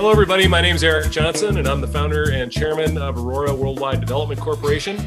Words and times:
Hello, 0.00 0.10
everybody. 0.10 0.48
My 0.48 0.62
name 0.62 0.76
is 0.76 0.82
Eric 0.82 1.10
Johnson, 1.10 1.58
and 1.58 1.68
I'm 1.68 1.82
the 1.82 1.86
founder 1.86 2.30
and 2.30 2.50
chairman 2.50 2.96
of 2.96 3.18
Aurora 3.18 3.54
Worldwide 3.54 4.00
Development 4.00 4.40
Corporation. 4.40 4.98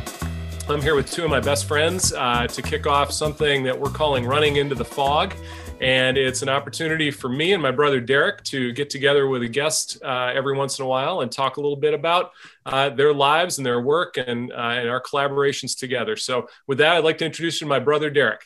I'm 0.70 0.84
here 0.84 0.94
with 0.94 1.12
two 1.12 1.24
of 1.24 1.32
my 1.32 1.40
best 1.40 1.66
friends 1.66 2.14
uh, 2.14 2.46
to 2.46 2.62
kick 2.62 2.86
off 2.86 3.12
something 3.12 3.64
that 3.64 3.78
we're 3.78 3.90
calling 3.90 4.24
Running 4.24 4.58
into 4.58 4.76
the 4.76 4.86
Fog. 4.86 5.34
And 5.82 6.16
it's 6.16 6.44
an 6.44 6.50
opportunity 6.50 7.10
for 7.10 7.28
me 7.28 7.54
and 7.54 7.62
my 7.64 7.72
brother 7.72 8.00
Derek 8.00 8.44
to 8.44 8.72
get 8.74 8.92
together 8.92 9.28
with 9.28 9.42
a 9.42 9.48
guest 9.48 9.98
uh, 10.04 10.32
every 10.32 10.56
once 10.56 10.78
in 10.78 10.86
a 10.86 10.88
while 10.88 11.22
and 11.22 11.32
talk 11.32 11.58
a 11.58 11.60
little 11.60 11.76
bit 11.76 11.96
about 11.96 12.30
uh, 12.68 12.90
their 12.90 13.16
lives 13.16 13.58
and 13.58 13.66
their 13.66 13.82
work 13.82 14.18
and, 14.18 14.52
uh, 14.52 14.56
and 14.56 14.88
our 14.88 15.02
collaborations 15.02 15.76
together. 15.76 16.16
So, 16.16 16.48
with 16.68 16.78
that, 16.78 16.98
I'd 16.98 17.04
like 17.04 17.18
to 17.18 17.26
introduce 17.26 17.60
you 17.60 17.66
to 17.66 17.70
my 17.70 17.80
brother 17.80 18.12
Derek. 18.12 18.42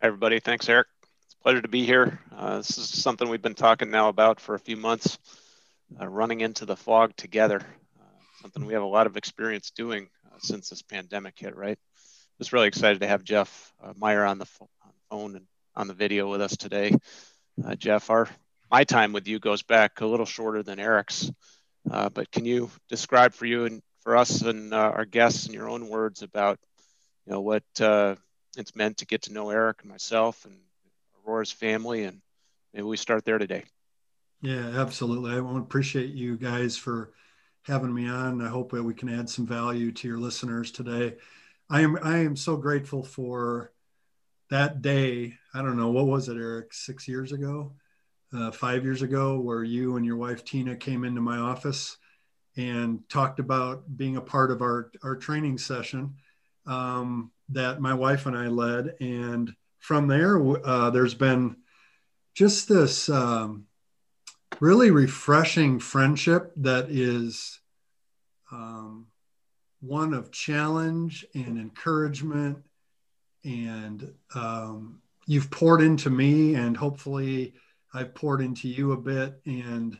Hi, 0.00 0.06
everybody. 0.06 0.40
Thanks, 0.40 0.66
Eric. 0.66 0.86
It's 1.26 1.34
a 1.34 1.42
pleasure 1.42 1.60
to 1.60 1.68
be 1.68 1.84
here. 1.84 2.20
Uh, 2.34 2.56
this 2.56 2.78
is 2.78 2.88
something 2.88 3.28
we've 3.28 3.42
been 3.42 3.54
talking 3.54 3.90
now 3.90 4.08
about 4.08 4.40
for 4.40 4.54
a 4.54 4.58
few 4.58 4.78
months, 4.78 5.18
uh, 6.00 6.06
running 6.06 6.40
into 6.40 6.66
the 6.66 6.76
fog 6.76 7.14
together. 7.16 7.60
Uh, 7.98 8.42
something 8.42 8.64
we 8.64 8.74
have 8.74 8.82
a 8.82 8.86
lot 8.86 9.06
of 9.06 9.16
experience 9.16 9.70
doing 9.70 10.08
since 10.38 10.68
this 10.68 10.82
pandemic 10.82 11.38
hit, 11.38 11.56
right? 11.56 11.78
Just 12.38 12.52
really 12.52 12.68
excited 12.68 13.00
to 13.00 13.08
have 13.08 13.24
Jeff 13.24 13.72
Meyer 13.96 14.24
on 14.24 14.38
the 14.38 14.46
phone 15.10 15.36
and 15.36 15.46
on 15.74 15.86
the 15.86 15.94
video 15.94 16.30
with 16.30 16.40
us 16.40 16.56
today. 16.56 16.92
Uh, 17.64 17.74
Jeff, 17.74 18.10
our 18.10 18.28
my 18.70 18.84
time 18.84 19.12
with 19.12 19.26
you 19.26 19.38
goes 19.38 19.62
back 19.62 20.00
a 20.00 20.06
little 20.06 20.26
shorter 20.26 20.62
than 20.62 20.78
Eric's, 20.78 21.30
uh, 21.90 22.08
but 22.10 22.30
can 22.30 22.44
you 22.44 22.70
describe 22.88 23.32
for 23.32 23.46
you 23.46 23.64
and 23.64 23.82
for 24.00 24.16
us 24.16 24.42
and 24.42 24.74
uh, 24.74 24.92
our 24.94 25.04
guests 25.04 25.46
in 25.46 25.54
your 25.54 25.68
own 25.68 25.88
words 25.88 26.22
about 26.22 26.58
you 27.26 27.32
know 27.32 27.40
what 27.40 27.62
uh, 27.80 28.14
it's 28.56 28.76
meant 28.76 28.98
to 28.98 29.06
get 29.06 29.22
to 29.22 29.32
know 29.32 29.50
Eric 29.50 29.78
and 29.82 29.90
myself 29.90 30.44
and 30.44 30.58
Aurora's 31.26 31.52
family, 31.52 32.04
and 32.04 32.20
maybe 32.74 32.84
we 32.84 32.96
start 32.96 33.24
there 33.24 33.38
today. 33.38 33.64
Yeah, 34.40 34.80
absolutely. 34.80 35.32
I 35.32 35.58
appreciate 35.58 36.10
you 36.14 36.36
guys 36.36 36.76
for 36.76 37.12
having 37.62 37.92
me 37.94 38.08
on. 38.08 38.40
I 38.40 38.48
hope 38.48 38.72
that 38.72 38.82
we 38.82 38.94
can 38.94 39.08
add 39.08 39.28
some 39.28 39.46
value 39.46 39.90
to 39.92 40.08
your 40.08 40.18
listeners 40.18 40.70
today. 40.70 41.16
I 41.68 41.80
am 41.82 41.98
I 42.02 42.18
am 42.18 42.36
so 42.36 42.56
grateful 42.56 43.02
for 43.02 43.72
that 44.50 44.82
day, 44.82 45.34
I 45.54 45.62
don't 45.62 45.76
know, 45.76 45.90
what 45.90 46.06
was 46.06 46.28
it, 46.28 46.36
Eric, 46.36 46.72
six 46.72 47.08
years 47.08 47.32
ago, 47.32 47.72
uh, 48.34 48.50
five 48.50 48.84
years 48.84 49.02
ago, 49.02 49.38
where 49.40 49.64
you 49.64 49.96
and 49.96 50.06
your 50.06 50.16
wife 50.16 50.44
Tina 50.44 50.76
came 50.76 51.04
into 51.04 51.20
my 51.20 51.38
office 51.38 51.98
and 52.56 53.08
talked 53.08 53.40
about 53.40 53.84
being 53.96 54.16
a 54.16 54.22
part 54.22 54.50
of 54.50 54.62
our, 54.62 54.90
our 55.04 55.16
training 55.16 55.58
session 55.58 56.16
um, 56.66 57.30
that 57.50 57.80
my 57.80 57.94
wife 57.94 58.26
and 58.26 58.36
I 58.36 58.48
led. 58.48 58.96
And 59.00 59.54
from 59.80 60.08
there, 60.08 60.38
uh, 60.66 60.90
there's 60.90 61.14
been 61.14 61.56
just 62.34 62.68
this 62.68 63.08
um, 63.08 63.67
really 64.60 64.90
refreshing 64.90 65.78
friendship 65.78 66.52
that 66.56 66.90
is 66.90 67.60
um, 68.50 69.06
one 69.80 70.14
of 70.14 70.32
challenge 70.32 71.26
and 71.34 71.58
encouragement 71.58 72.58
and 73.44 74.12
um, 74.34 75.00
you've 75.26 75.50
poured 75.50 75.80
into 75.80 76.10
me 76.10 76.54
and 76.54 76.76
hopefully 76.76 77.54
i've 77.94 78.14
poured 78.14 78.40
into 78.40 78.68
you 78.68 78.92
a 78.92 78.96
bit. 78.96 79.40
And 79.46 79.98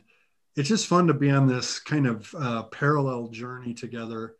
it's 0.55 0.69
just 0.69 0.87
fun 0.87 1.07
to 1.07 1.13
be 1.13 1.29
on 1.29 1.47
this 1.47 1.79
kind 1.79 2.07
of 2.07 2.33
uh, 2.37 2.63
parallel 2.63 3.27
journey 3.27 3.73
together. 3.73 4.35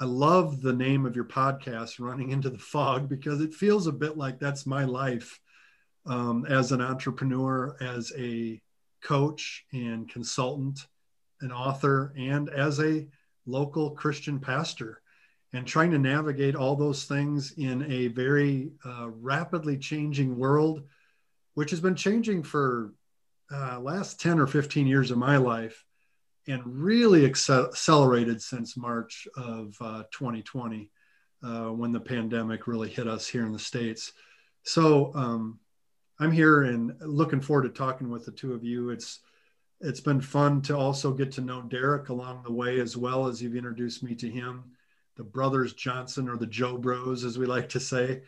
I 0.00 0.04
love 0.04 0.60
the 0.60 0.72
name 0.72 1.06
of 1.06 1.14
your 1.14 1.24
podcast 1.24 2.00
running 2.00 2.30
into 2.30 2.50
the 2.50 2.58
fog 2.58 3.08
because 3.08 3.40
it 3.40 3.54
feels 3.54 3.86
a 3.86 3.92
bit 3.92 4.16
like 4.16 4.38
that's 4.38 4.66
my 4.66 4.84
life 4.84 5.38
um, 6.06 6.46
as 6.46 6.72
an 6.72 6.80
entrepreneur 6.80 7.76
as 7.80 8.12
a 8.16 8.60
coach 9.02 9.64
and 9.72 10.08
consultant 10.08 10.86
an 11.40 11.52
author 11.52 12.12
and 12.16 12.48
as 12.48 12.80
a 12.80 13.06
local 13.46 13.90
christian 13.90 14.38
pastor 14.38 15.02
and 15.52 15.66
trying 15.66 15.90
to 15.90 15.98
navigate 15.98 16.54
all 16.54 16.76
those 16.76 17.04
things 17.04 17.52
in 17.52 17.90
a 17.90 18.08
very 18.08 18.70
uh, 18.84 19.08
rapidly 19.10 19.76
changing 19.76 20.36
world, 20.36 20.82
which 21.54 21.70
has 21.70 21.80
been 21.80 21.94
changing 21.94 22.42
for 22.42 22.94
uh, 23.52 23.78
last 23.78 24.18
10 24.20 24.38
or 24.38 24.46
15 24.46 24.86
years 24.86 25.10
of 25.10 25.18
my 25.18 25.36
life 25.36 25.84
and 26.48 26.62
really 26.66 27.24
accelerated 27.26 28.40
since 28.40 28.76
March 28.76 29.28
of 29.36 29.76
uh, 29.80 30.02
2020 30.10 30.90
uh, 31.44 31.66
when 31.66 31.92
the 31.92 32.00
pandemic 32.00 32.66
really 32.66 32.88
hit 32.88 33.06
us 33.06 33.28
here 33.28 33.44
in 33.44 33.52
the 33.52 33.58
States. 33.58 34.12
So 34.62 35.12
um, 35.14 35.60
I'm 36.22 36.30
here 36.30 36.62
and 36.62 36.94
looking 37.00 37.40
forward 37.40 37.64
to 37.64 37.68
talking 37.68 38.08
with 38.08 38.24
the 38.24 38.30
two 38.30 38.54
of 38.54 38.62
you. 38.62 38.90
It's 38.90 39.18
it's 39.80 40.00
been 40.00 40.20
fun 40.20 40.62
to 40.62 40.76
also 40.76 41.12
get 41.12 41.32
to 41.32 41.40
know 41.40 41.62
Derek 41.62 42.10
along 42.10 42.44
the 42.44 42.52
way 42.52 42.78
as 42.78 42.96
well 42.96 43.26
as 43.26 43.42
you've 43.42 43.56
introduced 43.56 44.04
me 44.04 44.14
to 44.14 44.30
him 44.30 44.62
the 45.16 45.24
brothers 45.24 45.74
Johnson 45.74 46.28
or 46.28 46.36
the 46.36 46.46
Joe 46.46 46.78
Bros, 46.78 47.24
as 47.24 47.38
we 47.38 47.46
like 47.46 47.68
to 47.70 47.80
say. 47.80 48.22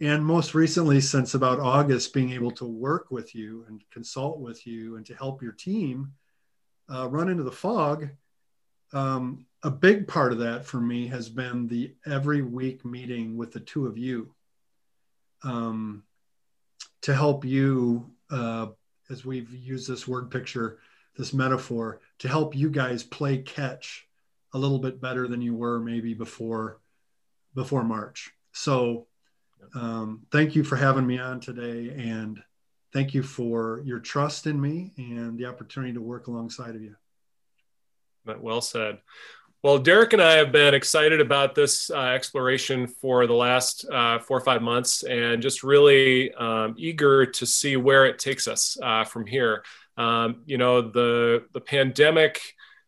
And 0.00 0.24
most 0.24 0.54
recently, 0.54 1.00
since 1.00 1.34
about 1.34 1.58
August, 1.58 2.14
being 2.14 2.30
able 2.30 2.52
to 2.52 2.64
work 2.64 3.10
with 3.10 3.34
you 3.34 3.64
and 3.68 3.82
consult 3.90 4.38
with 4.38 4.64
you 4.64 4.96
and 4.96 5.04
to 5.06 5.14
help 5.14 5.42
your 5.42 5.52
team 5.52 6.12
uh, 6.92 7.08
run 7.08 7.28
into 7.28 7.42
the 7.42 7.50
fog. 7.50 8.08
Um, 8.92 9.46
a 9.64 9.70
big 9.70 10.06
part 10.06 10.32
of 10.32 10.38
that 10.38 10.64
for 10.64 10.80
me 10.80 11.08
has 11.08 11.28
been 11.28 11.66
the 11.66 11.94
every 12.06 12.42
week 12.42 12.84
meeting 12.84 13.36
with 13.36 13.50
the 13.50 13.60
two 13.60 13.86
of 13.86 13.98
you 13.98 14.32
um, 15.42 16.04
to 17.02 17.14
help 17.14 17.44
you, 17.44 18.10
uh, 18.30 18.68
as 19.10 19.24
we've 19.24 19.52
used 19.52 19.88
this 19.88 20.08
word 20.08 20.30
picture, 20.30 20.78
this 21.16 21.32
metaphor, 21.32 22.00
to 22.18 22.28
help 22.28 22.56
you 22.56 22.70
guys 22.70 23.02
play 23.02 23.38
catch 23.38 24.08
a 24.54 24.58
little 24.58 24.78
bit 24.78 25.00
better 25.00 25.28
than 25.28 25.42
you 25.42 25.54
were 25.54 25.80
maybe 25.80 26.14
before 26.14 26.78
before 27.54 27.84
March. 27.84 28.32
So 28.52 29.06
um, 29.74 30.26
thank 30.30 30.54
you 30.54 30.64
for 30.64 30.76
having 30.76 31.06
me 31.06 31.18
on 31.18 31.40
today 31.40 31.90
and 31.90 32.42
thank 32.92 33.14
you 33.14 33.22
for 33.22 33.82
your 33.84 33.98
trust 33.98 34.46
in 34.46 34.60
me 34.60 34.92
and 34.96 35.38
the 35.38 35.46
opportunity 35.46 35.92
to 35.92 36.00
work 36.00 36.28
alongside 36.28 36.74
of 36.74 36.82
you. 36.82 36.96
But 38.24 38.42
Well 38.42 38.60
said. 38.60 38.98
Well, 39.62 39.78
Derek 39.78 40.12
and 40.12 40.20
I 40.20 40.38
have 40.38 40.50
been 40.50 40.74
excited 40.74 41.20
about 41.20 41.54
this 41.54 41.88
uh, 41.88 41.96
exploration 41.96 42.88
for 42.88 43.28
the 43.28 43.34
last 43.34 43.88
uh, 43.88 44.18
four 44.18 44.38
or 44.38 44.40
five 44.40 44.60
months 44.60 45.04
and 45.04 45.40
just 45.40 45.62
really 45.62 46.34
um, 46.34 46.74
eager 46.76 47.26
to 47.26 47.46
see 47.46 47.76
where 47.76 48.04
it 48.04 48.18
takes 48.18 48.48
us 48.48 48.76
uh, 48.82 49.04
from 49.04 49.24
here. 49.24 49.62
Um, 49.96 50.42
you 50.46 50.58
know, 50.58 50.82
the, 50.82 51.44
the 51.52 51.60
pandemic 51.60 52.40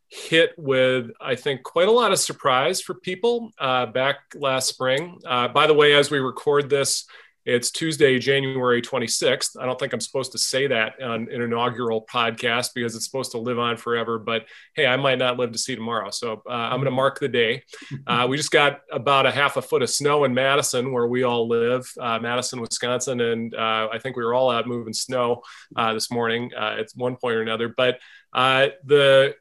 hit 0.08 0.50
with, 0.56 1.12
I 1.20 1.36
think, 1.36 1.62
quite 1.62 1.86
a 1.86 1.92
lot 1.92 2.10
of 2.10 2.18
surprise 2.18 2.80
for 2.80 2.94
people 2.94 3.52
uh, 3.60 3.86
back 3.86 4.16
last 4.34 4.68
spring. 4.68 5.20
Uh, 5.24 5.46
by 5.46 5.68
the 5.68 5.74
way, 5.74 5.94
as 5.94 6.10
we 6.10 6.18
record 6.18 6.68
this, 6.68 7.06
it's 7.44 7.70
Tuesday, 7.70 8.18
January 8.18 8.80
26th. 8.80 9.60
I 9.60 9.66
don't 9.66 9.78
think 9.78 9.92
I'm 9.92 10.00
supposed 10.00 10.32
to 10.32 10.38
say 10.38 10.66
that 10.66 11.00
on 11.02 11.28
an 11.30 11.42
inaugural 11.42 12.06
podcast 12.10 12.70
because 12.74 12.94
it's 12.94 13.04
supposed 13.04 13.32
to 13.32 13.38
live 13.38 13.58
on 13.58 13.76
forever. 13.76 14.18
But 14.18 14.46
hey, 14.74 14.86
I 14.86 14.96
might 14.96 15.18
not 15.18 15.38
live 15.38 15.52
to 15.52 15.58
see 15.58 15.74
tomorrow. 15.74 16.10
So 16.10 16.42
uh, 16.48 16.52
I'm 16.52 16.76
going 16.76 16.84
to 16.86 16.90
mark 16.90 17.20
the 17.20 17.28
day. 17.28 17.62
Uh, 18.06 18.26
we 18.28 18.36
just 18.36 18.50
got 18.50 18.80
about 18.92 19.24
a 19.24 19.30
half 19.30 19.56
a 19.56 19.62
foot 19.62 19.80
of 19.80 19.88
snow 19.88 20.24
in 20.24 20.34
Madison, 20.34 20.92
where 20.92 21.06
we 21.06 21.22
all 21.22 21.48
live, 21.48 21.90
uh, 21.98 22.18
Madison, 22.18 22.60
Wisconsin. 22.60 23.20
And 23.20 23.54
uh, 23.54 23.88
I 23.90 23.98
think 23.98 24.16
we 24.16 24.24
were 24.24 24.34
all 24.34 24.50
out 24.50 24.66
moving 24.66 24.92
snow 24.92 25.42
uh, 25.74 25.94
this 25.94 26.10
morning 26.10 26.50
at 26.54 26.88
one 26.94 27.16
point 27.16 27.36
or 27.36 27.42
another. 27.42 27.68
But 27.68 27.98
uh, 28.34 28.68
the 28.84 29.36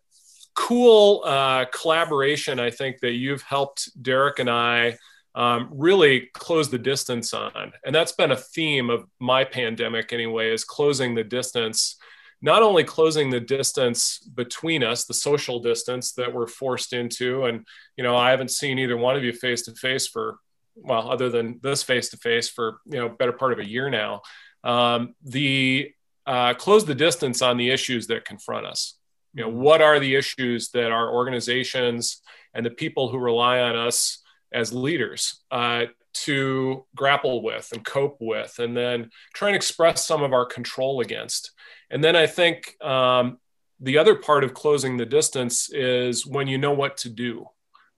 cool 0.55 1.23
uh, 1.25 1.65
collaboration 1.65 2.59
I 2.59 2.69
think 2.69 2.99
that 2.99 3.13
you've 3.13 3.41
helped 3.41 3.89
Derek 4.01 4.39
and 4.39 4.49
I 4.49 4.97
um, 5.35 5.69
really 5.71 6.29
close 6.33 6.69
the 6.69 6.77
distance 6.77 7.33
on. 7.33 7.73
And 7.85 7.93
that's 7.93 8.11
been 8.11 8.31
a 8.31 8.37
theme 8.37 8.89
of 8.89 9.05
my 9.19 9.43
pandemic 9.43 10.13
anyway, 10.13 10.51
is 10.51 10.63
closing 10.63 11.15
the 11.15 11.23
distance, 11.23 11.97
not 12.41 12.61
only 12.61 12.83
closing 12.83 13.29
the 13.29 13.39
distance 13.39 14.19
between 14.19 14.83
us, 14.83 15.05
the 15.05 15.13
social 15.13 15.59
distance 15.59 16.13
that 16.13 16.33
we're 16.33 16.47
forced 16.47 16.93
into. 16.93 17.45
And, 17.45 17.65
you 17.97 18.03
know, 18.03 18.15
I 18.15 18.29
haven't 18.31 18.51
seen 18.51 18.79
either 18.79 18.97
one 18.97 19.15
of 19.15 19.23
you 19.23 19.33
face 19.33 19.63
to 19.63 19.73
face 19.73 20.07
for, 20.07 20.37
well, 20.75 21.11
other 21.11 21.29
than 21.29 21.59
this 21.63 21.83
face 21.83 22.09
to 22.09 22.17
face 22.17 22.49
for, 22.49 22.79
you 22.85 22.99
know, 22.99 23.09
better 23.09 23.33
part 23.33 23.53
of 23.53 23.59
a 23.59 23.67
year 23.67 23.89
now. 23.89 24.21
Um, 24.63 25.15
the 25.23 25.91
uh, 26.25 26.53
close 26.53 26.85
the 26.85 26.95
distance 26.95 27.41
on 27.41 27.57
the 27.57 27.69
issues 27.69 28.07
that 28.07 28.23
confront 28.23 28.65
us 28.65 28.97
you 29.33 29.43
know 29.43 29.49
what 29.49 29.81
are 29.81 29.99
the 29.99 30.15
issues 30.15 30.69
that 30.69 30.91
our 30.91 31.11
organizations 31.11 32.21
and 32.53 32.65
the 32.65 32.71
people 32.71 33.09
who 33.09 33.17
rely 33.17 33.59
on 33.59 33.75
us 33.75 34.19
as 34.53 34.73
leaders 34.73 35.43
uh, 35.51 35.85
to 36.13 36.85
grapple 36.95 37.41
with 37.41 37.69
and 37.73 37.83
cope 37.83 38.17
with 38.19 38.59
and 38.59 38.77
then 38.77 39.09
try 39.33 39.49
and 39.49 39.55
express 39.55 40.05
some 40.05 40.21
of 40.21 40.33
our 40.33 40.45
control 40.45 41.01
against. 41.01 41.51
And 41.89 42.03
then 42.03 42.15
i 42.15 42.27
think 42.27 42.75
um, 42.83 43.37
the 43.79 43.97
other 43.97 44.15
part 44.15 44.43
of 44.43 44.53
closing 44.53 44.97
the 44.97 45.05
distance 45.05 45.71
is 45.71 46.25
when 46.25 46.47
you 46.47 46.57
know 46.57 46.73
what 46.73 46.97
to 46.97 47.09
do. 47.09 47.45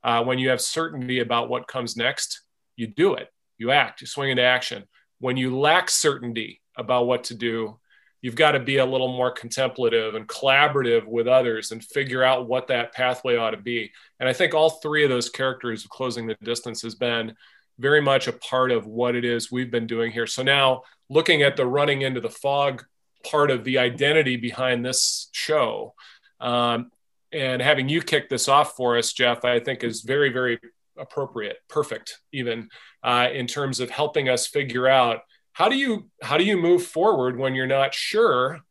Uh, 0.04 0.24
when 0.24 0.38
you 0.38 0.50
have 0.50 0.62
certainty 0.62 1.20
about 1.20 1.50
what 1.50 1.68
comes 1.68 1.98
next 1.98 2.42
you 2.76 2.88
do 2.88 3.16
it. 3.16 3.30
You 3.58 3.72
act 3.72 4.02
you 4.02 4.08
swing 4.08 4.32
into 4.32 4.44
action. 4.44 4.84
When 5.20 5.38
you 5.38 5.58
lack 5.58 5.90
certainty 5.90 6.62
about 6.78 7.08
what 7.08 7.26
to 7.26 7.36
do 7.36 7.80
you've 8.26 8.34
got 8.34 8.54
to 8.54 8.60
be 8.60 8.78
a 8.78 8.86
little 8.86 9.16
more 9.16 9.30
contemplative 9.30 10.16
and 10.16 10.28
collaborative 10.28 11.06
with 11.06 11.28
others 11.28 11.72
and 11.72 11.84
figure 11.84 12.24
out 12.24 12.48
what 12.48 12.66
that 12.66 12.92
pathway 12.92 13.36
ought 13.36 13.52
to 13.52 13.58
be. 13.58 13.92
And 14.20 14.28
I 14.28 14.34
think 14.34 14.56
all 14.56 14.72
three 14.72 15.04
of 15.04 15.12
those 15.12 15.30
characters 15.30 15.84
of 15.84 15.92
closing 15.92 16.26
the 16.26 16.36
distance 16.42 16.82
has 16.82 16.96
been 16.96 17.36
very 17.78 18.02
much 18.02 18.28
a 18.28 18.34
part 18.34 18.72
of 18.72 18.88
what 18.88 19.14
it 19.14 19.26
is 19.26 19.52
we've 19.52 19.70
been 19.70 19.86
doing 19.86 20.12
here. 20.12 20.26
So 20.26 20.42
now 20.42 20.82
looking 21.08 21.44
at 21.44 21.56
the 21.56 21.68
running 21.68 22.02
into 22.02 22.20
the 22.20 22.32
fog 22.32 22.84
part 23.30 23.52
of 23.52 23.64
the 23.64 23.78
identity 23.78 24.38
behind 24.38 24.84
this 24.84 25.30
show. 25.32 25.94
Um, 26.40 26.90
and 27.32 27.62
having 27.62 27.90
you 27.90 28.02
kick 28.02 28.28
this 28.28 28.48
off 28.48 28.76
for 28.76 28.98
us, 28.98 29.14
Jeff, 29.14 29.46
I 29.46 29.60
think 29.60 29.84
is 29.84 30.02
very, 30.02 30.32
very 30.32 30.60
appropriate, 30.98 31.58
perfect, 31.70 32.22
even 32.34 32.70
uh, 33.04 33.28
in 33.32 33.46
terms 33.46 33.80
of 33.80 33.92
helping 33.92 34.30
us 34.30 34.48
figure 34.48 34.88
out 34.88 35.20
how 35.56 35.70
do 35.70 35.76
you 35.76 36.10
how 36.22 36.38
do 36.38 36.44
you 36.44 36.58
move 36.58 36.86
forward 36.86 37.38
when 37.38 37.56
you're 37.56 37.66
not 37.66 37.94
sure 37.94 38.62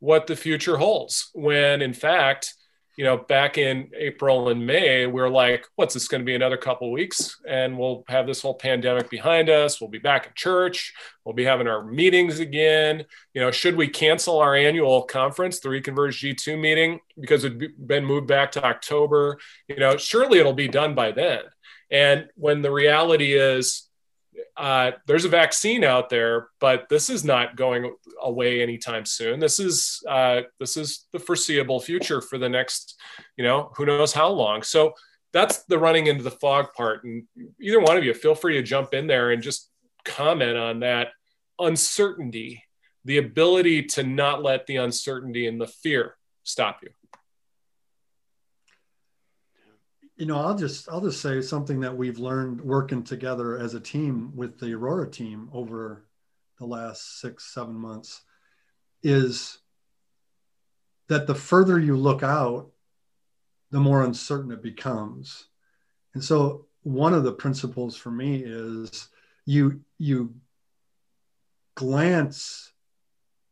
what 0.00 0.26
the 0.26 0.36
future 0.36 0.76
holds. 0.76 1.30
When 1.32 1.82
in 1.82 1.94
fact, 1.94 2.54
you 2.96 3.04
know, 3.04 3.18
back 3.18 3.58
in 3.58 3.90
April 3.94 4.48
and 4.48 4.66
May, 4.66 5.06
we 5.06 5.20
are 5.20 5.28
like, 5.28 5.66
what's 5.76 5.92
this 5.92 6.08
going 6.08 6.22
to 6.22 6.24
be 6.24 6.34
another 6.34 6.56
couple 6.56 6.90
weeks? 6.90 7.36
And 7.46 7.78
we'll 7.78 8.04
have 8.08 8.26
this 8.26 8.40
whole 8.40 8.54
pandemic 8.54 9.10
behind 9.10 9.50
us. 9.50 9.80
We'll 9.80 9.90
be 9.90 9.98
back 9.98 10.26
at 10.26 10.34
church. 10.34 10.94
We'll 11.22 11.34
be 11.34 11.44
having 11.44 11.66
our 11.66 11.84
meetings 11.84 12.40
again. 12.40 13.04
You 13.34 13.42
know, 13.42 13.50
should 13.50 13.76
we 13.76 13.88
cancel 13.88 14.38
our 14.38 14.56
annual 14.56 15.02
conference, 15.02 15.60
the 15.60 15.68
Reconverge 15.68 16.34
G2 16.34 16.58
meeting, 16.58 17.00
because 17.20 17.44
it'd 17.44 17.86
been 17.86 18.06
moved 18.06 18.28
back 18.28 18.52
to 18.52 18.64
October? 18.64 19.36
You 19.68 19.76
know, 19.76 19.98
surely 19.98 20.38
it'll 20.38 20.54
be 20.54 20.68
done 20.68 20.94
by 20.94 21.12
then. 21.12 21.40
And 21.90 22.28
when 22.34 22.62
the 22.62 22.72
reality 22.72 23.34
is, 23.34 23.85
uh, 24.56 24.92
there's 25.06 25.24
a 25.24 25.28
vaccine 25.28 25.84
out 25.84 26.08
there, 26.08 26.48
but 26.60 26.88
this 26.88 27.10
is 27.10 27.24
not 27.24 27.56
going 27.56 27.94
away 28.22 28.62
anytime 28.62 29.04
soon. 29.04 29.40
This 29.40 29.58
is 29.58 30.02
uh, 30.08 30.42
this 30.58 30.76
is 30.76 31.06
the 31.12 31.18
foreseeable 31.18 31.80
future 31.80 32.20
for 32.20 32.38
the 32.38 32.48
next, 32.48 32.98
you 33.36 33.44
know, 33.44 33.70
who 33.76 33.86
knows 33.86 34.12
how 34.12 34.28
long. 34.28 34.62
So 34.62 34.94
that's 35.32 35.64
the 35.64 35.78
running 35.78 36.06
into 36.06 36.22
the 36.22 36.30
fog 36.30 36.72
part. 36.74 37.04
And 37.04 37.24
either 37.60 37.80
one 37.80 37.96
of 37.96 38.04
you, 38.04 38.14
feel 38.14 38.34
free 38.34 38.54
to 38.54 38.62
jump 38.62 38.94
in 38.94 39.06
there 39.06 39.30
and 39.30 39.42
just 39.42 39.70
comment 40.04 40.56
on 40.56 40.80
that 40.80 41.08
uncertainty, 41.58 42.64
the 43.04 43.18
ability 43.18 43.82
to 43.82 44.02
not 44.02 44.42
let 44.42 44.66
the 44.66 44.76
uncertainty 44.76 45.46
and 45.46 45.60
the 45.60 45.66
fear 45.66 46.16
stop 46.44 46.78
you. 46.82 46.90
You 50.16 50.26
know 50.26 50.38
i'll 50.38 50.56
just 50.56 50.88
i'll 50.88 51.00
just 51.00 51.20
say 51.20 51.40
something 51.42 51.80
that 51.80 51.96
we've 51.96 52.18
learned 52.18 52.60
working 52.60 53.02
together 53.02 53.58
as 53.58 53.74
a 53.74 53.80
team 53.80 54.32
with 54.34 54.58
the 54.58 54.72
aurora 54.72 55.08
team 55.10 55.48
over 55.52 56.04
the 56.58 56.66
last 56.66 57.20
six 57.20 57.52
seven 57.52 57.74
months 57.74 58.22
is 59.02 59.58
that 61.08 61.26
the 61.26 61.34
further 61.34 61.78
you 61.78 61.96
look 61.96 62.22
out 62.22 62.70
the 63.70 63.80
more 63.80 64.04
uncertain 64.04 64.52
it 64.52 64.62
becomes. 64.62 65.46
And 66.14 66.22
so 66.22 66.66
one 66.82 67.14
of 67.14 67.24
the 67.24 67.32
principles 67.32 67.96
for 67.96 68.10
me 68.10 68.42
is 68.44 69.08
you 69.44 69.80
you 69.98 70.34
glance 71.74 72.72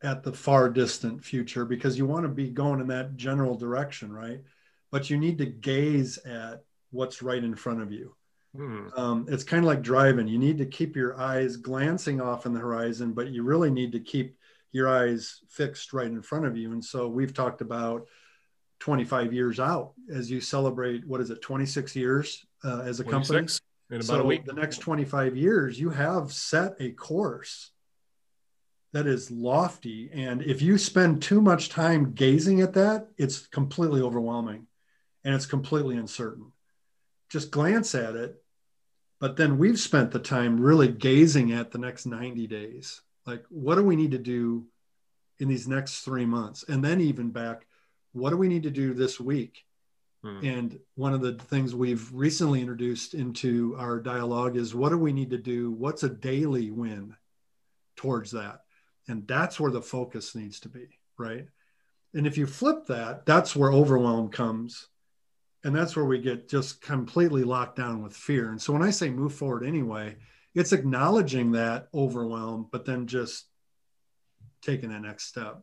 at 0.03 0.23
the 0.23 0.33
far 0.33 0.69
distant 0.69 1.25
future 1.25 1.65
because 1.65 1.99
you 1.99 2.07
want 2.07 2.25
to 2.25 2.29
be 2.29 2.49
going 2.49 2.81
in 2.81 2.87
that 2.89 3.17
general 3.17 3.55
direction 3.55 4.13
right 4.13 4.41
but 4.94 5.11
you 5.11 5.17
need 5.17 5.38
to 5.38 5.44
gaze 5.44 6.19
at 6.19 6.62
what's 6.93 7.20
right 7.20 7.43
in 7.43 7.56
front 7.56 7.82
of 7.82 7.91
you. 7.91 8.14
Hmm. 8.56 8.87
Um, 8.96 9.26
it's 9.29 9.43
kind 9.43 9.64
of 9.64 9.67
like 9.67 9.82
driving. 9.82 10.29
You 10.29 10.38
need 10.38 10.56
to 10.58 10.67
keep 10.67 10.94
your 10.94 11.20
eyes 11.20 11.56
glancing 11.56 12.20
off 12.20 12.46
in 12.46 12.55
the 12.55 12.61
horizon, 12.61 13.12
but 13.12 13.26
you 13.31 13.43
really 13.43 13.73
need 13.73 13.91
to 13.91 13.99
keep 13.99 14.38
your 14.70 14.88
eyes 14.88 15.41
fixed 15.49 15.93
right 15.93 16.06
in 16.06 16.23
front 16.23 16.46
of 16.46 16.56
you. 16.56 16.70
And 16.70 16.85
so 16.85 17.08
we've 17.08 17.35
talked 17.35 17.61
about 17.61 18.06
25 18.79 19.32
years 19.32 19.58
out 19.58 19.94
as 20.08 20.31
you 20.31 20.41
celebrate, 20.41 21.05
what 21.08 21.20
is 21.20 21.31
it, 21.31 21.43
26 21.43 21.96
years 21.96 22.46
uh, 22.62 22.82
as 22.82 23.00
a 23.00 23.05
company? 23.05 23.49
In 23.91 23.96
about 23.96 24.05
so 24.05 24.20
a 24.20 24.25
week. 24.25 24.44
the 24.44 24.52
next 24.52 24.79
25 24.79 25.37
years, 25.37 25.81
you 25.81 25.91
have 25.91 26.32
set 26.32 26.76
a 26.79 26.93
course 26.93 27.73
that 28.93 29.08
is 29.08 29.29
lofty. 29.29 30.08
And 30.12 30.41
if 30.43 30.62
you 30.62 30.79
spend 30.79 31.20
too 31.20 31.41
much 31.41 31.69
time 31.69 32.12
gazing 32.12 32.61
at 32.61 32.75
that, 32.75 33.08
it's 33.19 33.49
completely 33.49 34.00
overwhelming 34.00 34.69
and 35.25 35.35
it's 35.35 35.47
completely 35.47 35.97
uncertain. 35.97 36.53
Just 37.31 37.50
glance 37.50 37.94
at 37.94 38.17
it. 38.17 38.41
But 39.21 39.37
then 39.37 39.59
we've 39.59 39.79
spent 39.79 40.11
the 40.11 40.19
time 40.19 40.61
really 40.61 40.88
gazing 40.88 41.53
at 41.53 41.71
the 41.71 41.79
next 41.79 42.05
90 42.05 42.47
days. 42.47 43.00
Like, 43.26 43.44
what 43.49 43.76
do 43.76 43.82
we 43.82 43.97
need 43.97 44.11
to 44.11 44.19
do 44.19 44.67
in 45.38 45.49
these 45.49 45.67
next 45.67 46.00
three 46.00 46.26
months? 46.26 46.65
And 46.69 46.85
then 46.85 47.00
even 47.00 47.31
back, 47.31 47.67
what 48.12 48.31
do 48.31 48.37
we 48.37 48.49
need 48.49 48.65
to 48.65 48.71
do 48.71 48.93
this 48.93 49.19
week? 49.19 49.65
Hmm. 50.23 50.44
And 50.44 50.79
one 50.94 51.15
of 51.15 51.23
the 51.23 51.35
things 51.35 51.75
we've 51.75 52.12
recently 52.12 52.61
introduced 52.61 53.15
into 53.15 53.75
our 53.79 53.99
dialogue 53.99 54.56
is 54.56 54.75
what 54.75 54.91
do 54.91 54.99
we 54.99 55.12
need 55.12 55.31
to 55.31 55.38
do? 55.38 55.70
What's 55.70 56.03
a 56.03 56.11
daily 56.11 56.70
win 56.70 57.17
towards 57.97 58.32
that? 58.32 58.61
And 59.09 59.27
that's 59.27 59.59
where 59.59 59.70
the 59.70 59.82
focus 59.82 60.35
needs 60.35 60.61
to 60.61 60.69
be, 60.69 60.88
right? 61.19 61.47
And 62.15 62.27
if 62.27 62.37
you 62.37 62.47
flip 62.47 62.87
that, 62.87 63.27
that's 63.27 63.56
where 63.56 63.73
overwhelm 63.73 64.29
comes 64.29 64.88
and 65.65 65.75
that's 65.75 65.97
where 65.97 66.05
we 66.05 66.19
get 66.19 66.49
just 66.49 66.81
completely 66.83 67.43
locked 67.43 67.77
down 67.77 68.03
with 68.03 68.15
fear. 68.15 68.51
And 68.51 68.61
so 68.61 68.73
when 68.73 68.83
i 68.83 68.91
say 68.91 69.11
move 69.11 69.35
forward 69.35 69.65
anyway 69.67 70.17
it's 70.55 70.73
acknowledging 70.73 71.53
that 71.53 71.89
overwhelm 71.93 72.69
but 72.71 72.85
then 72.85 73.07
just 73.07 73.47
taking 74.63 74.91
the 74.91 75.01
next 75.01 75.25
step. 75.27 75.61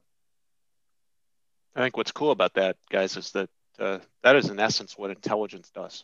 I 1.75 1.81
think 1.81 1.97
what's 1.97 2.11
cool 2.11 2.31
about 2.31 2.55
that 2.55 2.77
guys 2.89 3.15
is 3.15 3.31
that 3.31 3.49
uh, 3.79 3.99
that 4.23 4.35
is 4.35 4.49
in 4.49 4.59
essence 4.59 4.97
what 4.97 5.09
intelligence 5.09 5.71
does. 5.73 6.03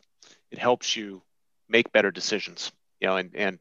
It 0.51 0.57
helps 0.57 0.95
you 0.95 1.21
make 1.69 1.91
better 1.91 2.11
decisions 2.11 2.71
you 2.99 3.07
know 3.07 3.17
and, 3.17 3.35
and 3.35 3.59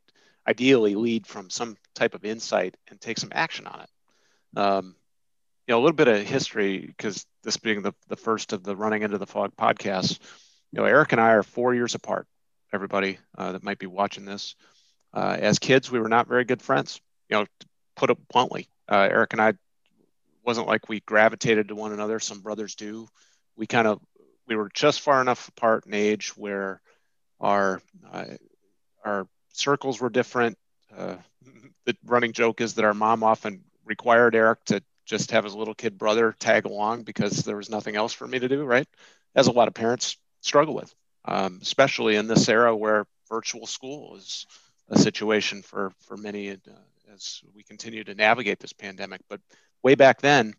ideally 0.49 0.95
lead 0.95 1.27
from 1.27 1.51
some 1.51 1.77
type 1.95 2.15
of 2.15 2.25
insight 2.25 2.77
and 2.89 3.01
take 3.01 3.19
some 3.19 3.33
action 3.33 3.67
on 3.67 3.81
it. 3.81 4.59
Um, 4.59 4.95
you 5.67 5.73
know 5.73 5.79
a 5.79 5.83
little 5.83 5.97
bit 5.97 6.09
of 6.09 6.23
history 6.27 6.79
because 6.79 7.27
this 7.43 7.57
being 7.57 7.83
the, 7.83 7.93
the 8.09 8.17
first 8.17 8.53
of 8.53 8.63
the 8.63 8.77
running 8.77 9.03
into 9.03 9.19
the 9.19 9.27
fog 9.27 9.53
podcast 9.57 10.19
you 10.73 10.79
know 10.81 10.85
eric 10.85 11.13
and 11.13 11.21
i 11.21 11.31
are 11.31 11.43
four 11.43 11.75
years 11.75 11.95
apart 11.95 12.27
everybody 12.73 13.19
uh, 13.39 13.53
that 13.53 13.63
might 13.63 13.79
be 13.79 13.87
watching 13.87 14.25
this. 14.25 14.55
Uh, 15.15 15.37
as 15.41 15.59
kids 15.59 15.91
we 15.91 15.99
were 16.01 16.09
not 16.09 16.29
very 16.29 16.45
good 16.45 16.63
friends 16.63 17.01
you 17.29 17.37
know 17.37 17.47
put 17.97 18.11
it 18.11 18.29
bluntly. 18.29 18.69
Uh, 18.89 19.09
eric 19.11 19.33
and 19.33 19.43
i 19.43 19.55
wasn't 20.45 20.67
like 20.67 20.89
we 20.89 21.01
gravitated 21.01 21.69
to 21.69 21.75
one 21.75 21.93
another 21.93 22.21
some 22.21 22.41
brothers 22.41 22.77
do. 22.77 23.09
We 23.57 23.67
kind 23.67 23.89
of 23.89 24.01
we 24.47 24.55
were 24.55 24.71
just 24.73 25.01
far 25.01 25.21
enough 25.21 25.49
apart 25.49 25.87
in 25.87 25.95
age 25.95 26.37
where 26.37 26.81
our 27.41 27.81
uh, 28.13 28.25
our 29.05 29.27
circles 29.53 30.01
were 30.01 30.11
different. 30.11 30.57
Uh, 30.97 31.17
the 31.85 31.97
running 32.05 32.33
joke 32.33 32.61
is 32.61 32.75
that 32.75 32.85
our 32.85 32.95
mom 32.95 33.23
often 33.25 33.65
required 33.85 34.35
eric 34.35 34.65
to 34.65 34.83
just 35.07 35.31
have 35.31 35.45
his 35.45 35.55
little 35.55 35.75
kid 35.75 35.97
brother 35.97 36.35
tag 36.39 36.67
along 36.67 37.05
because 37.05 37.39
there 37.45 37.57
was 37.57 37.71
nothing 37.71 37.97
else 37.97 38.13
for 38.13 38.27
me 38.27 38.39
to 38.39 38.49
do, 38.49 38.65
right? 38.65 38.87
As 39.35 39.47
a 39.47 39.53
lot 39.53 39.69
of 39.69 39.75
parents 39.75 40.19
struggle 40.41 40.75
with, 40.75 40.95
um, 41.25 41.61
especially 41.63 42.17
in 42.17 42.27
this 42.27 42.49
era 42.49 42.77
where 42.77 43.07
virtual 43.29 43.67
school 43.67 44.17
is 44.17 44.47
a 44.89 44.99
situation 44.99 45.63
for 45.63 45.93
for 46.01 46.17
many 46.17 46.51
uh, 46.51 46.55
as 47.15 47.41
we 47.55 47.63
continue 47.63 48.05
to 48.05 48.15
navigate 48.15 48.61
this 48.61 48.73
pandemic. 48.73 49.21
But 49.29 49.41
way 49.83 49.95
back 49.95 50.21
then, 50.21 50.55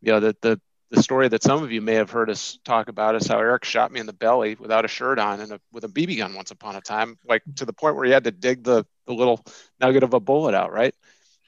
you 0.00 0.12
know, 0.12 0.20
the, 0.20 0.36
the 0.40 0.60
the 0.90 1.02
story 1.02 1.28
that 1.28 1.42
some 1.42 1.62
of 1.62 1.70
you 1.70 1.82
may 1.82 1.94
have 1.94 2.10
heard 2.10 2.30
us 2.30 2.58
talk 2.64 2.88
about 2.88 3.14
is 3.14 3.26
how 3.26 3.38
Eric 3.38 3.64
shot 3.64 3.92
me 3.92 4.00
in 4.00 4.06
the 4.06 4.12
belly 4.12 4.56
without 4.58 4.86
a 4.86 4.88
shirt 4.88 5.18
on 5.18 5.40
and 5.40 5.52
a, 5.52 5.60
with 5.70 5.84
a 5.84 5.88
BB 5.88 6.16
gun 6.16 6.34
once 6.34 6.50
upon 6.50 6.76
a 6.76 6.80
time, 6.80 7.18
like 7.26 7.42
to 7.56 7.66
the 7.66 7.74
point 7.74 7.94
where 7.94 8.06
he 8.06 8.10
had 8.10 8.24
to 8.24 8.30
dig 8.30 8.64
the, 8.64 8.86
the 9.06 9.12
little 9.12 9.44
nugget 9.80 10.02
of 10.02 10.14
a 10.14 10.20
bullet 10.20 10.54
out, 10.54 10.72
right? 10.72 10.94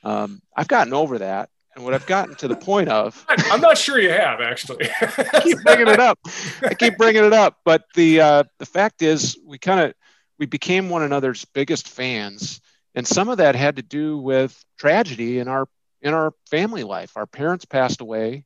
Um, 0.05 0.43
I've 0.55 0.69
gotten 0.69 0.93
over 0.93 1.19
that. 1.19 1.49
And 1.75 1.85
what 1.85 1.95
I've 1.95 2.07
gotten 2.07 2.35
to 2.37 2.49
the 2.49 2.57
point 2.57 2.89
of, 2.89 3.25
I'm 3.29 3.61
not 3.61 3.79
sure 3.79 3.99
you 3.99 4.11
have 4.11 4.41
actually. 4.41 4.89
I 5.01 5.41
keep 5.43 5.63
bringing 5.63 5.89
it 5.89 6.01
up. 6.01 6.19
I 6.63 6.75
keep 6.75 6.97
bringing 6.97 7.25
it 7.25 7.33
up, 7.33 7.59
but 7.65 7.85
the 7.95 8.21
uh, 8.21 8.45
the 8.59 8.67
fact 8.67 9.03
is, 9.03 9.39
we 9.47 9.59
kind 9.59 9.81
of 9.81 9.95
we 10.39 10.47
became 10.47 10.89
one 10.89 11.03
another's 11.03 11.45
biggest 11.45 11.89
fans, 11.89 12.61
and 12.95 13.07
some 13.07 13.29
of 13.29 13.39
that 13.39 13.55
had 13.55 13.77
to 13.77 13.83
do 13.83 14.19
with 14.19 14.65
tragedy 14.79 15.39
in 15.39 15.47
our 15.47 15.69
in 16.03 16.13
our 16.13 16.33
family 16.51 16.83
life. 16.83 17.13
Our 17.17 17.27
parents 17.27 17.65
passed 17.65 18.01
away. 18.01 18.45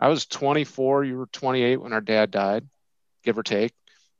I 0.00 0.08
was 0.08 0.26
24. 0.26 1.04
You 1.04 1.18
were 1.18 1.26
28 1.26 1.76
when 1.76 1.92
our 1.92 2.00
dad 2.00 2.30
died, 2.30 2.66
give 3.22 3.38
or 3.38 3.42
take. 3.42 3.72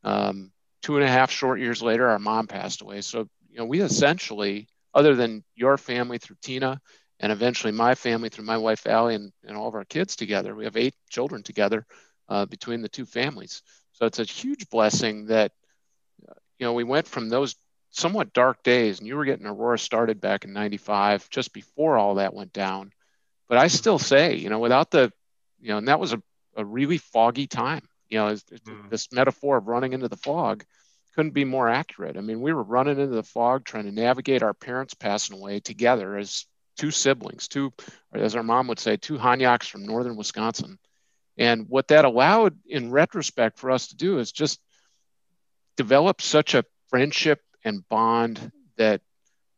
Um, 0.05 0.53
two 0.83 0.97
and 0.97 1.05
a 1.05 1.09
half 1.09 1.31
short 1.31 1.59
years 1.59 1.83
later, 1.83 2.09
our 2.09 2.19
mom 2.19 2.47
passed 2.47 2.81
away. 2.81 3.01
So 3.01 3.29
you 3.51 3.59
know, 3.59 3.65
we 3.65 3.81
essentially, 3.81 4.69
other 4.95 5.15
than 5.15 5.43
your 5.55 5.77
family 5.79 6.19
through 6.19 6.37
Tina 6.43 6.81
and 7.21 7.33
eventually 7.33 7.73
my 7.73 7.95
family 7.95 8.29
through 8.29 8.45
my 8.45 8.59
wife 8.59 8.87
Allie 8.87 9.15
and, 9.15 9.33
and 9.45 9.57
all 9.57 9.69
of 9.69 9.75
our 9.75 9.85
kids 9.85 10.17
together. 10.17 10.55
We 10.55 10.65
have 10.65 10.77
eight 10.77 10.95
children 11.09 11.43
together 11.43 11.87
uh, 12.29 12.47
between 12.47 12.83
the 12.83 12.89
two 12.89 13.07
families. 13.07 13.63
So 13.93 14.07
it's 14.07 14.19
a 14.19 14.25
huge 14.25 14.69
blessing 14.69 15.27
that 15.27 15.53
you 16.59 16.67
know 16.67 16.75
we 16.75 16.85
went 16.85 17.07
from 17.07 17.29
those 17.29 17.57
somewhat 17.91 18.33
dark 18.33 18.63
days, 18.63 18.99
and 18.99 19.09
you 19.09 19.17
were 19.17 19.25
getting 19.25 19.47
Aurora 19.47 19.79
started 19.79 20.21
back 20.21 20.45
in 20.45 20.53
'95, 20.53 21.29
just 21.31 21.53
before 21.53 21.97
all 21.97 22.17
that 22.17 22.35
went 22.35 22.53
down, 22.53 22.93
But 23.49 23.59
I 23.59 23.69
still 23.69 23.99
say, 23.99 24.37
you 24.37 24.51
know, 24.51 24.59
without 24.59 24.91
the, 24.91 25.13
you 25.61 25.69
know, 25.69 25.79
and 25.79 25.89
that 25.89 26.01
was 26.01 26.13
a, 26.13 26.23
a 26.57 26.65
really 26.65 26.99
foggy 26.99 27.47
time. 27.47 27.83
You 28.09 28.19
know, 28.19 28.27
mm. 28.35 28.91
this 28.91 29.13
metaphor 29.13 29.57
of 29.57 29.69
running 29.69 29.93
into 29.93 30.09
the 30.09 30.17
fog 30.17 30.65
couldn't 31.15 31.33
be 31.33 31.45
more 31.45 31.69
accurate. 31.69 32.17
I 32.17 32.21
mean, 32.21 32.41
we 32.41 32.53
were 32.53 32.63
running 32.63 32.99
into 32.99 33.15
the 33.15 33.23
fog 33.23 33.65
trying 33.65 33.85
to 33.85 33.93
navigate 33.93 34.43
our 34.43 34.55
parents 34.55 34.95
passing 34.95 35.39
away 35.39 35.61
together 35.61 36.17
as 36.17 36.45
two 36.77 36.91
siblings, 36.91 37.49
two, 37.49 37.73
as 38.13 38.37
our 38.37 38.43
mom 38.43 38.69
would 38.69 38.79
say, 38.79 38.97
two 38.97 39.19
Hanyaks 39.19 39.69
from 39.69 39.87
northern 39.87 40.17
Wisconsin. 40.17 40.79
And 41.39 41.69
what 41.69 41.89
that 41.89 42.05
allowed 42.05 42.57
in 42.67 42.91
retrospect 42.91 43.59
for 43.59 43.71
us 43.71 43.89
to 43.89 43.97
do 43.97 44.19
is 44.19 44.33
just 44.33 44.61
develop 45.77 46.23
such 46.23 46.55
a 46.55 46.65
friendship 46.89 47.41
and 47.65 47.87
bond 47.89 48.53
that 48.77 49.03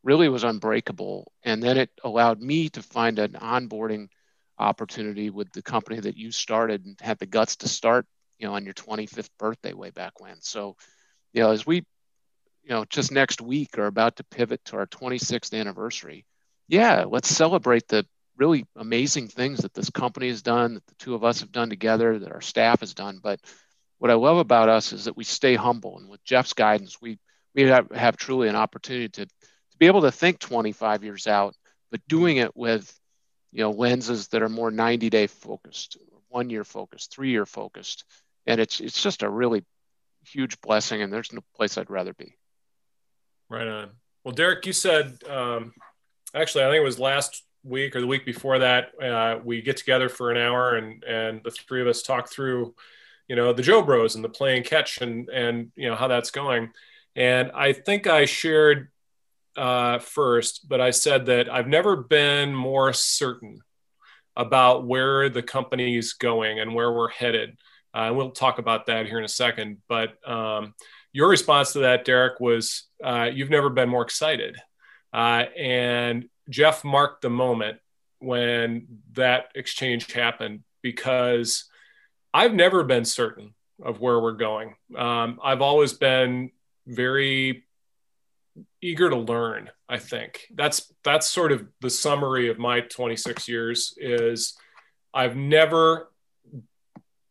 really 0.02 0.28
was 0.28 0.44
unbreakable. 0.44 1.30
And 1.42 1.62
then 1.62 1.76
it 1.76 1.90
allowed 2.02 2.40
me 2.40 2.68
to 2.70 2.82
find 2.82 3.18
an 3.18 3.32
onboarding 3.32 4.08
opportunity 4.58 5.30
with 5.30 5.52
the 5.52 5.62
company 5.62 6.00
that 6.00 6.16
you 6.16 6.32
started 6.32 6.84
and 6.84 6.98
had 7.00 7.18
the 7.18 7.26
guts 7.26 7.56
to 7.56 7.68
start, 7.68 8.06
you 8.38 8.46
know, 8.46 8.54
on 8.54 8.64
your 8.64 8.74
25th 8.74 9.30
birthday 9.38 9.72
way 9.72 9.90
back 9.90 10.20
when. 10.20 10.40
So, 10.40 10.76
you 11.32 11.42
know, 11.42 11.50
as 11.50 11.66
we, 11.66 11.76
you 12.62 12.70
know, 12.70 12.84
just 12.86 13.12
next 13.12 13.40
week 13.40 13.78
are 13.78 13.86
about 13.86 14.16
to 14.16 14.24
pivot 14.24 14.64
to 14.66 14.76
our 14.76 14.86
26th 14.86 15.58
anniversary, 15.58 16.24
yeah, 16.68 17.04
let's 17.08 17.28
celebrate 17.28 17.88
the 17.88 18.06
really 18.36 18.64
amazing 18.76 19.28
things 19.28 19.60
that 19.60 19.74
this 19.74 19.90
company 19.90 20.28
has 20.28 20.42
done, 20.42 20.74
that 20.74 20.86
the 20.86 20.94
two 20.94 21.14
of 21.14 21.24
us 21.24 21.40
have 21.40 21.50
done 21.50 21.70
together, 21.70 22.18
that 22.18 22.32
our 22.32 22.40
staff 22.40 22.80
has 22.80 22.94
done. 22.94 23.18
But 23.22 23.40
what 23.98 24.10
I 24.10 24.14
love 24.14 24.36
about 24.36 24.68
us 24.68 24.92
is 24.92 25.06
that 25.06 25.16
we 25.16 25.24
stay 25.24 25.54
humble, 25.54 25.98
and 25.98 26.08
with 26.08 26.24
Jeff's 26.24 26.52
guidance, 26.52 27.00
we 27.00 27.18
we 27.54 27.62
have, 27.62 27.90
have 27.90 28.16
truly 28.16 28.48
an 28.48 28.54
opportunity 28.54 29.08
to 29.08 29.26
to 29.26 29.78
be 29.78 29.86
able 29.86 30.02
to 30.02 30.12
think 30.12 30.38
25 30.38 31.02
years 31.02 31.26
out, 31.26 31.54
but 31.90 32.06
doing 32.06 32.36
it 32.36 32.56
with 32.56 32.94
you 33.50 33.62
know 33.62 33.70
lenses 33.70 34.28
that 34.28 34.42
are 34.42 34.48
more 34.48 34.70
90 34.70 35.10
day 35.10 35.26
focused, 35.26 35.96
one 36.28 36.50
year 36.50 36.64
focused, 36.64 37.12
three 37.12 37.30
year 37.30 37.46
focused, 37.46 38.04
and 38.46 38.60
it's 38.60 38.80
it's 38.80 39.02
just 39.02 39.22
a 39.22 39.28
really 39.28 39.64
huge 40.24 40.60
blessing, 40.60 41.02
and 41.02 41.12
there's 41.12 41.32
no 41.32 41.40
place 41.56 41.76
I'd 41.76 41.90
rather 41.90 42.14
be. 42.14 42.36
Right 43.48 43.66
on. 43.66 43.90
Well, 44.24 44.34
Derek, 44.34 44.66
you 44.66 44.74
said 44.74 45.16
um, 45.28 45.72
actually, 46.34 46.64
I 46.64 46.68
think 46.68 46.80
it 46.80 46.84
was 46.84 46.98
last 46.98 47.44
week 47.64 47.96
or 47.96 48.00
the 48.00 48.06
week 48.06 48.24
before 48.24 48.60
that, 48.60 48.90
uh, 49.02 49.38
we 49.44 49.62
get 49.62 49.76
together 49.76 50.08
for 50.08 50.30
an 50.30 50.36
hour 50.36 50.76
and 50.76 51.04
and 51.04 51.40
the 51.44 51.50
three 51.50 51.80
of 51.80 51.86
us 51.86 52.02
talk 52.02 52.30
through, 52.30 52.74
you 53.28 53.36
know, 53.36 53.52
the 53.52 53.62
Joe 53.62 53.82
Bros 53.82 54.14
and 54.14 54.24
the 54.24 54.28
play 54.28 54.56
and 54.56 54.64
catch 54.64 55.00
and 55.00 55.28
and 55.28 55.72
you 55.76 55.88
know 55.88 55.96
how 55.96 56.08
that's 56.08 56.30
going. 56.30 56.70
And 57.16 57.50
I 57.52 57.72
think 57.72 58.06
I 58.06 58.26
shared 58.26 58.90
uh, 59.56 59.98
first, 59.98 60.68
but 60.68 60.80
I 60.80 60.90
said 60.90 61.26
that 61.26 61.52
I've 61.52 61.66
never 61.66 61.96
been 61.96 62.54
more 62.54 62.92
certain 62.92 63.60
about 64.36 64.86
where 64.86 65.28
the 65.28 65.42
company 65.42 65.96
is 65.96 66.12
going 66.12 66.60
and 66.60 66.74
where 66.74 66.92
we're 66.92 67.10
headed. 67.10 67.58
Uh, 67.92 68.12
we'll 68.14 68.30
talk 68.30 68.60
about 68.60 68.86
that 68.86 69.06
here 69.06 69.18
in 69.18 69.24
a 69.24 69.28
second. 69.28 69.78
But 69.88 70.16
um, 70.28 70.74
your 71.12 71.28
response 71.28 71.72
to 71.72 71.80
that, 71.80 72.04
Derek, 72.04 72.38
was 72.38 72.84
uh, 73.02 73.30
you've 73.32 73.50
never 73.50 73.68
been 73.68 73.88
more 73.88 74.02
excited. 74.02 74.56
Uh, 75.12 75.44
and 75.56 76.28
Jeff 76.50 76.84
marked 76.84 77.22
the 77.22 77.30
moment 77.30 77.78
when 78.20 78.86
that 79.12 79.46
exchange 79.54 80.12
happened 80.12 80.62
because 80.82 81.64
I've 82.32 82.54
never 82.54 82.84
been 82.84 83.04
certain 83.04 83.54
of 83.82 84.00
where 84.00 84.18
we're 84.20 84.32
going. 84.32 84.74
Um, 84.96 85.38
I've 85.42 85.62
always 85.62 85.92
been 85.92 86.50
very 86.86 87.64
eager 88.82 89.08
to 89.10 89.16
learn. 89.16 89.70
I 89.88 89.98
think 89.98 90.46
that's 90.54 90.92
that's 91.04 91.30
sort 91.30 91.52
of 91.52 91.66
the 91.80 91.90
summary 91.90 92.48
of 92.48 92.58
my 92.58 92.80
26 92.80 93.48
years. 93.48 93.94
Is 93.96 94.54
I've 95.14 95.36
never 95.36 96.10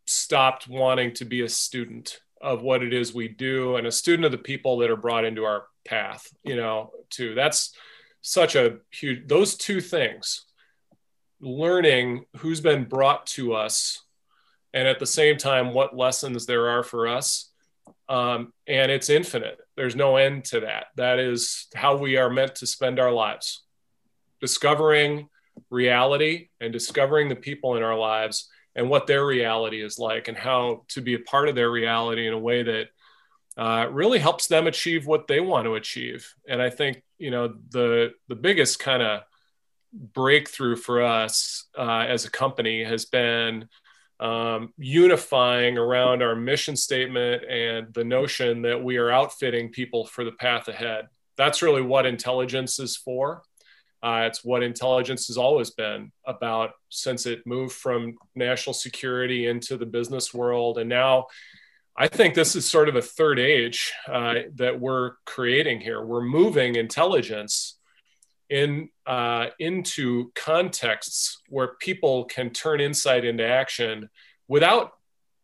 stopped 0.05 0.67
wanting 0.67 1.13
to 1.15 1.25
be 1.25 1.41
a 1.41 1.49
student 1.49 2.19
of 2.41 2.61
what 2.61 2.83
it 2.83 2.93
is 2.93 3.13
we 3.13 3.27
do 3.27 3.75
and 3.75 3.87
a 3.87 3.91
student 3.91 4.25
of 4.25 4.31
the 4.31 4.37
people 4.37 4.77
that 4.77 4.89
are 4.89 4.97
brought 4.97 5.25
into 5.25 5.43
our 5.43 5.65
path. 5.85 6.27
You 6.43 6.55
know, 6.55 6.91
too. 7.09 7.33
That's 7.33 7.73
such 8.21 8.55
a 8.55 8.77
huge 8.91 9.27
those 9.27 9.55
two 9.55 9.79
things 9.79 10.45
learning 11.39 12.25
who's 12.37 12.59
been 12.61 12.83
brought 12.83 13.25
to 13.25 13.53
us 13.53 14.03
and 14.73 14.87
at 14.87 14.99
the 14.99 15.05
same 15.05 15.37
time 15.37 15.73
what 15.73 15.95
lessons 15.95 16.45
there 16.45 16.67
are 16.67 16.83
for 16.83 17.07
us 17.07 17.51
um, 18.09 18.51
and 18.67 18.91
it's 18.91 19.09
infinite 19.09 19.59
there's 19.77 19.95
no 19.95 20.17
end 20.17 20.43
to 20.43 20.59
that 20.61 20.87
that 20.95 21.19
is 21.19 21.67
how 21.73 21.95
we 21.95 22.17
are 22.17 22.29
meant 22.29 22.55
to 22.55 22.67
spend 22.67 22.99
our 22.99 23.11
lives 23.11 23.63
discovering 24.41 25.29
reality 25.69 26.49
and 26.59 26.73
discovering 26.73 27.29
the 27.29 27.35
people 27.35 27.75
in 27.77 27.83
our 27.83 27.97
lives 27.97 28.49
and 28.77 28.89
what 28.89 29.07
their 29.07 29.25
reality 29.25 29.83
is 29.83 29.97
like 29.97 30.27
and 30.27 30.37
how 30.37 30.83
to 30.89 31.01
be 31.01 31.15
a 31.15 31.19
part 31.19 31.49
of 31.49 31.55
their 31.55 31.69
reality 31.69 32.27
in 32.27 32.33
a 32.33 32.39
way 32.39 32.61
that 32.63 32.87
uh, 33.57 33.87
really 33.91 34.19
helps 34.19 34.45
them 34.45 34.67
achieve 34.67 35.07
what 35.07 35.27
they 35.27 35.39
want 35.39 35.65
to 35.65 35.75
achieve. 35.75 36.31
And 36.47 36.61
I 36.61 36.69
think 36.69 37.01
you 37.17 37.31
know 37.31 37.55
the 37.71 38.13
the 38.29 38.35
biggest 38.35 38.79
kind 38.79 39.01
of 39.01 39.21
breakthrough 39.91 40.75
for 40.75 41.01
us 41.01 41.65
uh, 41.77 42.05
as 42.07 42.25
a 42.25 42.31
company 42.31 42.83
has 42.83 43.05
been 43.05 43.67
um, 44.19 44.73
unifying 44.77 45.77
around 45.77 46.21
our 46.21 46.35
mission 46.35 46.75
statement 46.75 47.43
and 47.45 47.93
the 47.93 48.03
notion 48.03 48.61
that 48.63 48.83
we 48.83 48.97
are 48.97 49.09
outfitting 49.09 49.71
people 49.71 50.05
for 50.05 50.23
the 50.23 50.31
path 50.31 50.67
ahead. 50.67 51.07
That's 51.35 51.61
really 51.61 51.81
what 51.81 52.05
intelligence 52.05 52.79
is 52.79 52.95
for. 52.95 53.43
Uh, 54.07 54.21
it's 54.21 54.41
what 54.41 54.63
intelligence 54.63 55.27
has 55.27 55.35
always 55.35 55.69
been 55.71 56.13
about 56.25 56.71
since 56.87 57.25
it 57.25 57.45
moved 57.45 57.73
from 57.75 58.15
national 58.35 58.73
security 58.73 59.47
into 59.47 59.75
the 59.75 59.85
business 59.85 60.33
world. 60.33 60.77
And 60.77 60.89
now 60.89 61.25
I 61.93 62.07
think 62.07 62.33
this 62.33 62.55
is 62.55 62.65
sort 62.65 62.87
of 62.87 62.95
a 62.95 63.01
third 63.01 63.37
age 63.37 63.91
uh, 64.07 64.35
that 64.55 64.79
we're 64.79 65.15
creating 65.25 65.81
here. 65.81 66.05
We're 66.05 66.21
moving 66.21 66.77
intelligence 66.77 67.79
in 68.49 68.87
uh, 69.05 69.47
into 69.59 70.31
contexts 70.35 71.41
where 71.49 71.75
people 71.81 72.23
can 72.23 72.51
turn 72.51 72.79
insight 72.79 73.25
into 73.25 73.45
action 73.45 74.09
without 74.47 74.91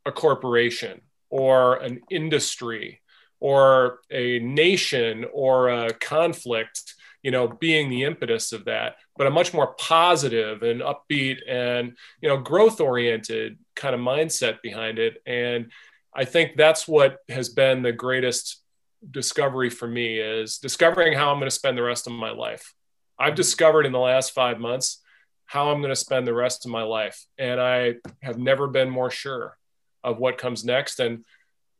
a 0.05 0.12
corporation 0.13 1.01
or 1.29 1.75
an 1.88 2.00
industry 2.10 3.01
or 3.41 4.00
a 4.10 4.39
nation 4.39 5.25
or 5.34 5.67
a 5.67 5.93
conflict 5.96 6.93
you 7.24 7.32
know 7.32 7.48
being 7.48 7.89
the 7.89 8.03
impetus 8.03 8.51
of 8.51 8.65
that 8.65 8.98
but 9.18 9.27
a 9.27 9.32
much 9.32 9.53
more 9.53 9.74
positive 9.75 10.62
and 10.62 10.82
upbeat 10.82 11.38
and 11.48 11.98
you 12.22 12.30
know 12.30 12.38
growth 12.38 12.80
oriented 12.80 13.58
kind 13.75 13.96
of 13.96 14.01
mindset 14.01 14.62
behind 14.62 15.00
it 15.00 15.22
and 15.25 15.72
I 16.15 16.25
think 16.25 16.56
that's 16.56 16.88
what 16.88 17.18
has 17.30 17.50
been 17.50 17.82
the 17.82 17.92
greatest 17.92 18.62
discovery 19.10 19.70
for 19.70 19.88
me 19.88 20.20
is 20.20 20.58
discovering 20.58 21.13
how 21.13 21.32
I'm 21.32 21.39
going 21.39 21.50
to 21.50 21.56
spend 21.56 21.77
the 21.77 21.84
rest 21.84 22.08
of 22.08 22.13
my 22.13 22.32
life. 22.32 22.74
I've 23.20 23.36
discovered 23.36 23.86
in 23.86 23.92
the 23.92 24.00
last 24.00 24.34
five 24.34 24.60
months 24.60 25.01
how 25.46 25.70
I'm 25.70 25.82
going 25.82 25.92
to 25.92 25.96
spend 25.96 26.27
the 26.27 26.34
rest 26.34 26.65
of 26.65 26.72
my 26.72 26.84
life. 26.84 27.25
And 27.38 27.60
I 27.60 27.96
have 28.22 28.38
never 28.38 28.68
been 28.68 28.89
more 28.89 29.10
sure 29.10 29.58
of 30.03 30.20
what 30.20 30.38
comes 30.38 30.63
next. 30.63 31.00
And, 31.00 31.25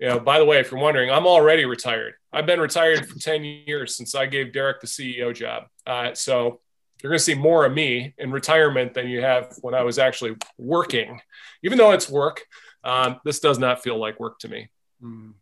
you 0.04 0.10
know, 0.10 0.20
by 0.20 0.38
the 0.38 0.44
way, 0.44 0.60
if 0.60 0.70
you're 0.70 0.82
wondering, 0.82 1.10
I'm 1.10 1.26
already 1.26 1.64
retired. 1.64 2.16
I've 2.34 2.46
been 2.46 2.60
retired 2.60 3.08
for 3.08 3.18
10 3.18 3.46
years 3.46 3.96
since 3.96 4.16
I 4.16 4.26
gave 4.26 4.52
Derek 4.52 4.82
the 4.82 4.88
CEO 4.88 5.34
job. 5.34 5.68
Uh, 5.88 6.14
so 6.14 6.60
you're 7.02 7.10
going 7.10 7.20
to 7.20 7.24
see 7.24 7.36
more 7.36 7.66
of 7.66 7.72
me 7.72 8.14
in 8.18 8.30
retirement 8.30 8.94
than 8.94 9.08
you 9.08 9.22
have 9.22 9.56
when 9.62 9.74
I 9.74 9.84
was 9.84 10.00
actually 10.00 10.36
working, 10.58 11.22
even 11.64 11.78
though 11.78 11.92
it's 11.92 12.10
work. 12.10 12.44
Um, 12.84 13.22
this 13.24 13.40
does 13.40 13.60
not 13.60 13.82
feel 13.82 13.98
like 13.98 14.20
work 14.20 14.40
to 14.40 14.50
me. 14.50 14.68
Mm. 15.02 15.36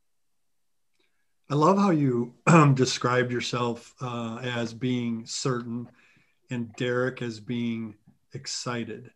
I 1.49 1.55
love 1.55 1.79
how 1.79 1.89
you 1.89 2.35
um, 2.45 2.75
described 2.75 3.31
yourself 3.31 3.95
uh, 3.99 4.41
as 4.43 4.75
being 4.75 5.25
certain 5.25 5.89
and 6.51 6.71
Derek 6.75 7.23
as 7.23 7.39
being 7.39 7.95
excited. 8.35 9.09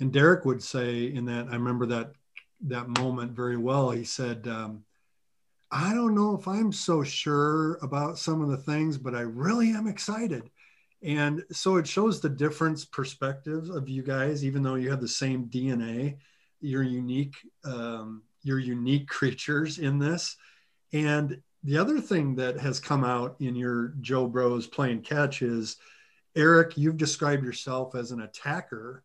And 0.00 0.10
Derek 0.14 0.46
would 0.46 0.62
say 0.62 1.12
in 1.12 1.26
that, 1.26 1.48
I 1.50 1.56
remember 1.56 1.84
that 1.86 2.12
that 2.62 2.88
moment 2.88 3.32
very 3.32 3.56
well. 3.56 3.90
He 3.90 4.04
said, 4.04 4.46
um, 4.48 4.84
I 5.70 5.94
don't 5.94 6.14
know 6.14 6.34
if 6.34 6.48
I'm 6.48 6.72
so 6.72 7.02
sure 7.02 7.78
about 7.82 8.18
some 8.18 8.42
of 8.42 8.48
the 8.48 8.56
things, 8.56 8.98
but 8.98 9.14
I 9.14 9.20
really 9.20 9.70
am 9.70 9.86
excited. 9.86 10.50
And 11.02 11.44
so 11.52 11.76
it 11.76 11.86
shows 11.86 12.20
the 12.20 12.28
difference 12.28 12.84
perspectives 12.84 13.70
of 13.70 13.88
you 13.88 14.02
guys, 14.02 14.44
even 14.44 14.62
though 14.62 14.74
you 14.74 14.90
have 14.90 15.00
the 15.00 15.08
same 15.08 15.46
DNA 15.46 16.16
you're 16.60 16.82
unique 16.82 17.36
um, 17.64 18.22
you're 18.42 18.58
unique 18.58 19.08
creatures 19.08 19.78
in 19.78 19.98
this 19.98 20.36
and 20.92 21.40
the 21.64 21.76
other 21.76 22.00
thing 22.00 22.36
that 22.36 22.58
has 22.58 22.78
come 22.80 23.04
out 23.04 23.36
in 23.40 23.54
your 23.56 23.94
joe 24.00 24.26
bros 24.26 24.66
playing 24.66 25.02
catch 25.02 25.42
is 25.42 25.76
eric 26.36 26.76
you've 26.76 26.96
described 26.96 27.44
yourself 27.44 27.94
as 27.94 28.10
an 28.10 28.20
attacker 28.20 29.02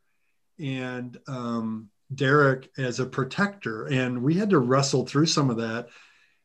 and 0.60 1.18
um, 1.28 1.90
derek 2.16 2.70
as 2.78 3.00
a 3.00 3.06
protector 3.06 3.86
and 3.86 4.22
we 4.22 4.34
had 4.36 4.50
to 4.50 4.60
wrestle 4.60 5.06
through 5.06 5.26
some 5.26 5.50
of 5.50 5.58
that 5.58 5.88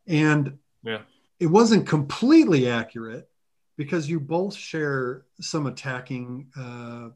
and 0.07 0.59
yeah 0.83 1.01
it 1.41 1.47
wasn't 1.47 1.87
completely 1.87 2.69
accurate 2.69 3.29
because 3.77 4.11
you 4.11 4.19
both 4.19 4.55
share 4.55 5.25
some 5.41 5.67
attacking 5.67 6.49
uh, 6.59 7.09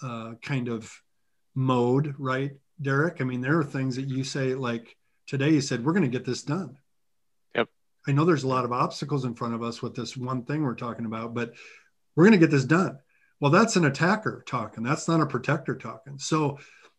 uh, 0.00 0.34
kind 0.40 0.68
of 0.68 0.90
mode, 1.54 2.14
right, 2.18 2.52
Derek? 2.80 3.20
I 3.20 3.24
mean, 3.24 3.40
there 3.40 3.58
are 3.58 3.64
things 3.64 3.96
that 3.96 4.08
you 4.08 4.22
say 4.22 4.54
like 4.54 4.96
today. 5.26 5.50
You 5.50 5.60
said 5.60 5.84
we're 5.84 5.92
going 5.92 6.10
to 6.10 6.16
get 6.16 6.24
this 6.24 6.42
done. 6.42 6.78
Yep. 7.56 7.68
I 8.06 8.12
know 8.12 8.24
there's 8.24 8.44
a 8.44 8.48
lot 8.48 8.64
of 8.64 8.72
obstacles 8.72 9.24
in 9.24 9.34
front 9.34 9.54
of 9.54 9.62
us 9.62 9.82
with 9.82 9.96
this 9.96 10.16
one 10.16 10.44
thing 10.44 10.62
we're 10.62 10.74
talking 10.74 11.06
about, 11.06 11.34
but 11.34 11.54
we're 12.14 12.24
going 12.24 12.38
to 12.38 12.46
get 12.46 12.52
this 12.52 12.64
done. 12.64 12.98
Well, 13.40 13.50
that's 13.50 13.76
an 13.76 13.84
attacker 13.84 14.44
talking. 14.46 14.84
That's 14.84 15.08
not 15.08 15.20
a 15.20 15.26
protector 15.26 15.74
talking. 15.74 16.18
So 16.18 16.58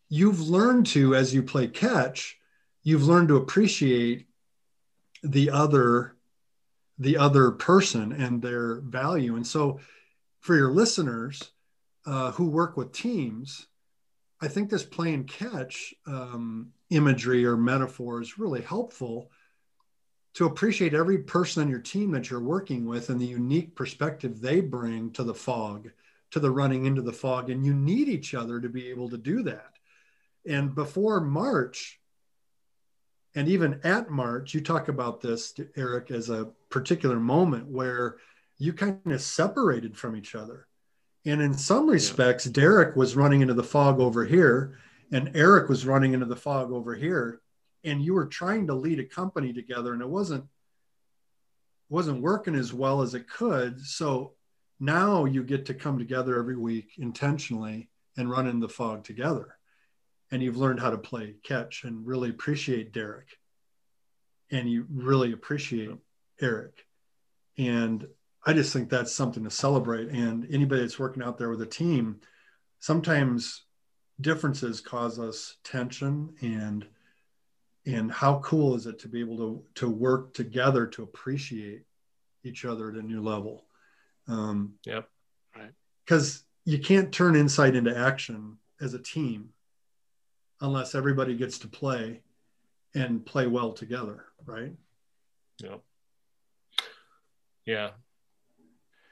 you've 0.09 0.41
learned 0.41 0.87
to, 0.87 1.15
as 1.15 1.33
you 1.33 1.43
play 1.43 1.67
catch, 1.67 2.37
you've 2.83 3.05
learned 3.05 3.29
to 3.29 3.37
appreciate 3.37 4.27
the 5.23 5.49
other 5.49 6.15
the 7.01 7.15
other 7.15 7.51
person 7.51 8.11
and 8.11 8.41
their 8.41 8.81
value. 8.81 9.37
And 9.37 9.47
so 9.47 9.79
for 10.41 10.55
your 10.57 10.71
listeners 10.71 11.41
uh, 12.05 12.31
who 12.31 12.49
work 12.49 12.77
with 12.77 12.91
teams 12.91 13.67
i 14.41 14.47
think 14.47 14.69
this 14.69 14.83
play 14.83 15.13
and 15.13 15.27
catch 15.27 15.93
um, 16.07 16.71
imagery 16.89 17.45
or 17.45 17.57
metaphor 17.57 18.21
is 18.21 18.39
really 18.39 18.61
helpful 18.61 19.29
to 20.33 20.45
appreciate 20.45 20.93
every 20.93 21.17
person 21.17 21.63
on 21.63 21.69
your 21.69 21.79
team 21.79 22.11
that 22.11 22.29
you're 22.29 22.39
working 22.39 22.85
with 22.85 23.09
and 23.09 23.19
the 23.19 23.25
unique 23.25 23.75
perspective 23.75 24.39
they 24.39 24.61
bring 24.61 25.11
to 25.11 25.23
the 25.23 25.33
fog 25.33 25.89
to 26.31 26.39
the 26.39 26.51
running 26.51 26.85
into 26.85 27.01
the 27.01 27.11
fog. 27.11 27.49
And 27.49 27.65
you 27.65 27.73
need 27.73 28.07
each 28.07 28.33
other 28.33 28.59
to 28.61 28.69
be 28.69 28.89
able 28.89 29.09
to 29.09 29.17
do 29.17 29.43
that 29.43 29.78
and 30.49 30.75
before 30.75 31.21
march 31.21 31.99
and 33.35 33.47
even 33.47 33.79
at 33.83 34.09
March, 34.09 34.53
you 34.53 34.61
talk 34.61 34.87
about 34.87 35.21
this, 35.21 35.53
Eric, 35.77 36.11
as 36.11 36.29
a 36.29 36.49
particular 36.69 37.19
moment 37.19 37.67
where 37.67 38.17
you 38.57 38.73
kind 38.73 38.99
of 39.05 39.21
separated 39.21 39.95
from 39.95 40.15
each 40.15 40.35
other. 40.35 40.67
And 41.25 41.41
in 41.41 41.53
some 41.53 41.87
respects, 41.87 42.45
yeah. 42.45 42.53
Derek 42.53 42.95
was 42.95 43.15
running 43.15 43.41
into 43.41 43.53
the 43.53 43.63
fog 43.63 43.99
over 43.99 44.25
here, 44.25 44.79
and 45.11 45.31
Eric 45.35 45.69
was 45.69 45.85
running 45.85 46.13
into 46.13 46.25
the 46.25 46.35
fog 46.35 46.71
over 46.71 46.95
here. 46.95 47.41
And 47.83 48.01
you 48.01 48.13
were 48.13 48.25
trying 48.25 48.67
to 48.67 48.73
lead 48.73 48.99
a 48.99 49.05
company 49.05 49.53
together, 49.53 49.93
and 49.93 50.01
it 50.01 50.09
wasn't 50.09 50.45
wasn't 51.87 52.21
working 52.21 52.55
as 52.55 52.71
well 52.71 53.01
as 53.01 53.15
it 53.15 53.27
could. 53.27 53.79
So 53.79 54.33
now 54.79 55.25
you 55.25 55.43
get 55.43 55.65
to 55.67 55.73
come 55.73 55.97
together 55.97 56.37
every 56.37 56.55
week 56.55 56.91
intentionally 56.97 57.89
and 58.15 58.29
run 58.29 58.47
in 58.47 58.59
the 58.59 58.69
fog 58.69 59.03
together 59.03 59.58
and 60.31 60.43
you've 60.43 60.57
learned 60.57 60.79
how 60.79 60.91
to 60.91 60.97
play 60.97 61.35
catch 61.43 61.83
and 61.83 62.05
really 62.05 62.29
appreciate 62.29 62.93
Derek. 62.93 63.37
And 64.51 64.69
you 64.69 64.85
really 64.91 65.31
appreciate 65.31 65.91
Eric. 66.41 66.85
And 67.57 68.07
I 68.45 68.53
just 68.53 68.71
think 68.73 68.89
that's 68.89 69.13
something 69.13 69.43
to 69.43 69.51
celebrate. 69.51 70.09
And 70.09 70.47
anybody 70.51 70.81
that's 70.81 70.99
working 70.99 71.23
out 71.23 71.37
there 71.37 71.49
with 71.49 71.61
a 71.61 71.67
team, 71.67 72.21
sometimes 72.79 73.63
differences 74.21 74.81
cause 74.81 75.19
us 75.19 75.57
tension 75.63 76.33
and 76.41 76.85
and 77.85 78.11
how 78.11 78.39
cool 78.39 78.75
is 78.75 78.85
it 78.85 78.99
to 78.99 79.07
be 79.07 79.21
able 79.21 79.37
to 79.37 79.63
to 79.75 79.89
work 79.89 80.33
together 80.33 80.85
to 80.85 81.03
appreciate 81.03 81.83
each 82.43 82.65
other 82.65 82.89
at 82.89 82.95
a 82.95 83.01
new 83.01 83.21
level? 83.21 83.65
Um 84.27 84.73
yep. 84.85 85.09
Right. 85.55 85.71
Because 86.05 86.43
you 86.65 86.79
can't 86.79 87.11
turn 87.11 87.35
insight 87.35 87.75
into 87.75 87.97
action 87.97 88.57
as 88.81 88.93
a 88.93 88.99
team 88.99 89.49
unless 90.61 90.95
everybody 90.95 91.35
gets 91.35 91.59
to 91.59 91.67
play 91.67 92.21
and 92.95 93.25
play 93.25 93.47
well 93.47 93.71
together, 93.71 94.25
right? 94.45 94.73
Yeah. 95.59 95.75
Yeah. 97.65 97.89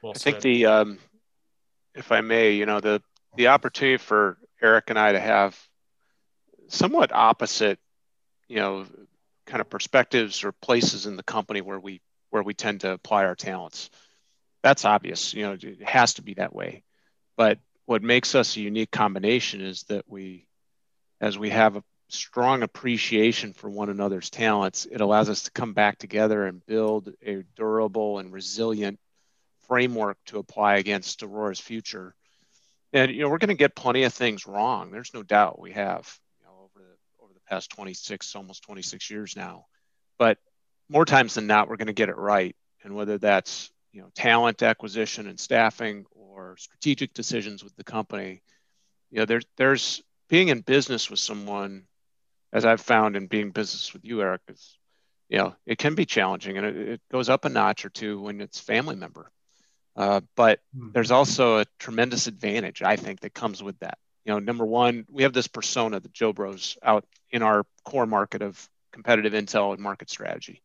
Well 0.01 0.13
I 0.15 0.17
said. 0.17 0.41
think 0.41 0.41
the, 0.41 0.65
um, 0.65 0.99
if 1.95 2.11
I 2.11 2.21
may, 2.21 2.51
you 2.51 2.65
know, 2.65 2.79
the 2.79 3.01
the 3.35 3.47
opportunity 3.47 3.97
for 3.97 4.37
Eric 4.61 4.89
and 4.89 4.97
I 4.97 5.11
to 5.11 5.19
have 5.19 5.59
somewhat 6.67 7.11
opposite, 7.13 7.79
you 8.47 8.57
know, 8.57 8.85
kind 9.45 9.61
of 9.61 9.69
perspectives 9.69 10.43
or 10.43 10.51
places 10.51 11.05
in 11.05 11.15
the 11.17 11.23
company 11.23 11.61
where 11.61 11.79
we 11.79 12.01
where 12.29 12.43
we 12.43 12.53
tend 12.53 12.81
to 12.81 12.91
apply 12.91 13.25
our 13.25 13.35
talents. 13.35 13.89
That's 14.63 14.85
obvious, 14.85 15.33
you 15.33 15.43
know, 15.43 15.57
it 15.59 15.81
has 15.83 16.15
to 16.15 16.21
be 16.21 16.33
that 16.35 16.53
way. 16.53 16.83
But 17.37 17.59
what 17.85 18.01
makes 18.01 18.35
us 18.35 18.57
a 18.57 18.61
unique 18.61 18.91
combination 18.91 19.61
is 19.61 19.83
that 19.83 20.03
we 20.07 20.46
as 21.19 21.37
we 21.37 21.49
have 21.49 21.75
a 21.75 21.83
strong 22.09 22.63
appreciation 22.63 23.53
for 23.53 23.69
one 23.69 23.89
another's 23.89 24.29
talents, 24.29 24.85
it 24.89 25.01
allows 25.01 25.29
us 25.29 25.43
to 25.43 25.51
come 25.51 25.73
back 25.73 25.97
together 25.97 26.45
and 26.45 26.65
build 26.65 27.11
a 27.25 27.43
durable 27.55 28.19
and 28.19 28.31
resilient 28.31 28.99
framework 29.67 30.17
to 30.25 30.39
apply 30.39 30.77
against 30.77 31.23
Aurora's 31.23 31.59
future. 31.59 32.15
And 32.93 33.11
you 33.11 33.21
know, 33.21 33.29
we're 33.29 33.37
going 33.37 33.49
to 33.49 33.55
get 33.55 33.75
plenty 33.75 34.03
of 34.03 34.13
things 34.13 34.47
wrong. 34.47 34.91
There's 34.91 35.13
no 35.13 35.23
doubt 35.23 35.59
we 35.59 35.73
have, 35.73 36.17
you 36.39 36.45
know, 36.45 36.53
over 36.63 36.85
the 36.85 37.23
over 37.23 37.33
the 37.33 37.41
past 37.49 37.69
26, 37.71 38.35
almost 38.35 38.63
26 38.63 39.09
years 39.09 39.35
now. 39.35 39.65
But 40.17 40.37
more 40.89 41.05
times 41.05 41.33
than 41.33 41.47
not, 41.47 41.67
we're 41.67 41.75
going 41.75 41.87
to 41.87 41.93
get 41.93 42.09
it 42.09 42.17
right. 42.17 42.55
And 42.83 42.95
whether 42.95 43.17
that's 43.17 43.69
you 43.91 44.01
know 44.01 44.09
talent 44.15 44.63
acquisition 44.63 45.27
and 45.27 45.39
staffing 45.39 46.05
or 46.11 46.55
strategic 46.57 47.13
decisions 47.13 47.63
with 47.63 47.75
the 47.75 47.83
company, 47.83 48.41
you 49.11 49.19
know, 49.19 49.25
there's 49.25 49.45
there's 49.57 50.01
being 50.29 50.49
in 50.49 50.61
business 50.61 51.09
with 51.09 51.19
someone, 51.19 51.83
as 52.53 52.65
I've 52.65 52.81
found 52.81 53.15
in 53.15 53.27
being 53.27 53.51
business 53.51 53.93
with 53.93 54.05
you, 54.05 54.21
Eric, 54.21 54.41
is 54.49 54.77
you 55.29 55.37
know 55.37 55.55
it 55.65 55.77
can 55.77 55.95
be 55.95 56.05
challenging 56.05 56.57
and 56.57 56.65
it, 56.65 56.75
it 56.75 57.01
goes 57.11 57.29
up 57.29 57.45
a 57.45 57.49
notch 57.49 57.85
or 57.85 57.89
two 57.89 58.21
when 58.21 58.41
it's 58.41 58.59
family 58.59 58.95
member. 58.95 59.31
Uh, 59.95 60.21
but 60.35 60.59
mm-hmm. 60.75 60.89
there's 60.93 61.11
also 61.11 61.59
a 61.59 61.65
tremendous 61.79 62.27
advantage 62.27 62.83
I 62.83 62.97
think 62.97 63.21
that 63.21 63.33
comes 63.33 63.63
with 63.63 63.79
that. 63.79 63.97
You 64.25 64.33
know, 64.33 64.39
number 64.39 64.65
one, 64.65 65.05
we 65.09 65.23
have 65.23 65.33
this 65.33 65.47
persona, 65.47 65.99
the 65.99 66.09
Joe 66.09 66.33
Bros, 66.33 66.77
out 66.83 67.05
in 67.31 67.41
our 67.41 67.65
core 67.83 68.05
market 68.05 68.41
of 68.41 68.69
competitive 68.91 69.33
intel 69.33 69.73
and 69.73 69.81
market 69.81 70.09
strategy, 70.09 70.61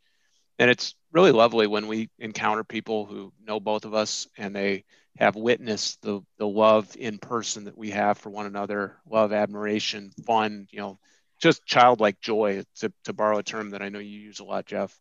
and 0.58 0.70
it's 0.70 0.94
really 1.12 1.32
lovely 1.32 1.66
when 1.66 1.86
we 1.86 2.10
encounter 2.18 2.64
people 2.64 3.06
who 3.06 3.32
know 3.46 3.60
both 3.60 3.84
of 3.84 3.94
us 3.94 4.26
and 4.36 4.54
they 4.54 4.84
have 5.18 5.36
witnessed 5.36 6.00
the 6.02 6.22
the 6.38 6.46
love 6.48 6.96
in 6.98 7.18
person 7.18 7.64
that 7.64 7.76
we 7.76 7.90
have 7.90 8.18
for 8.18 8.30
one 8.30 8.46
another, 8.46 8.96
love, 9.08 9.32
admiration, 9.32 10.10
fun, 10.26 10.66
you 10.70 10.80
know, 10.80 10.98
just 11.40 11.66
childlike 11.66 12.20
joy, 12.20 12.62
to, 12.76 12.92
to 13.04 13.12
borrow 13.12 13.38
a 13.38 13.42
term 13.42 13.70
that 13.70 13.82
I 13.82 13.88
know 13.88 13.98
you 13.98 14.18
use 14.18 14.40
a 14.40 14.44
lot, 14.44 14.64
Jeff. 14.64 14.98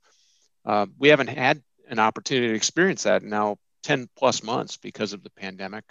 Uh, 0.66 0.88
we 1.00 1.10
haven't 1.10 1.28
had 1.28 1.62
an 1.90 2.00
opportunity 2.00 2.50
to 2.50 2.56
experience 2.56 3.04
that 3.04 3.24
now 3.24 3.58
10 3.84 4.10
plus 4.18 4.44
months 4.44 4.78
because 4.78 5.14
of 5.14 5.24
the 5.24 5.30
pandemic, 5.30 5.84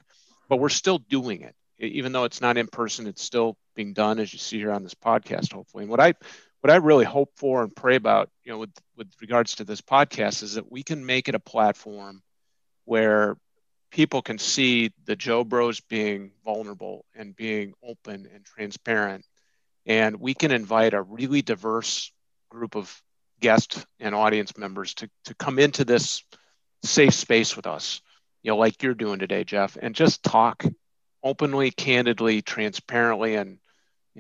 but 0.49 0.59
we're 0.59 0.69
still 0.69 0.99
doing 0.99 1.43
it. 1.43 1.55
Even 1.79 2.13
though 2.13 2.25
it's 2.25 2.43
not 2.43 2.59
in 2.59 2.67
person, 2.67 3.07
it's 3.07 3.23
still 3.23 3.57
being 3.75 3.95
done 3.95 4.19
as 4.19 4.33
you 4.33 4.39
see 4.39 4.59
here 4.59 4.73
on 4.73 4.83
this 4.83 4.95
podcast, 4.95 5.53
hopefully. 5.53 5.85
And 5.85 5.91
what 5.91 6.01
I 6.01 6.15
what 6.61 6.71
I 6.71 6.77
really 6.77 7.05
hope 7.05 7.31
for 7.37 7.63
and 7.63 7.75
pray 7.75 7.97
about, 7.97 8.31
you 8.45 8.53
know, 8.53 8.59
with, 8.59 8.73
with 8.97 9.11
regards 9.21 9.57
to 9.57 9.65
this 9.65 9.81
podcast 9.81 10.43
is 10.43 10.55
that 10.55 10.71
we 10.71 10.83
can 10.83 11.05
make 11.05 11.29
it 11.29 11.35
a 11.35 11.41
platform 11.41 12.23
where 12.85 13.37
people 13.91 14.23
can 14.23 14.39
see 14.39 14.93
the 15.05 15.17
Joe 15.17 15.45
Bros 15.45 15.81
being 15.81 16.33
vulnerable 16.45 17.05
and 17.15 17.35
being 17.35 17.75
open 17.83 18.29
and 18.33 18.45
transparent. 18.45 19.25
And 19.87 20.21
we 20.21 20.35
can 20.35 20.53
invite 20.53 20.95
a 20.95 21.03
really 21.03 21.43
diverse 21.43 22.13
group 22.51 22.77
of 22.77 23.03
guests 23.41 23.85
and 23.99 24.15
audience 24.15 24.57
members 24.57 24.95
to, 24.95 25.11
to 25.25 25.35
come 25.35 25.59
into 25.59 25.85
this 25.85 26.23
safe 26.83 27.15
space 27.15 27.57
with 27.57 27.67
us, 27.67 28.01
you 28.43 28.51
know, 28.51 28.57
like 28.57 28.83
you're 28.83 28.95
doing 28.95 29.19
today, 29.19 29.45
Jeff, 29.45 29.77
and 29.81 29.95
just 29.95 30.23
talk 30.23 30.65
openly, 31.23 31.71
candidly, 31.71 32.43
transparently, 32.43 33.35
and 33.35 33.59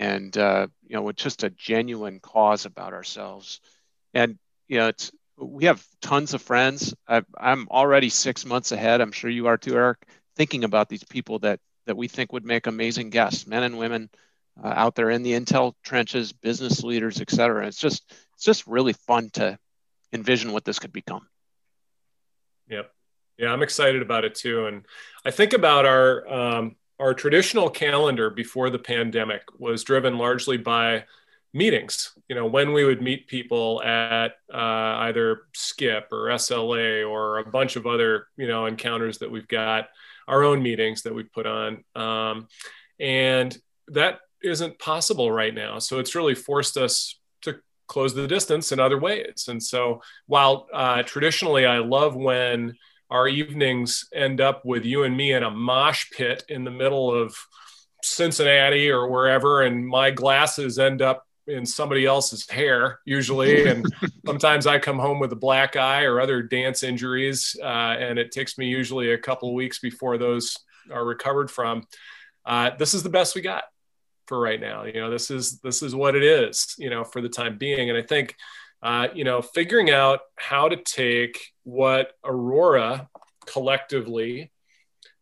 and 0.01 0.37
uh, 0.39 0.67
you 0.87 0.97
know, 0.97 1.03
with 1.03 1.17
just 1.17 1.45
a 1.45 1.51
genuine 1.51 2.21
cause 2.21 2.65
about 2.65 2.95
ourselves. 2.95 3.61
And 4.15 4.39
you 4.67 4.79
know, 4.79 4.89
it's 4.89 5.13
we 5.37 5.67
have 5.67 5.85
tons 6.01 6.35
of 6.35 6.43
friends. 6.43 6.95
i 7.07 7.23
am 7.39 7.69
already 7.71 8.09
six 8.09 8.45
months 8.45 8.73
ahead. 8.73 9.01
I'm 9.01 9.13
sure 9.13 9.31
you 9.31 9.47
are 9.47 9.59
too, 9.59 9.75
Eric. 9.75 9.99
Thinking 10.37 10.65
about 10.65 10.89
these 10.89 11.05
people 11.05 11.39
that 11.41 11.61
that 11.87 11.97
we 11.97 12.09
think 12.09 12.33
would 12.33 12.47
make 12.47 12.67
amazing 12.67 13.11
guests, 13.11 13.47
men 13.47 13.63
and 13.63 13.79
women 13.79 14.09
uh, 14.63 14.73
out 14.75 14.95
there 14.95 15.11
in 15.11 15.23
the 15.23 15.33
intel 15.33 15.75
trenches, 15.85 16.33
business 16.33 16.83
leaders, 16.83 17.21
et 17.21 17.31
cetera. 17.31 17.67
It's 17.67 17.79
just 17.79 18.11
it's 18.35 18.45
just 18.45 18.67
really 18.67 18.95
fun 18.95 19.29
to 19.35 19.59
envision 20.15 20.53
what 20.53 20.65
this 20.65 20.79
could 20.79 20.93
become. 20.93 21.29
Yep. 22.71 22.91
Yeah, 23.37 23.53
I'm 23.53 23.63
excited 23.63 24.01
about 24.01 24.25
it 24.25 24.35
too. 24.35 24.67
And 24.67 24.87
I 25.27 25.31
think 25.31 25.53
about 25.53 25.85
our 25.85 26.27
um, 26.29 26.77
our 27.01 27.15
traditional 27.15 27.71
calendar 27.71 28.31
before 28.31 28.71
the 28.71 28.79
pandemic 28.79 29.43
was 29.59 29.83
driven 29.85 30.19
largely 30.19 30.57
by 30.57 31.05
meetings 31.53 32.13
you 32.29 32.37
know 32.37 32.47
when 32.47 32.73
we 32.73 32.85
would 32.85 33.03
meet 33.03 33.27
people 33.27 33.83
at 33.83 34.35
uh, 34.55 35.03
either 35.09 35.43
SCIP 35.57 36.05
or 36.13 36.29
sla 36.29 37.11
or 37.11 37.39
a 37.39 37.51
bunch 37.51 37.75
of 37.75 37.87
other 37.87 38.29
you 38.37 38.47
know 38.47 38.67
encounters 38.67 39.19
that 39.19 39.31
we've 39.31 39.49
got 39.49 39.89
our 40.31 40.45
own 40.45 40.63
meetings 40.63 41.03
that 41.03 41.15
we 41.15 41.25
put 41.25 41.47
on. 41.47 41.85
Um, 41.95 42.49
and 42.99 43.57
that 43.89 44.21
isn't 44.43 44.79
possible 44.79 45.31
right 45.31 45.55
now. 45.55 45.79
So 45.81 45.99
it's 45.99 46.15
really 46.15 46.35
forced 46.35 46.77
us 46.77 47.19
to 47.43 47.57
close 47.89 48.15
the 48.15 48.29
distance 48.29 48.73
in 48.73 48.79
other 48.79 48.99
ways. 48.99 49.47
And 49.49 49.63
so 49.63 50.03
while 50.27 50.69
uh, 50.73 51.03
traditionally 51.03 51.67
i 51.67 51.79
love 51.79 52.15
when 52.15 52.77
our 53.11 53.27
evenings 53.27 54.07
end 54.15 54.41
up 54.41 54.65
with 54.65 54.85
you 54.85 55.03
and 55.03 55.17
me 55.17 55.33
in 55.33 55.43
a 55.43 55.51
mosh 55.51 56.11
pit 56.11 56.45
in 56.49 56.65
the 56.65 56.71
middle 56.71 57.13
of 57.13 57.37
Cincinnati 58.03 58.91
or 58.91 59.09
wherever, 59.09 59.63
and 59.63 59.87
my 59.87 60.11
glasses 60.11 60.79
end 60.79 61.03
up 61.03 61.27
in 61.47 61.67
somebody 61.67 62.07
else's 62.07 62.49
hair 62.49 63.01
usually. 63.05 63.67
And 63.71 63.87
sometimes 64.25 64.67
i 64.67 64.79
come 64.79 64.99
home 64.99 65.19
with 65.19 65.33
a 65.33 65.37
black 65.37 65.77
eye 65.77 66.05
or 66.05 66.21
other 66.21 66.43
dance 66.43 66.83
injuries 66.83 67.57
uh, 67.61 67.97
and 67.99 68.19
it 68.19 68.31
takes 68.31 68.57
me 68.57 68.67
usually 68.67 69.13
a 69.13 69.19
couple 69.19 69.49
of 69.49 69.55
weeks 69.55 69.79
before 69.79 70.19
those 70.19 70.57
are 70.91 71.05
recovered 71.05 71.51
from. 71.51 71.87
Uh, 72.45 72.71
this 72.79 72.95
is 72.95 73.03
the 73.03 73.11
best 73.11 73.35
we 73.35 73.41
got 73.41 73.65
for 74.27 74.39
right 74.39 74.61
now. 74.61 74.85
You 74.85 75.01
know 75.01 75.11
this 75.11 75.31
is 75.31 75.59
this 75.61 75.83
is 75.83 75.95
what 75.95 76.15
it 76.15 76.23
is 76.23 76.75
you 76.79 76.91
know 76.91 77.05
for 77.05 77.21
the 77.21 77.29
time 77.29 77.59
being. 77.59 77.91
And 77.91 77.99
i 77.99 78.03
think 78.03 78.37
uh, 78.83 79.09
you 79.15 79.25
know 79.25 79.43
figuring 79.43 79.91
out 79.91 80.21
how 80.37 80.69
to 80.69 80.77
take 80.77 81.39
what 81.65 82.13
aurora 82.25 83.09
collectively 83.47 84.51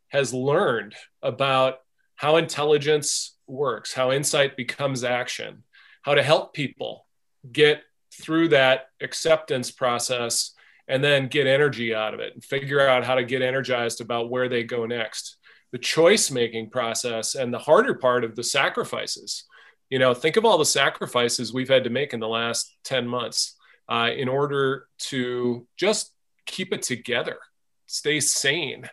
has 0.08 0.32
learned 0.32 0.94
about 1.22 1.76
how 2.16 2.36
intelligence 2.36 3.36
works 3.46 3.92
how 3.92 4.12
insight 4.12 4.56
becomes 4.56 5.04
action 5.04 5.62
how 6.02 6.14
to 6.14 6.22
help 6.22 6.54
people 6.54 7.06
get 7.50 7.82
through 8.20 8.48
that 8.48 8.86
acceptance 9.00 9.70
process 9.70 10.54
and 10.88 11.04
then 11.04 11.28
get 11.28 11.46
energy 11.46 11.94
out 11.94 12.14
of 12.14 12.20
it 12.20 12.34
and 12.34 12.42
figure 12.42 12.86
out 12.86 13.04
how 13.04 13.14
to 13.14 13.24
get 13.24 13.42
energized 13.42 14.00
about 14.00 14.30
where 14.30 14.48
they 14.48 14.64
go 14.64 14.86
next. 14.86 15.36
The 15.70 15.78
choice 15.78 16.30
making 16.30 16.70
process 16.70 17.34
and 17.34 17.52
the 17.52 17.58
harder 17.58 17.94
part 17.94 18.24
of 18.24 18.34
the 18.34 18.42
sacrifices 18.42 19.44
you 19.90 19.98
know 19.98 20.14
think 20.14 20.36
of 20.36 20.44
all 20.44 20.58
the 20.58 20.64
sacrifices 20.64 21.52
we've 21.52 21.68
had 21.68 21.84
to 21.84 21.90
make 21.90 22.12
in 22.12 22.20
the 22.20 22.28
last 22.28 22.76
10 22.84 23.06
months 23.06 23.56
uh, 23.88 24.10
in 24.14 24.28
order 24.28 24.86
to 24.98 25.66
just 25.76 26.12
keep 26.46 26.72
it 26.72 26.82
together 26.82 27.38
stay 27.86 28.20
sane. 28.20 28.88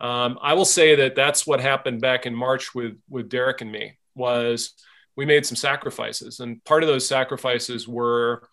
Um, 0.00 0.38
i 0.42 0.54
will 0.54 0.64
say 0.64 0.96
that 0.96 1.14
that's 1.14 1.46
what 1.46 1.60
happened 1.60 2.00
back 2.00 2.26
in 2.26 2.34
march 2.34 2.74
with 2.74 2.96
with 3.08 3.28
derek 3.28 3.60
and 3.60 3.70
me 3.70 3.98
was 4.14 4.74
we 5.16 5.26
made 5.26 5.44
some 5.44 5.56
sacrifices 5.56 6.40
and 6.40 6.64
part 6.64 6.82
of 6.82 6.88
those 6.88 7.06
sacrifices 7.06 7.86
were 7.86 8.48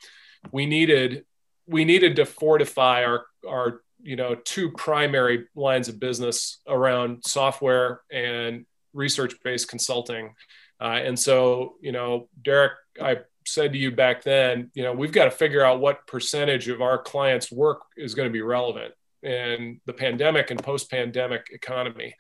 we 0.52 0.66
needed 0.66 1.26
we 1.68 1.86
needed 1.86 2.18
to 2.18 2.26
fortify 2.26 3.04
our 3.04 3.26
our 3.48 3.82
you 4.02 4.16
know 4.16 4.36
two 4.36 4.72
primary 4.72 5.48
lines 5.56 5.88
of 5.88 6.00
business 6.00 6.60
around 6.68 7.24
software 7.26 8.02
and 8.12 8.66
research 8.94 9.36
based 9.44 9.68
consulting 9.68 10.34
uh, 10.82 11.00
and 11.04 11.18
so 11.20 11.76
you 11.82 11.92
know 11.92 12.28
derek 12.42 12.74
i 13.02 13.18
said 13.46 13.72
to 13.72 13.78
you 13.78 13.92
back 13.92 14.24
then 14.24 14.70
you 14.74 14.84
know 14.84 14.94
we've 14.94 15.12
got 15.12 15.26
to 15.26 15.32
figure 15.32 15.64
out 15.64 15.80
what 15.80 16.06
percentage 16.08 16.68
of 16.68 16.82
our 16.82 16.98
clients 16.98 17.52
work 17.52 17.82
is 17.96 18.14
going 18.14 18.28
to 18.28 18.34
be 18.34 18.42
relevant 18.42 18.94
in 19.24 19.80
the 19.86 19.94
pandemic 19.94 20.52
and 20.52 20.62
post 20.64 20.92
pandemic 20.92 21.48
economy 21.52 22.14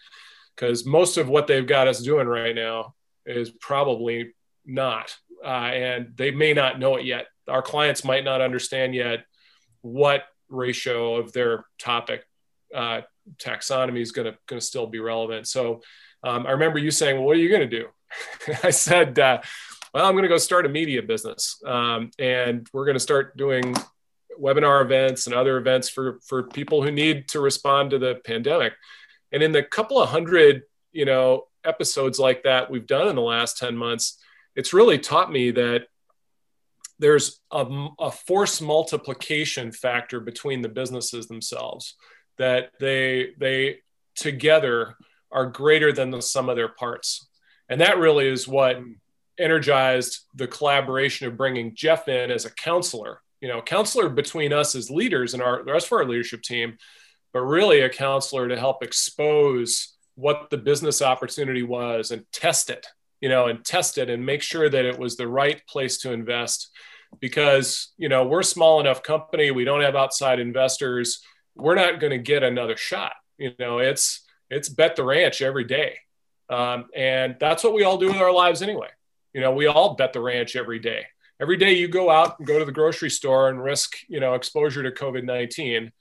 because 0.57 0.85
most 0.85 1.17
of 1.17 1.29
what 1.29 1.47
they've 1.47 1.67
got 1.67 1.87
us 1.87 2.01
doing 2.01 2.27
right 2.27 2.55
now 2.55 2.95
is 3.25 3.51
probably 3.51 4.33
not, 4.65 5.15
uh, 5.43 5.47
and 5.47 6.13
they 6.15 6.31
may 6.31 6.53
not 6.53 6.79
know 6.79 6.95
it 6.95 7.05
yet. 7.05 7.27
Our 7.47 7.61
clients 7.61 8.03
might 8.03 8.23
not 8.23 8.41
understand 8.41 8.95
yet 8.95 9.25
what 9.81 10.23
ratio 10.49 11.15
of 11.15 11.31
their 11.33 11.65
topic 11.77 12.23
uh, 12.73 13.01
taxonomy 13.37 14.01
is 14.01 14.11
going 14.11 14.33
to 14.47 14.61
still 14.61 14.87
be 14.87 14.99
relevant. 14.99 15.47
So 15.47 15.81
um, 16.23 16.47
I 16.47 16.51
remember 16.51 16.79
you 16.79 16.91
saying, 16.91 17.15
"Well, 17.15 17.25
what 17.25 17.37
are 17.37 17.39
you 17.39 17.49
going 17.49 17.69
to 17.69 17.79
do?" 17.79 17.87
I 18.63 18.69
said, 18.69 19.17
uh, 19.19 19.41
"Well, 19.93 20.05
I'm 20.05 20.13
going 20.13 20.23
to 20.23 20.29
go 20.29 20.37
start 20.37 20.65
a 20.65 20.69
media 20.69 21.01
business, 21.01 21.61
um, 21.65 22.11
and 22.19 22.67
we're 22.73 22.85
going 22.85 22.95
to 22.95 22.99
start 22.99 23.37
doing 23.37 23.75
webinar 24.39 24.83
events 24.83 25.25
and 25.25 25.35
other 25.35 25.57
events 25.57 25.89
for 25.89 26.19
for 26.25 26.43
people 26.43 26.83
who 26.83 26.91
need 26.91 27.27
to 27.29 27.39
respond 27.39 27.91
to 27.91 27.99
the 27.99 28.15
pandemic." 28.25 28.73
And 29.31 29.43
in 29.43 29.51
the 29.51 29.63
couple 29.63 30.01
of 30.01 30.09
hundred, 30.09 30.63
you 30.91 31.05
know, 31.05 31.47
episodes 31.63 32.17
like 32.19 32.43
that 32.43 32.71
we've 32.71 32.87
done 32.87 33.07
in 33.07 33.15
the 33.15 33.21
last 33.21 33.57
10 33.57 33.75
months, 33.75 34.17
it's 34.55 34.73
really 34.73 34.97
taught 34.97 35.31
me 35.31 35.51
that 35.51 35.87
there's 36.99 37.39
a, 37.51 37.87
a, 37.99 38.09
force 38.09 38.59
multiplication 38.59 39.71
factor 39.71 40.19
between 40.19 40.61
the 40.61 40.69
businesses 40.69 41.27
themselves 41.27 41.95
that 42.37 42.71
they 42.79 43.33
they 43.37 43.77
together 44.15 44.95
are 45.31 45.45
greater 45.45 45.91
than 45.91 46.09
the 46.09 46.21
sum 46.21 46.49
of 46.49 46.55
their 46.55 46.69
parts 46.69 47.27
and 47.69 47.81
that 47.81 47.97
really 47.97 48.27
is 48.27 48.47
what 48.47 48.79
energized 49.39 50.21
the 50.35 50.47
collaboration 50.47 51.27
of 51.27 51.37
bringing 51.37 51.75
jeff 51.75 52.07
in 52.07 52.31
as 52.31 52.45
a 52.45 52.51
counselor 52.51 53.21
you 53.41 53.47
know 53.47 53.61
counselor 53.61 54.09
between 54.09 54.51
us 54.51 54.75
as 54.75 54.89
leaders 54.89 55.33
and 55.33 55.43
our 55.43 55.63
the 55.63 55.71
rest 55.71 55.87
of 55.87 55.93
our 55.93 56.05
leadership 56.05 56.41
team 56.41 56.77
but 57.33 57.41
really 57.41 57.81
a 57.81 57.89
counselor 57.89 58.47
to 58.47 58.57
help 58.57 58.83
expose 58.83 59.95
what 60.15 60.49
the 60.49 60.57
business 60.57 61.01
opportunity 61.01 61.61
was 61.61 62.09
and 62.09 62.25
test 62.31 62.69
it 62.69 62.87
you 63.21 63.29
know, 63.29 63.47
and 63.47 63.63
test 63.65 63.97
it 63.97 64.09
and 64.09 64.25
make 64.25 64.41
sure 64.41 64.69
that 64.69 64.85
it 64.85 64.99
was 64.99 65.15
the 65.15 65.27
right 65.27 65.65
place 65.67 65.97
to 65.99 66.11
invest 66.11 66.69
because, 67.19 67.93
you 67.97 68.09
know, 68.09 68.25
we're 68.25 68.41
a 68.41 68.45
small 68.45 68.79
enough 68.79 69.01
company, 69.01 69.51
we 69.51 69.63
don't 69.63 69.81
have 69.81 69.95
outside 69.95 70.39
investors, 70.39 71.21
we're 71.55 71.75
not 71.75 71.99
going 71.99 72.11
to 72.11 72.17
get 72.17 72.43
another 72.43 72.77
shot. 72.77 73.13
You 73.37 73.53
know, 73.59 73.79
it's 73.79 74.23
it's 74.49 74.69
bet 74.69 74.95
the 74.95 75.03
ranch 75.03 75.41
every 75.41 75.63
day. 75.63 75.97
Um, 76.49 76.85
and 76.95 77.35
that's 77.39 77.63
what 77.63 77.73
we 77.73 77.83
all 77.83 77.97
do 77.97 78.07
with 78.07 78.17
our 78.17 78.31
lives 78.31 78.61
anyway. 78.61 78.89
You 79.33 79.41
know, 79.41 79.51
we 79.51 79.67
all 79.67 79.95
bet 79.95 80.13
the 80.13 80.21
ranch 80.21 80.55
every 80.55 80.79
day. 80.79 81.05
Every 81.39 81.57
day 81.57 81.73
you 81.73 81.87
go 81.87 82.09
out 82.09 82.39
and 82.39 82.47
go 82.47 82.57
to 82.57 82.65
the 82.65 82.71
grocery 82.71 83.09
store 83.09 83.49
and 83.49 83.63
risk, 83.63 83.97
you 84.07 84.19
know, 84.19 84.33
exposure 84.33 84.81
to 84.81 84.91
COVID-19, 84.91 85.91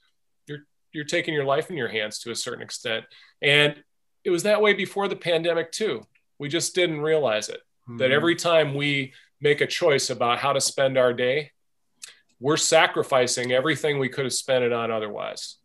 you're 0.47 0.59
you're 0.91 1.03
taking 1.03 1.33
your 1.33 1.45
life 1.45 1.69
in 1.69 1.77
your 1.77 1.89
hands 1.89 2.19
to 2.19 2.31
a 2.31 2.35
certain 2.35 2.63
extent. 2.63 3.05
And 3.41 3.75
it 4.23 4.29
was 4.31 4.43
that 4.43 4.61
way 4.61 4.73
before 4.73 5.07
the 5.07 5.15
pandemic 5.15 5.71
too. 5.71 6.01
We 6.39 6.49
just 6.49 6.73
didn't 6.73 7.01
realize 7.01 7.49
it. 7.49 7.61
Mm-hmm. 7.87 7.97
That 7.97 8.11
every 8.11 8.35
time 8.35 8.73
we 8.73 9.13
make 9.39 9.61
a 9.61 9.67
choice 9.67 10.09
about 10.09 10.39
how 10.39 10.53
to 10.53 10.61
spend 10.61 10.97
our 10.97 11.13
day, 11.13 11.51
we're 12.39 12.57
sacrificing 12.57 13.51
everything 13.51 13.99
we 13.99 14.09
could 14.09 14.25
have 14.25 14.33
spent 14.33 14.63
it 14.63 14.73
on 14.73 14.91
otherwise. 14.91 15.57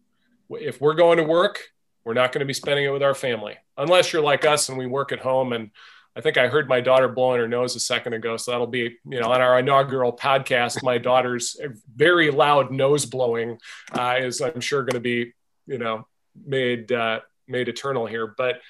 If 0.51 0.81
we're 0.81 0.95
going 0.95 1.19
to 1.19 1.25
work, 1.25 1.61
we're 2.05 2.15
not 2.15 2.33
going 2.33 2.41
to 2.41 2.47
be 2.47 2.55
spending 2.55 2.85
it 2.85 2.91
with 2.91 3.03
our 3.03 3.15
family, 3.15 3.57
unless 3.77 4.13
you're 4.13 4.23
like 4.23 4.45
us 4.45 4.69
and 4.69 4.79
we 4.79 4.87
work 4.87 5.13
at 5.13 5.21
home. 5.21 5.53
And 5.53 5.71
I 6.17 6.21
think 6.21 6.37
I 6.37 6.49
heard 6.49 6.69
my 6.69 6.81
daughter 6.81 7.09
blowing 7.09 7.41
her 7.41 7.49
nose 7.49 7.75
a 7.77 7.81
second 7.81 8.13
ago. 8.13 8.37
So 8.37 8.51
that'll 8.51 8.67
be, 8.67 8.97
you 9.05 9.21
know, 9.21 9.31
on 9.31 9.41
our 9.41 9.59
inaugural 9.59 10.13
podcast, 10.13 10.83
my 10.83 10.99
daughter's 10.99 11.57
very 11.95 12.31
loud 12.31 12.71
nose 12.71 13.07
blowing 13.07 13.59
uh, 13.93 14.17
is, 14.19 14.41
I'm 14.41 14.61
sure, 14.61 14.83
going 14.83 14.95
to 14.95 15.01
be, 15.01 15.33
you 15.67 15.79
know, 15.79 16.07
made 16.45 16.93
uh, 16.93 17.21
made 17.49 17.69
eternal 17.69 18.07
here. 18.07 18.27
But 18.27 18.61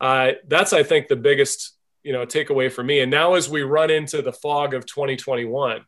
uh, 0.00 0.32
that's 0.48 0.72
I 0.72 0.82
think 0.82 1.08
the 1.08 1.16
biggest 1.16 1.76
you 2.02 2.12
know 2.12 2.26
takeaway 2.26 2.72
for 2.72 2.82
me. 2.82 3.00
And 3.00 3.10
now 3.10 3.34
as 3.34 3.48
we 3.48 3.62
run 3.62 3.90
into 3.90 4.22
the 4.22 4.32
fog 4.32 4.74
of 4.74 4.86
2021, 4.86 5.84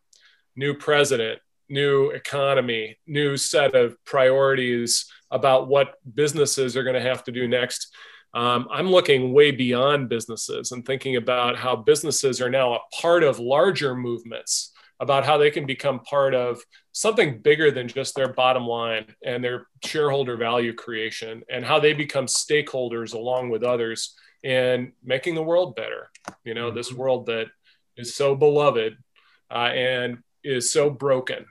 new 0.57 0.75
president, 0.75 1.41
new 1.69 2.11
economy, 2.11 2.99
new 3.07 3.37
set 3.37 3.75
of 3.75 3.97
priorities 4.05 5.11
about 5.31 5.69
what 5.69 5.95
businesses 6.15 6.77
are 6.77 6.85
going 6.85 6.95
to 6.95 7.09
have 7.09 7.25
to 7.25 7.33
do 7.33 7.49
next. 7.49 7.95
Um, 8.35 8.69
I'm 8.71 8.91
looking 8.91 9.33
way 9.33 9.51
beyond 9.51 10.09
businesses 10.09 10.73
and 10.73 10.85
thinking 10.85 11.17
about 11.17 11.57
how 11.57 11.77
businesses 11.77 12.41
are 12.41 12.51
now 12.51 12.75
a 12.75 12.81
part 13.01 13.23
of 13.23 13.39
larger 13.39 13.95
movements 13.95 14.73
about 15.01 15.25
how 15.25 15.37
they 15.37 15.51
can 15.51 15.67
become 15.67 15.99
part 16.01 16.33
of 16.33 16.63
something 16.93 17.41
bigger 17.41 17.73
than 17.73 17.89
just 17.89 18.15
their 18.15 18.33
bottom 18.33 18.65
line 18.65 19.05
and 19.25 19.43
their 19.43 19.67
shareholder 19.85 20.37
value 20.37 20.73
creation 20.73 21.43
and 21.51 21.65
how 21.65 21.81
they 21.81 21.93
become 21.93 22.27
stakeholders 22.27 23.13
along 23.13 23.51
with 23.51 23.65
others 23.65 24.15
in 24.45 24.93
making 25.03 25.35
the 25.35 25.43
world 25.43 25.75
better 25.75 26.09
you 26.45 26.55
know 26.55 26.69
mm-hmm. 26.69 26.77
this 26.77 26.93
world 26.93 27.27
that 27.27 27.47
is 27.97 28.15
so 28.15 28.35
beloved 28.37 28.97
uh, 29.51 29.71
and 29.75 30.19
is 30.45 30.73
so 30.73 30.89
broken 30.89 31.45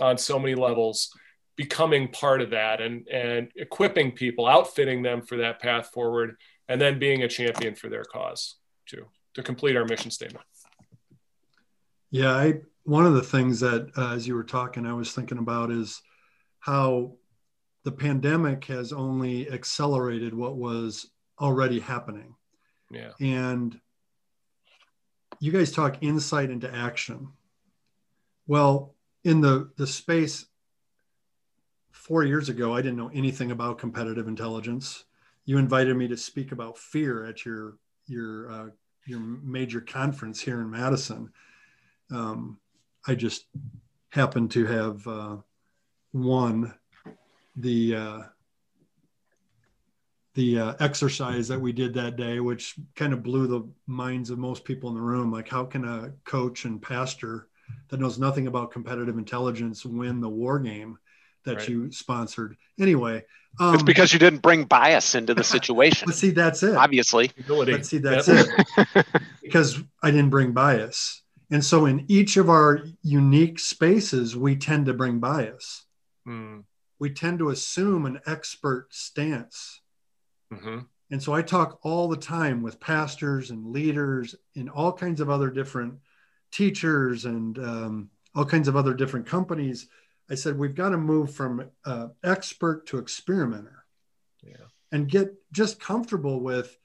on 0.00 0.18
so 0.18 0.38
many 0.38 0.54
levels 0.54 1.10
becoming 1.56 2.08
part 2.08 2.40
of 2.40 2.50
that 2.50 2.80
and 2.80 3.06
and 3.08 3.48
equipping 3.56 4.12
people 4.12 4.46
outfitting 4.46 5.02
them 5.02 5.20
for 5.22 5.36
that 5.36 5.60
path 5.60 5.90
forward 5.92 6.36
and 6.68 6.80
then 6.80 6.98
being 6.98 7.22
a 7.22 7.28
champion 7.28 7.74
for 7.74 7.88
their 7.88 8.04
cause 8.04 8.56
too 8.86 9.04
to 9.34 9.42
complete 9.42 9.76
our 9.76 9.84
mission 9.84 10.10
statement 10.10 10.46
yeah 12.10 12.32
i 12.32 12.54
one 12.84 13.06
of 13.06 13.14
the 13.14 13.22
things 13.22 13.60
that, 13.60 13.90
uh, 13.96 14.14
as 14.14 14.26
you 14.26 14.34
were 14.34 14.44
talking, 14.44 14.86
I 14.86 14.92
was 14.92 15.12
thinking 15.12 15.38
about 15.38 15.70
is 15.70 16.02
how 16.58 17.12
the 17.84 17.92
pandemic 17.92 18.64
has 18.64 18.92
only 18.92 19.50
accelerated 19.50 20.34
what 20.34 20.56
was 20.56 21.10
already 21.40 21.80
happening. 21.80 22.34
Yeah. 22.90 23.12
And 23.20 23.78
you 25.38 25.52
guys 25.52 25.72
talk 25.72 25.98
insight 26.02 26.50
into 26.50 26.72
action. 26.74 27.28
Well, 28.46 28.94
in 29.24 29.40
the 29.40 29.70
the 29.76 29.86
space 29.86 30.46
four 31.90 32.24
years 32.24 32.48
ago, 32.48 32.74
I 32.74 32.82
didn't 32.82 32.98
know 32.98 33.10
anything 33.12 33.50
about 33.50 33.78
competitive 33.78 34.28
intelligence. 34.28 35.04
You 35.44 35.58
invited 35.58 35.96
me 35.96 36.08
to 36.08 36.16
speak 36.16 36.52
about 36.52 36.78
fear 36.78 37.26
at 37.26 37.44
your 37.44 37.76
your 38.06 38.50
uh, 38.50 38.66
your 39.06 39.20
major 39.20 39.80
conference 39.80 40.40
here 40.40 40.60
in 40.60 40.70
Madison. 40.70 41.30
Um, 42.10 42.58
I 43.06 43.14
just 43.14 43.46
happened 44.10 44.50
to 44.52 44.66
have 44.66 45.06
uh, 45.06 45.36
won 46.12 46.74
the 47.56 47.94
uh, 47.94 48.22
the 50.34 50.58
uh, 50.58 50.74
exercise 50.80 51.48
that 51.48 51.60
we 51.60 51.72
did 51.72 51.92
that 51.94 52.16
day, 52.16 52.40
which 52.40 52.76
kind 52.94 53.12
of 53.12 53.22
blew 53.22 53.46
the 53.46 53.68
minds 53.86 54.30
of 54.30 54.38
most 54.38 54.64
people 54.64 54.88
in 54.88 54.94
the 54.94 55.00
room. 55.00 55.30
Like, 55.30 55.48
how 55.48 55.64
can 55.64 55.84
a 55.84 56.12
coach 56.24 56.64
and 56.64 56.80
pastor 56.80 57.48
that 57.88 58.00
knows 58.00 58.18
nothing 58.18 58.46
about 58.46 58.70
competitive 58.70 59.18
intelligence 59.18 59.84
win 59.84 60.20
the 60.20 60.28
war 60.28 60.58
game 60.58 60.98
that 61.44 61.58
right. 61.58 61.68
you 61.68 61.92
sponsored? 61.92 62.56
Anyway, 62.78 63.24
um, 63.58 63.74
it's 63.74 63.82
because 63.82 64.12
you 64.12 64.18
didn't 64.18 64.42
bring 64.42 64.64
bias 64.64 65.14
into 65.14 65.34
the 65.34 65.44
situation. 65.56 66.06
but 66.06 66.14
see, 66.14 66.30
that's 66.30 66.62
it. 66.62 66.76
Obviously, 66.76 67.30
but 67.46 67.86
see, 67.86 67.98
that's 67.98 68.28
yep. 68.28 68.46
it. 68.76 69.06
because 69.42 69.82
I 70.02 70.10
didn't 70.10 70.30
bring 70.30 70.52
bias, 70.52 71.22
and 71.50 71.64
so 71.64 71.86
in 71.86 72.04
each 72.08 72.36
of 72.36 72.48
our 72.48 72.84
unique 73.02 73.58
spaces, 73.58 74.36
we 74.36 74.56
tend 74.56 74.86
to 74.86 74.94
bring 74.94 75.18
bias. 75.18 75.84
Mm. 76.26 76.64
We 76.98 77.10
tend 77.10 77.38
to 77.38 77.48
assume 77.48 78.04
an 78.04 78.20
expert 78.26 78.88
stance 78.90 79.80
Mm-hmm. 80.52 80.78
And 81.10 81.22
so 81.22 81.32
I 81.32 81.42
talk 81.42 81.80
all 81.82 82.08
the 82.08 82.16
time 82.16 82.62
with 82.62 82.80
pastors 82.80 83.50
and 83.50 83.72
leaders 83.72 84.34
and 84.56 84.70
all 84.70 84.92
kinds 84.92 85.20
of 85.20 85.30
other 85.30 85.50
different 85.50 85.94
teachers 86.50 87.24
and 87.24 87.58
um, 87.58 88.10
all 88.34 88.44
kinds 88.44 88.68
of 88.68 88.76
other 88.76 88.94
different 88.94 89.26
companies. 89.26 89.88
I 90.30 90.34
said, 90.36 90.58
we've 90.58 90.74
got 90.74 90.90
to 90.90 90.98
move 90.98 91.34
from 91.34 91.70
uh, 91.84 92.08
expert 92.22 92.86
to 92.86 92.98
experimenter 92.98 93.84
yeah. 94.42 94.66
and 94.92 95.08
get 95.08 95.34
just 95.52 95.80
comfortable 95.80 96.40
with, 96.40 96.76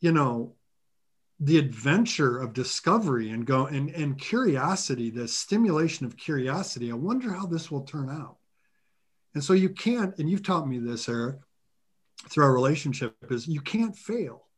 you 0.00 0.12
know, 0.12 0.54
the 1.40 1.58
adventure 1.58 2.38
of 2.38 2.52
discovery 2.52 3.30
and 3.30 3.46
go 3.46 3.66
and, 3.66 3.90
and 3.90 4.18
curiosity, 4.18 5.10
the 5.10 5.28
stimulation 5.28 6.06
of 6.06 6.16
curiosity. 6.16 6.90
I 6.90 6.94
wonder 6.94 7.32
how 7.32 7.46
this 7.46 7.70
will 7.70 7.82
turn 7.82 8.10
out. 8.10 8.36
And 9.34 9.44
so 9.44 9.52
you 9.52 9.70
can't, 9.70 10.16
and 10.18 10.28
you've 10.28 10.42
taught 10.42 10.68
me 10.68 10.78
this, 10.78 11.08
Eric, 11.08 11.36
through 12.28 12.44
our 12.44 12.52
relationship 12.52 13.14
is 13.30 13.46
you 13.46 13.60
can't 13.60 13.96
fail. 13.96 14.48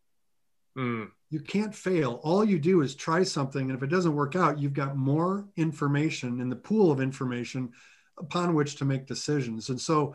Mm. 0.76 1.11
You 1.33 1.40
can't 1.40 1.75
fail. 1.75 2.21
All 2.23 2.45
you 2.45 2.59
do 2.59 2.83
is 2.83 2.95
try 2.95 3.23
something. 3.23 3.71
And 3.71 3.75
if 3.75 3.83
it 3.83 3.87
doesn't 3.87 4.14
work 4.14 4.37
out, 4.37 4.59
you've 4.59 4.75
got 4.75 4.99
more 4.99 5.49
information 5.57 6.42
in 6.42 6.51
the 6.51 6.57
pool 6.57 6.92
of 6.92 7.01
information 7.01 7.73
upon 8.18 8.55
which 8.55 8.77
to 8.77 8.85
make 8.85 9.07
decisions. 9.07 9.71
And 9.71 9.81
so, 9.81 10.14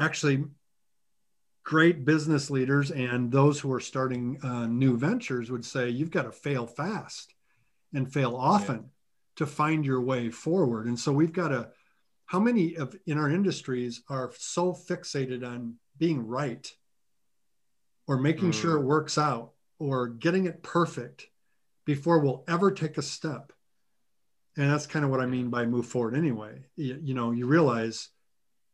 actually, 0.00 0.44
great 1.62 2.04
business 2.04 2.50
leaders 2.50 2.90
and 2.90 3.30
those 3.30 3.60
who 3.60 3.72
are 3.72 3.78
starting 3.78 4.40
uh, 4.42 4.66
new 4.66 4.96
ventures 4.96 5.52
would 5.52 5.64
say 5.64 5.88
you've 5.88 6.10
got 6.10 6.22
to 6.22 6.32
fail 6.32 6.66
fast 6.66 7.32
and 7.94 8.12
fail 8.12 8.34
often 8.34 8.76
yeah. 8.76 8.82
to 9.36 9.46
find 9.46 9.86
your 9.86 10.00
way 10.00 10.30
forward. 10.30 10.86
And 10.88 10.98
so, 10.98 11.12
we've 11.12 11.32
got 11.32 11.48
to, 11.50 11.68
how 12.26 12.40
many 12.40 12.74
of 12.74 12.96
in 13.06 13.18
our 13.18 13.30
industries 13.30 14.02
are 14.08 14.32
so 14.36 14.72
fixated 14.72 15.46
on 15.46 15.76
being 15.96 16.26
right 16.26 16.68
or 18.08 18.18
making 18.18 18.50
mm. 18.50 18.60
sure 18.60 18.78
it 18.78 18.82
works 18.82 19.16
out 19.16 19.52
or 19.78 20.08
getting 20.08 20.46
it 20.46 20.62
perfect 20.62 21.26
before 21.84 22.18
we'll 22.18 22.44
ever 22.48 22.70
take 22.70 22.98
a 22.98 23.02
step. 23.02 23.52
And 24.56 24.70
that's 24.70 24.86
kind 24.86 25.04
of 25.04 25.10
what 25.10 25.20
I 25.20 25.26
mean 25.26 25.50
by 25.50 25.66
move 25.66 25.86
forward 25.86 26.16
anyway. 26.16 26.64
You, 26.76 26.98
you 27.02 27.14
know, 27.14 27.30
you 27.30 27.46
realize 27.46 28.08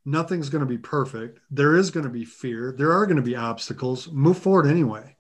nothing's 0.05 0.49
going 0.49 0.61
to 0.61 0.67
be 0.67 0.79
perfect. 0.79 1.41
There 1.51 1.77
is 1.77 1.91
going 1.91 2.05
to 2.05 2.13
be 2.13 2.25
fear. 2.25 2.75
There 2.77 2.93
are 2.93 3.07
going 3.07 3.17
to 3.17 3.23
be 3.23 3.37
obstacles. 3.37 4.11
Move 4.11 4.39
forward 4.39 4.67
anyway, 4.67 5.17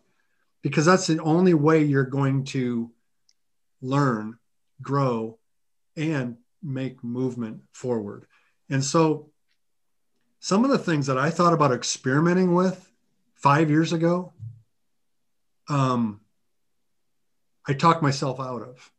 because 0.62 0.86
that's 0.86 1.06
the 1.06 1.20
only 1.20 1.54
way 1.54 1.84
you're 1.84 2.04
going 2.04 2.44
to 2.46 2.90
learn, 3.82 4.38
grow, 4.80 5.38
and 5.96 6.36
make 6.62 7.04
movement 7.04 7.60
forward. 7.72 8.26
And 8.70 8.82
so 8.82 9.30
some 10.40 10.64
of 10.64 10.70
the 10.70 10.78
things 10.78 11.06
that 11.06 11.18
I 11.18 11.30
thought 11.30 11.52
about 11.52 11.72
experimenting 11.72 12.54
with 12.54 12.90
five 13.34 13.70
years 13.70 13.92
ago, 13.92 14.32
um, 15.68 16.20
I 17.66 17.74
talked 17.74 18.02
myself 18.02 18.40
out 18.40 18.62
of. 18.62 18.92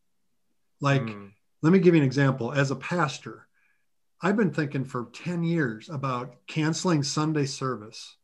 Like, 0.81 1.01
mm. 1.01 1.31
let 1.61 1.71
me 1.71 1.79
give 1.79 1.95
you 1.95 2.01
an 2.01 2.05
example. 2.05 2.51
As 2.51 2.71
a 2.71 2.75
pastor, 2.75 3.47
I've 4.21 4.37
been 4.37 4.53
thinking 4.53 4.85
for 4.85 5.09
10 5.13 5.43
years 5.43 5.89
about 5.89 6.35
canceling 6.47 7.03
Sunday 7.03 7.45
service 7.45 8.17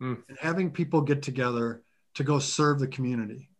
mm. 0.00 0.22
and 0.28 0.38
having 0.40 0.70
people 0.70 1.02
get 1.02 1.22
together 1.22 1.82
to 2.14 2.24
go 2.24 2.38
serve 2.38 2.80
the 2.80 2.88
community. 2.88 3.50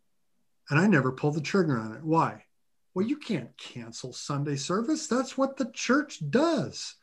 And 0.70 0.78
I 0.78 0.86
never 0.86 1.12
pulled 1.12 1.34
the 1.34 1.40
trigger 1.40 1.78
on 1.78 1.94
it. 1.94 2.02
Why? 2.02 2.44
Well, 2.94 3.06
you 3.06 3.16
can't 3.16 3.56
cancel 3.56 4.12
Sunday 4.12 4.56
service. 4.56 5.06
That's 5.06 5.38
what 5.38 5.56
the 5.56 5.70
church 5.72 6.18
does. 6.30 6.96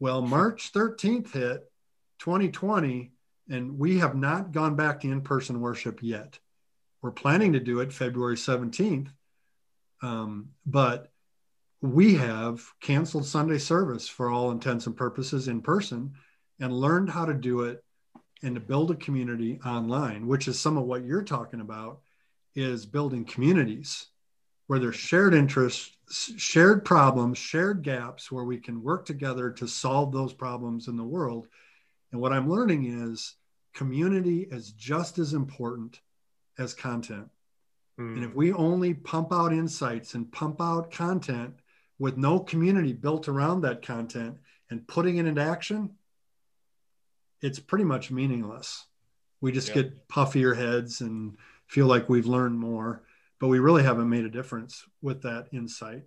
Well, 0.00 0.20
March 0.20 0.72
13th 0.72 1.32
hit 1.32 1.70
2020, 2.18 3.12
and 3.48 3.78
we 3.78 3.98
have 3.98 4.14
not 4.14 4.52
gone 4.52 4.76
back 4.76 5.00
to 5.00 5.08
in 5.10 5.22
person 5.22 5.60
worship 5.60 6.00
yet. 6.02 6.38
We're 7.02 7.12
planning 7.12 7.52
to 7.52 7.60
do 7.60 7.80
it 7.80 7.92
February 7.92 8.36
17th, 8.36 9.08
um, 10.02 10.50
but 10.64 11.10
we 11.82 12.14
have 12.14 12.62
canceled 12.80 13.26
Sunday 13.26 13.58
service 13.58 14.08
for 14.08 14.30
all 14.30 14.50
intents 14.50 14.86
and 14.86 14.96
purposes 14.96 15.48
in 15.48 15.60
person 15.60 16.14
and 16.58 16.72
learned 16.72 17.10
how 17.10 17.26
to 17.26 17.34
do 17.34 17.60
it 17.62 17.84
and 18.42 18.54
to 18.54 18.60
build 18.60 18.90
a 18.90 18.96
community 18.96 19.60
online, 19.64 20.26
which 20.26 20.48
is 20.48 20.58
some 20.58 20.76
of 20.76 20.84
what 20.84 21.04
you're 21.04 21.22
talking 21.22 21.60
about 21.60 22.00
is 22.54 22.86
building 22.86 23.24
communities 23.24 24.06
where 24.66 24.78
there's 24.78 24.96
shared 24.96 25.34
interests, 25.34 25.92
shared 26.36 26.84
problems, 26.84 27.38
shared 27.38 27.82
gaps 27.82 28.32
where 28.32 28.44
we 28.44 28.58
can 28.58 28.82
work 28.82 29.04
together 29.04 29.50
to 29.50 29.68
solve 29.68 30.12
those 30.12 30.32
problems 30.32 30.88
in 30.88 30.96
the 30.96 31.04
world. 31.04 31.46
And 32.10 32.20
what 32.20 32.32
I'm 32.32 32.50
learning 32.50 32.86
is 32.86 33.34
community 33.74 34.48
is 34.50 34.72
just 34.72 35.18
as 35.18 35.34
important 35.34 36.00
as 36.58 36.74
content. 36.74 37.28
Mm. 37.98 38.16
And 38.16 38.24
if 38.24 38.30
hmm. 38.32 38.38
we 38.38 38.52
only 38.52 38.94
pump 38.94 39.32
out 39.32 39.52
insights 39.52 40.14
and 40.14 40.30
pump 40.30 40.60
out 40.60 40.90
content 40.90 41.54
with 41.98 42.16
no 42.16 42.40
community 42.40 42.92
built 42.92 43.28
around 43.28 43.62
that 43.62 43.82
content 43.82 44.36
and 44.70 44.86
putting 44.86 45.16
it 45.16 45.26
into 45.26 45.42
action, 45.42 45.90
it's 47.40 47.58
pretty 47.58 47.84
much 47.84 48.10
meaningless. 48.10 48.86
We 49.40 49.52
just 49.52 49.68
yep. 49.68 49.76
get 49.76 50.08
puffier 50.08 50.56
heads 50.56 51.00
and 51.00 51.36
feel 51.66 51.86
like 51.86 52.08
we've 52.08 52.26
learned 52.26 52.58
more 52.58 53.02
but 53.38 53.48
we 53.48 53.58
really 53.58 53.82
haven't 53.82 54.08
made 54.08 54.24
a 54.24 54.30
difference 54.30 54.84
with 55.02 55.22
that 55.22 55.48
insight 55.52 56.04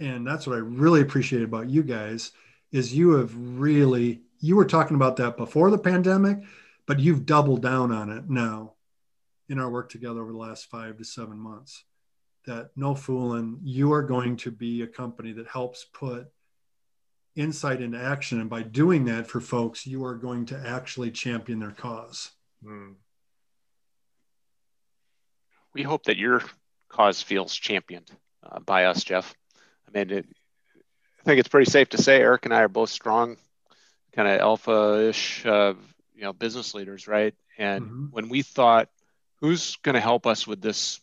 and 0.00 0.26
that's 0.26 0.46
what 0.46 0.56
i 0.56 0.60
really 0.60 1.00
appreciate 1.00 1.42
about 1.42 1.68
you 1.68 1.82
guys 1.82 2.32
is 2.72 2.94
you 2.94 3.12
have 3.12 3.34
really 3.36 4.22
you 4.40 4.56
were 4.56 4.64
talking 4.64 4.96
about 4.96 5.16
that 5.16 5.36
before 5.36 5.70
the 5.70 5.78
pandemic 5.78 6.38
but 6.86 6.98
you've 6.98 7.26
doubled 7.26 7.62
down 7.62 7.92
on 7.92 8.10
it 8.10 8.28
now 8.28 8.72
in 9.48 9.58
our 9.58 9.70
work 9.70 9.90
together 9.90 10.20
over 10.20 10.32
the 10.32 10.38
last 10.38 10.66
five 10.66 10.96
to 10.98 11.04
seven 11.04 11.38
months 11.38 11.84
that 12.46 12.70
no 12.76 12.94
fooling 12.94 13.58
you 13.62 13.92
are 13.92 14.02
going 14.02 14.36
to 14.36 14.50
be 14.50 14.82
a 14.82 14.86
company 14.86 15.32
that 15.32 15.46
helps 15.46 15.84
put 15.92 16.26
insight 17.34 17.80
into 17.80 17.98
action 17.98 18.40
and 18.40 18.50
by 18.50 18.62
doing 18.62 19.04
that 19.04 19.26
for 19.26 19.40
folks 19.40 19.86
you 19.86 20.04
are 20.04 20.14
going 20.14 20.44
to 20.44 20.60
actually 20.66 21.10
champion 21.10 21.58
their 21.58 21.70
cause 21.70 22.30
mm 22.64 22.94
we 25.74 25.82
hope 25.82 26.04
that 26.04 26.16
your 26.16 26.42
cause 26.88 27.22
feels 27.22 27.54
championed 27.54 28.10
uh, 28.42 28.60
by 28.60 28.84
us, 28.84 29.04
Jeff. 29.04 29.34
I 29.88 29.98
mean, 29.98 30.10
it, 30.10 30.26
I 31.20 31.24
think 31.24 31.40
it's 31.40 31.48
pretty 31.48 31.70
safe 31.70 31.90
to 31.90 32.02
say 32.02 32.20
Eric 32.20 32.44
and 32.44 32.54
I 32.54 32.62
are 32.62 32.68
both 32.68 32.90
strong, 32.90 33.36
kind 34.12 34.28
of 34.28 34.40
alpha-ish, 34.40 35.46
uh, 35.46 35.74
you 36.14 36.22
know, 36.22 36.32
business 36.32 36.74
leaders, 36.74 37.08
right? 37.08 37.34
And 37.58 37.84
mm-hmm. 37.84 38.06
when 38.10 38.28
we 38.28 38.42
thought, 38.42 38.88
who's 39.42 39.76
going 39.82 39.94
to 39.94 40.00
help 40.00 40.26
us 40.26 40.46
with 40.46 40.62
this 40.62 41.00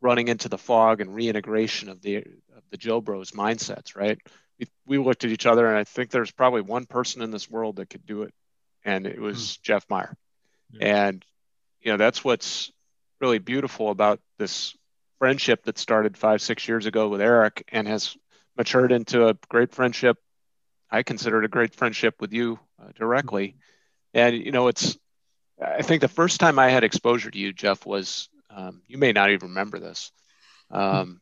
running 0.00 0.26
into 0.26 0.48
the 0.48 0.58
fog 0.58 1.00
and 1.00 1.14
reintegration 1.14 1.88
of 1.88 2.02
the 2.02 2.16
of 2.16 2.62
the 2.70 2.76
Joe 2.76 3.00
Bros 3.00 3.30
mindsets, 3.30 3.94
right? 3.94 4.18
We, 4.58 4.66
we 4.86 4.98
looked 4.98 5.22
at 5.22 5.30
each 5.30 5.46
other, 5.46 5.68
and 5.68 5.78
I 5.78 5.84
think 5.84 6.10
there's 6.10 6.32
probably 6.32 6.62
one 6.62 6.86
person 6.86 7.22
in 7.22 7.30
this 7.30 7.48
world 7.48 7.76
that 7.76 7.90
could 7.90 8.04
do 8.04 8.22
it, 8.22 8.34
and 8.84 9.06
it 9.06 9.20
was 9.20 9.38
mm-hmm. 9.38 9.60
Jeff 9.62 9.86
Meyer. 9.88 10.16
Yeah. 10.72 11.06
And 11.06 11.24
you 11.80 11.92
know, 11.92 11.98
that's 11.98 12.24
what's 12.24 12.72
really 13.20 13.38
beautiful 13.38 13.90
about 13.90 14.20
this 14.38 14.74
friendship 15.18 15.64
that 15.64 15.78
started 15.78 16.16
five, 16.16 16.42
six 16.42 16.66
years 16.66 16.86
ago 16.86 17.08
with 17.08 17.20
Eric 17.20 17.64
and 17.70 17.86
has 17.86 18.16
matured 18.56 18.90
into 18.90 19.28
a 19.28 19.34
great 19.48 19.72
friendship. 19.72 20.18
I 20.90 21.02
consider 21.04 21.38
it 21.38 21.44
a 21.44 21.48
great 21.48 21.74
friendship 21.74 22.16
with 22.20 22.32
you 22.32 22.58
uh, 22.80 22.88
directly. 22.96 23.56
And, 24.14 24.36
you 24.36 24.50
know, 24.50 24.68
it's, 24.68 24.98
I 25.60 25.82
think 25.82 26.00
the 26.00 26.08
first 26.08 26.40
time 26.40 26.58
I 26.58 26.70
had 26.70 26.84
exposure 26.84 27.30
to 27.30 27.38
you, 27.38 27.52
Jeff, 27.52 27.86
was, 27.86 28.28
um, 28.50 28.82
you 28.86 28.98
may 28.98 29.12
not 29.12 29.30
even 29.30 29.48
remember 29.48 29.78
this. 29.78 30.12
Um, 30.70 31.20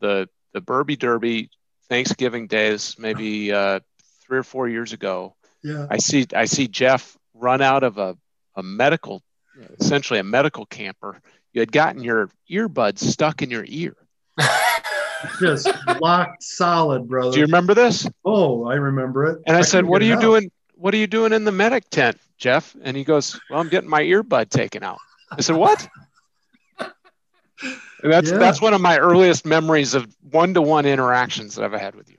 the, 0.00 0.28
the 0.52 0.60
Berbee 0.60 0.98
Derby 0.98 1.50
Thanksgiving 1.88 2.46
days, 2.46 2.96
maybe 2.98 3.52
uh, 3.52 3.80
three 4.22 4.38
or 4.38 4.42
four 4.42 4.68
years 4.68 4.92
ago. 4.92 5.34
Yeah. 5.62 5.86
I 5.90 5.98
see, 5.98 6.26
I 6.34 6.44
see 6.44 6.68
Jeff 6.68 7.16
run 7.34 7.60
out 7.60 7.82
of 7.82 7.98
a, 7.98 8.16
a 8.54 8.62
medical 8.62 9.22
essentially 9.80 10.18
a 10.18 10.24
medical 10.24 10.66
camper. 10.66 11.20
You 11.52 11.60
had 11.60 11.72
gotten 11.72 12.02
your 12.02 12.30
earbuds 12.50 12.98
stuck 12.98 13.42
in 13.42 13.50
your 13.50 13.64
ear. 13.66 13.96
Just 15.40 15.68
locked 16.00 16.42
solid, 16.42 17.08
brother. 17.08 17.32
Do 17.32 17.38
you 17.38 17.46
remember 17.46 17.74
this? 17.74 18.08
Oh, 18.24 18.66
I 18.66 18.74
remember 18.74 19.24
it. 19.26 19.42
And 19.46 19.56
I, 19.56 19.60
I 19.60 19.62
said, 19.62 19.86
"What 19.86 20.02
are 20.02 20.04
you 20.04 20.20
doing? 20.20 20.50
What 20.74 20.92
are 20.92 20.98
you 20.98 21.06
doing 21.06 21.32
in 21.32 21.44
the 21.44 21.52
medic 21.52 21.88
tent?" 21.90 22.18
Jeff? 22.38 22.76
And 22.82 22.96
he 22.96 23.04
goes, 23.04 23.38
Well, 23.50 23.60
I'm 23.60 23.68
getting 23.68 23.88
my 23.90 24.02
earbud 24.02 24.50
taken 24.50 24.82
out. 24.82 24.98
I 25.30 25.40
said, 25.40 25.56
What? 25.56 25.88
And 28.02 28.12
that's 28.12 28.30
Yeah. 28.30 28.38
that's 28.38 28.60
one 28.60 28.74
of 28.74 28.80
my 28.80 28.98
earliest 28.98 29.46
memories 29.46 29.94
of 29.94 30.06
one-to-one 30.30 30.84
interactions 30.86 31.54
that 31.54 31.64
I've 31.64 31.80
had 31.80 31.94
with 31.94 32.10
you. 32.10 32.18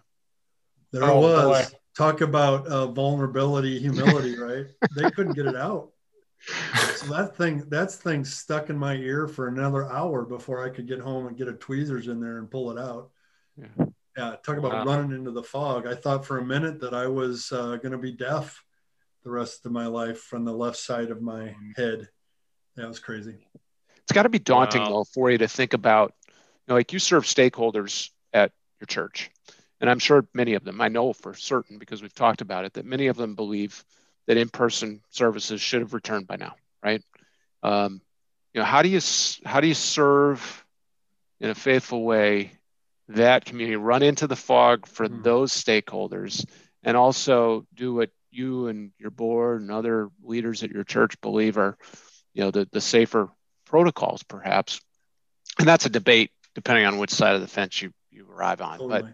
There 0.91 1.03
Oh, 1.03 1.19
was. 1.19 1.69
boy. 1.71 1.77
Talk 1.95 2.21
about 2.21 2.67
uh, 2.67 2.87
vulnerability, 2.87 3.79
humility, 3.79 4.35
right? 4.37 4.67
They 4.95 5.09
couldn't 5.11 5.33
get 5.33 5.45
it 5.45 5.55
out. 5.55 5.91
So 6.95 7.07
that 7.13 7.35
thing, 7.35 7.63
that 7.69 7.91
thing 7.91 8.23
stuck 8.23 8.69
in 8.69 8.77
my 8.77 8.93
ear 8.95 9.27
for 9.27 9.47
another 9.47 9.85
hour 9.91 10.23
before 10.23 10.63
I 10.63 10.69
could 10.69 10.87
get 10.87 10.99
home 10.99 11.25
and 11.27 11.35
get 11.37 11.47
a 11.47 11.53
tweezers 11.53 12.07
in 12.07 12.19
there 12.19 12.37
and 12.37 12.49
pull 12.49 12.71
it 12.71 12.79
out. 12.79 13.09
Yeah. 13.57 13.85
Yeah, 14.15 14.35
talk 14.45 14.57
about 14.57 14.71
Wow. 14.73 14.85
running 14.85 15.11
into 15.17 15.31
the 15.31 15.43
fog. 15.43 15.85
I 15.87 15.95
thought 15.95 16.25
for 16.25 16.37
a 16.39 16.45
minute 16.45 16.79
that 16.81 16.93
I 16.93 17.07
was 17.07 17.51
uh, 17.51 17.75
going 17.77 17.91
to 17.91 17.97
be 17.97 18.11
deaf 18.11 18.63
the 19.27 19.33
rest 19.33 19.65
of 19.65 19.73
my 19.73 19.87
life 19.87 20.19
from 20.21 20.45
the 20.45 20.53
left 20.53 20.77
side 20.77 21.11
of 21.11 21.21
my 21.21 21.53
head. 21.75 22.07
That 22.77 22.87
was 22.87 22.99
crazy. 22.99 23.35
It's 23.97 24.13
got 24.13 24.23
to 24.23 24.29
be 24.29 24.39
daunting 24.39 24.83
Wow. 24.83 24.89
though 24.89 25.03
for 25.03 25.29
you 25.29 25.37
to 25.39 25.49
think 25.49 25.73
about, 25.73 26.13
you 26.25 26.33
know, 26.69 26.75
like 26.75 26.93
you 26.93 26.99
serve 26.99 27.25
stakeholders 27.25 28.09
at 28.31 28.53
your 28.79 28.85
church, 28.85 29.29
and 29.81 29.89
I'm 29.89 29.99
sure 29.99 30.25
many 30.33 30.53
of 30.53 30.63
them, 30.63 30.79
I 30.79 30.87
know 30.87 31.11
for 31.11 31.33
certain 31.33 31.77
because 31.77 32.01
we've 32.01 32.15
talked 32.15 32.39
about 32.39 32.63
it, 32.63 32.73
that 32.75 32.85
many 32.85 33.07
of 33.07 33.17
them 33.17 33.35
believe 33.35 33.83
that 34.27 34.37
in-person 34.37 35.01
services 35.09 35.59
should 35.59 35.81
have 35.81 35.93
returned 35.93 36.27
by 36.27 36.37
now, 36.37 36.55
right? 36.81 37.03
Um, 37.63 37.99
you 38.53 38.61
know, 38.61 38.65
how 38.65 38.81
do 38.81 38.87
you 38.87 39.01
how 39.43 39.59
do 39.59 39.67
you 39.67 39.73
serve 39.73 40.65
in 41.41 41.49
a 41.49 41.55
faithful 41.55 42.05
way 42.05 42.53
that 43.09 43.43
community, 43.43 43.75
run 43.75 44.03
into 44.03 44.25
the 44.25 44.37
fog 44.37 44.87
for 44.87 45.09
Mhm. 45.09 45.21
those 45.21 45.51
stakeholders, 45.51 46.45
and 46.83 46.95
also 46.95 47.67
do 47.73 47.93
what 47.93 48.09
you 48.31 48.67
and 48.67 48.91
your 48.97 49.11
board 49.11 49.61
and 49.61 49.71
other 49.71 50.09
leaders 50.23 50.63
at 50.63 50.71
your 50.71 50.83
church 50.83 51.19
believe 51.21 51.57
are, 51.57 51.77
you 52.33 52.43
know, 52.43 52.51
the, 52.51 52.67
the 52.71 52.81
safer 52.81 53.29
protocols, 53.65 54.23
perhaps. 54.23 54.79
And 55.59 55.67
that's 55.67 55.85
a 55.85 55.89
debate 55.89 56.31
depending 56.55 56.85
on 56.85 56.97
which 56.97 57.11
side 57.11 57.35
of 57.35 57.41
the 57.41 57.47
fence 57.47 57.81
you, 57.81 57.91
you 58.11 58.27
arrive 58.29 58.61
on. 58.61 58.79
But 58.87 59.05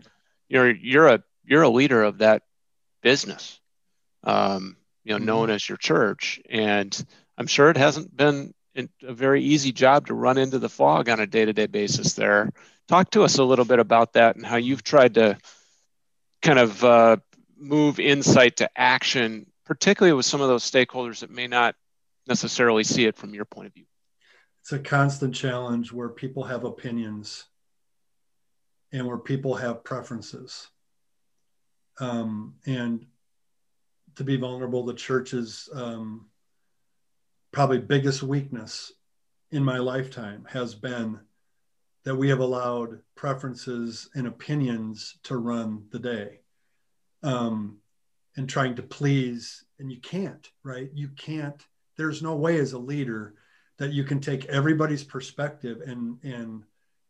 you're 0.50 0.72
you're 0.72 1.08
a 1.08 1.24
you're 1.46 1.64
a 1.64 1.70
leader 1.70 2.04
of 2.04 2.20
that 2.20 2.44
business, 3.02 3.60
um, 4.24 4.78
you 5.04 5.14
know, 5.14 5.20
Mhm. 5.20 5.26
known 5.26 5.50
as 5.50 5.68
your 5.68 5.78
church, 5.78 6.40
and 6.50 7.06
I'm 7.38 7.48
sure 7.48 7.70
it 7.70 7.78
hasn't 7.78 8.16
been 8.16 8.54
a 8.76 9.14
very 9.14 9.44
easy 9.44 9.72
job 9.72 10.08
to 10.08 10.14
run 10.14 10.38
into 10.38 10.58
the 10.60 10.70
fog 10.70 11.10
on 11.10 11.20
a 11.20 11.28
day-to-day 11.28 11.68
basis. 11.68 12.14
There, 12.14 12.52
talk 12.88 13.12
to 13.12 13.24
us 13.24 13.38
a 13.38 13.44
little 13.44 13.66
bit 13.66 13.80
about 13.80 14.14
that 14.14 14.36
and 14.36 14.46
how 14.46 14.56
you've 14.56 14.84
tried 14.84 15.16
to 15.16 15.38
kind 16.42 16.60
of 16.60 16.84
uh, 16.84 17.18
move 17.64 18.00
insight 18.00 18.58
to 18.58 18.70
action, 18.76 19.46
particularly 19.66 20.16
with 20.16 20.26
some 20.26 20.42
of 20.42 20.50
those 20.50 20.70
stakeholders 20.70 21.22
that 21.22 21.32
may 21.32 21.48
not 21.48 21.76
necessarily 22.28 22.84
see 22.84 23.06
it 23.06 23.16
from 23.16 23.34
your 23.34 23.46
point 23.46 23.68
of 23.68 23.74
view. 23.74 23.86
it's 24.62 24.74
a 24.74 24.80
constant 24.80 25.34
challenge 25.34 25.92
where 25.92 26.10
people 26.10 26.44
have 26.44 26.64
opinions 26.64 27.46
and 28.92 29.08
where 29.08 29.18
people 29.18 29.56
have 29.56 29.84
preferences. 29.84 30.70
Um, 32.00 32.56
and 32.66 33.06
to 34.16 34.24
be 34.24 34.38
vulnerable, 34.38 34.86
the 34.86 34.94
church's 34.94 35.68
um, 35.74 36.28
probably 37.52 37.80
biggest 37.80 38.24
weakness 38.24 38.92
in 39.52 39.64
my 39.64 39.78
lifetime 39.78 40.46
has 40.50 40.76
been 40.76 41.20
that 42.04 42.16
we 42.16 42.30
have 42.30 42.40
allowed 42.40 43.00
preferences 43.16 44.10
and 44.16 44.28
opinions 44.28 45.18
to 45.24 45.38
run 45.38 45.86
the 45.92 46.00
day 46.00 46.43
um, 47.24 47.78
and 48.36 48.48
trying 48.48 48.76
to 48.76 48.84
please. 48.84 49.66
And 49.80 49.92
you 49.92 50.00
can't, 50.00 50.48
right? 50.64 50.90
You 50.94 51.10
can't, 51.10 51.62
there's 51.98 52.22
no 52.22 52.36
way 52.36 52.58
as 52.60 52.74
a 52.74 52.80
leader 52.80 53.36
that 53.78 53.92
you 53.92 54.04
can 54.04 54.20
take 54.20 54.46
everybody's 54.46 55.04
perspective 55.04 55.82
and 55.86 56.18
and 56.24 56.64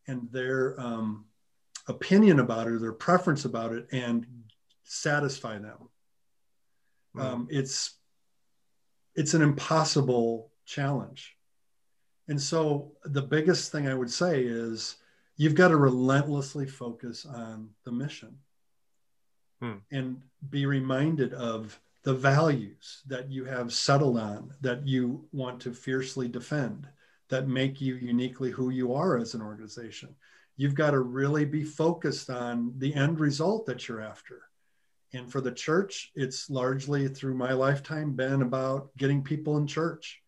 and 0.08 0.30
their 0.32 0.80
um, 0.80 1.26
opinion 1.88 2.40
about 2.40 2.68
it 2.68 2.74
or 2.74 2.80
their 2.80 2.94
preference 2.94 3.46
about 3.46 3.74
it 3.74 3.88
and 3.92 4.26
satisfy 4.84 5.58
them. 5.58 5.78
Um, 7.18 7.48
it's 7.52 8.00
it's 9.16 9.36
an 9.36 9.42
impossible 9.42 10.52
challenge, 10.66 11.36
and 12.28 12.42
so 12.42 12.94
the 13.04 13.22
biggest 13.22 13.72
thing 13.72 13.88
I 13.88 13.94
would 13.94 14.10
say 14.10 14.44
is 14.44 14.96
you've 15.38 15.56
got 15.56 15.68
to 15.68 15.78
relentlessly 15.78 16.66
focus 16.66 17.26
on 17.26 17.70
the 17.84 17.92
mission 17.92 18.38
Hmm. 19.64 19.76
and 19.94 20.22
be 20.50 20.66
reminded 20.66 21.34
of 21.34 21.80
the 22.04 22.14
values 22.14 23.02
that 23.08 23.32
you 23.32 23.46
have 23.46 23.72
settled 23.72 24.18
on 24.18 24.54
that 24.60 24.86
you 24.86 25.26
want 25.32 25.62
to 25.62 25.74
fiercely 25.74 26.28
defend 26.28 26.86
that 27.30 27.48
make 27.48 27.80
you 27.80 27.96
uniquely 27.96 28.52
who 28.52 28.72
you 28.72 28.94
are 28.94 29.18
as 29.18 29.36
an 29.36 29.42
organization. 29.42 30.14
You've 30.58 30.76
got 30.76 30.92
to 30.92 31.00
really 31.00 31.46
be 31.46 31.64
focused 31.64 32.30
on 32.30 32.74
the 32.78 32.94
end 32.94 33.22
result 33.22 33.66
that 33.68 33.88
you're 33.88 34.02
after. 34.02 34.42
And 35.14 35.32
for 35.32 35.40
the 35.40 35.54
church 35.54 36.12
it's 36.14 36.50
largely 36.50 37.08
through 37.08 37.36
my 37.36 37.54
lifetime 37.54 38.18
been 38.18 38.42
about 38.42 38.90
getting 38.98 39.24
people 39.24 39.56
in 39.56 39.66
church. 39.66 40.22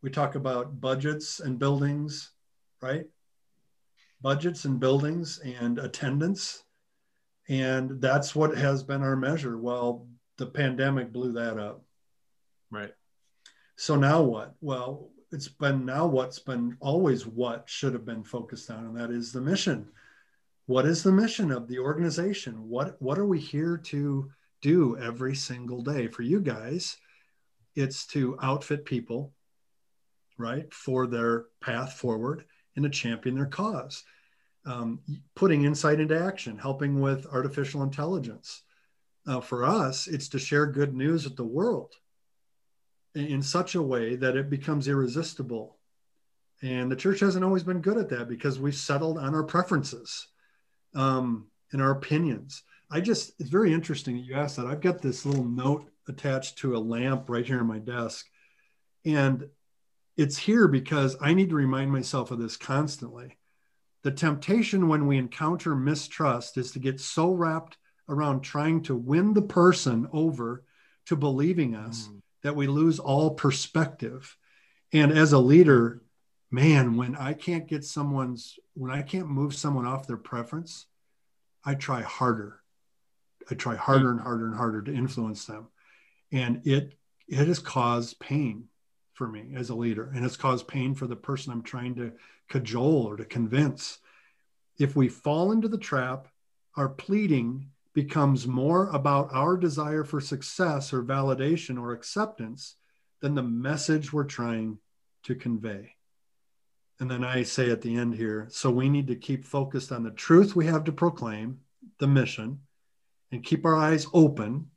We 0.00 0.08
talk 0.08 0.34
about 0.34 0.80
budgets 0.80 1.40
and 1.40 1.58
buildings 1.58 2.30
right? 2.80 3.04
Budgets 4.22 4.64
and 4.64 4.80
buildings 4.80 5.40
and 5.40 5.78
attendance 5.78 6.64
and 7.48 8.00
that's 8.00 8.34
what 8.34 8.56
has 8.56 8.82
been 8.82 9.02
our 9.02 9.16
measure 9.16 9.58
well 9.58 10.06
the 10.38 10.46
pandemic 10.46 11.12
blew 11.12 11.32
that 11.32 11.58
up. 11.58 11.84
Right. 12.70 12.92
so 13.76 13.96
now 13.96 14.22
what? 14.22 14.54
Well 14.60 15.10
it's 15.30 15.48
been 15.48 15.84
now 15.84 16.06
what's 16.06 16.38
been 16.38 16.76
always 16.80 17.26
what 17.26 17.68
should 17.68 17.92
have 17.92 18.04
been 18.04 18.24
focused 18.24 18.70
on 18.70 18.86
and 18.86 18.96
that 18.96 19.10
is 19.10 19.32
the 19.32 19.40
mission. 19.40 19.88
What 20.66 20.86
is 20.86 21.02
the 21.02 21.12
mission 21.12 21.50
of 21.50 21.68
the 21.68 21.78
organization? 21.78 22.68
What 22.68 23.00
what 23.00 23.18
are 23.18 23.26
we 23.26 23.38
here 23.38 23.76
to 23.76 24.30
do 24.62 24.96
every 24.98 25.34
single 25.34 25.82
day? 25.82 26.08
For 26.08 26.22
you 26.22 26.40
guys 26.40 26.96
it's 27.74 28.06
to 28.08 28.38
outfit 28.42 28.84
people 28.84 29.32
right 30.38 30.72
for 30.72 31.06
their 31.06 31.46
path 31.60 31.94
forward 31.94 32.44
and 32.76 32.82
to 32.84 32.90
champion 32.90 33.36
their 33.36 33.46
cause 33.46 34.02
um, 34.64 35.00
putting 35.34 35.64
insight 35.64 36.00
into 36.00 36.18
action 36.18 36.58
helping 36.58 37.00
with 37.00 37.26
artificial 37.26 37.82
intelligence. 37.82 38.62
Uh, 39.26 39.40
for 39.40 39.64
us 39.64 40.06
it's 40.08 40.28
to 40.28 40.38
share 40.38 40.66
good 40.66 40.94
news 40.94 41.24
with 41.24 41.36
the 41.36 41.44
world 41.44 41.94
in, 43.14 43.26
in 43.26 43.42
such 43.42 43.74
a 43.74 43.82
way 43.82 44.16
that 44.16 44.36
it 44.36 44.50
becomes 44.50 44.88
irresistible. 44.88 45.78
And 46.62 46.90
the 46.90 46.96
church 46.96 47.20
hasn't 47.20 47.44
always 47.44 47.64
been 47.64 47.80
good 47.80 47.98
at 47.98 48.08
that 48.10 48.28
because 48.28 48.58
we've 48.58 48.74
settled 48.74 49.18
on 49.18 49.34
our 49.34 49.42
preferences 49.42 50.28
um, 50.94 51.48
and 51.72 51.82
our 51.82 51.90
opinions. 51.90 52.62
I 52.90 53.00
just 53.00 53.32
it's 53.40 53.50
very 53.50 53.72
interesting 53.72 54.16
that 54.16 54.24
you 54.24 54.34
asked 54.34 54.56
that. 54.56 54.66
I've 54.66 54.80
got 54.80 55.02
this 55.02 55.24
little 55.26 55.44
note 55.44 55.90
attached 56.08 56.58
to 56.58 56.76
a 56.76 56.78
lamp 56.78 57.28
right 57.28 57.46
here 57.46 57.60
on 57.60 57.66
my 57.66 57.78
desk. 57.78 58.26
And 59.04 59.48
it's 60.16 60.36
here 60.36 60.68
because 60.68 61.16
i 61.20 61.32
need 61.32 61.48
to 61.48 61.54
remind 61.54 61.90
myself 61.90 62.30
of 62.30 62.38
this 62.38 62.56
constantly 62.56 63.38
the 64.02 64.10
temptation 64.10 64.88
when 64.88 65.06
we 65.06 65.16
encounter 65.16 65.74
mistrust 65.74 66.58
is 66.58 66.72
to 66.72 66.78
get 66.78 67.00
so 67.00 67.32
wrapped 67.32 67.78
around 68.08 68.40
trying 68.40 68.82
to 68.82 68.96
win 68.96 69.32
the 69.32 69.42
person 69.42 70.08
over 70.12 70.64
to 71.06 71.16
believing 71.16 71.74
us 71.74 72.08
Mm. 72.08 72.20
that 72.42 72.56
we 72.56 72.66
lose 72.66 72.98
all 72.98 73.34
perspective. 73.34 74.36
And 74.92 75.12
as 75.12 75.32
a 75.32 75.38
leader, 75.38 76.02
man, 76.50 76.96
when 76.96 77.16
I 77.16 77.32
can't 77.32 77.68
get 77.68 77.84
someone's, 77.84 78.58
when 78.74 78.90
I 78.90 79.02
can't 79.02 79.28
move 79.28 79.54
someone 79.54 79.86
off 79.86 80.06
their 80.06 80.16
preference, 80.16 80.86
I 81.64 81.74
try 81.76 82.02
harder. 82.02 82.60
I 83.50 83.54
try 83.54 83.76
harder 83.76 84.10
and 84.10 84.20
harder 84.20 84.46
and 84.46 84.56
harder 84.56 84.82
to 84.82 84.92
influence 84.94 85.46
them. 85.46 85.68
And 86.30 86.66
it, 86.66 86.98
it 87.28 87.46
has 87.46 87.58
caused 87.58 88.18
pain 88.18 88.68
for 89.22 89.28
me 89.28 89.52
as 89.54 89.70
a 89.70 89.74
leader. 89.76 90.10
And 90.12 90.24
it's 90.24 90.36
caused 90.36 90.66
pain 90.66 90.96
for 90.96 91.06
the 91.06 91.14
person 91.14 91.52
I'm 91.52 91.62
trying 91.62 91.94
to 91.94 92.10
cajole 92.48 93.06
or 93.06 93.16
to 93.16 93.24
convince. 93.24 93.98
If 94.80 94.96
we 94.96 95.08
fall 95.08 95.52
into 95.52 95.68
the 95.68 95.78
trap, 95.78 96.26
our 96.76 96.88
pleading 96.88 97.68
becomes 97.94 98.48
more 98.48 98.88
about 98.88 99.32
our 99.32 99.56
desire 99.56 100.02
for 100.02 100.20
success 100.20 100.92
or 100.92 101.04
validation 101.04 101.80
or 101.80 101.92
acceptance 101.92 102.74
than 103.20 103.36
the 103.36 103.44
message 103.44 104.12
we're 104.12 104.24
trying 104.24 104.78
to 105.22 105.36
convey. 105.36 105.94
And 106.98 107.08
then 107.08 107.22
I 107.22 107.44
say 107.44 107.70
at 107.70 107.80
the 107.80 107.94
end 107.94 108.16
here 108.16 108.48
so 108.50 108.72
we 108.72 108.88
need 108.88 109.06
to 109.06 109.14
keep 109.14 109.44
focused 109.44 109.92
on 109.92 110.02
the 110.02 110.10
truth 110.10 110.56
we 110.56 110.66
have 110.66 110.82
to 110.84 110.92
proclaim, 110.92 111.60
the 112.00 112.08
mission, 112.08 112.58
and 113.30 113.44
keep 113.44 113.64
our 113.64 113.76
eyes 113.76 114.04
open 114.12 114.72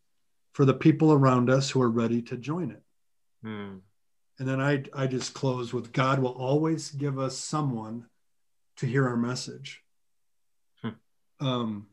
for 0.54 0.66
the 0.66 0.76
people 0.76 1.12
around 1.12 1.50
us 1.50 1.72
who 1.72 1.82
are 1.82 1.90
ready 1.90 2.22
to 2.22 2.38
join 2.38 2.70
it. 2.70 2.84
Hmm. 3.44 3.78
And 4.38 4.48
then 4.48 4.60
I, 4.60 4.84
I 4.94 5.08
just 5.08 5.34
close 5.34 5.74
with 5.74 5.94
God 5.94 6.20
will 6.20 6.34
always 6.34 6.92
give 6.92 7.18
us 7.18 7.38
someone 7.38 8.06
to 8.78 8.86
hear 8.86 9.08
our 9.08 9.16
message. 9.16 9.82
Hmm. 10.82 10.90
Um, 11.40 11.88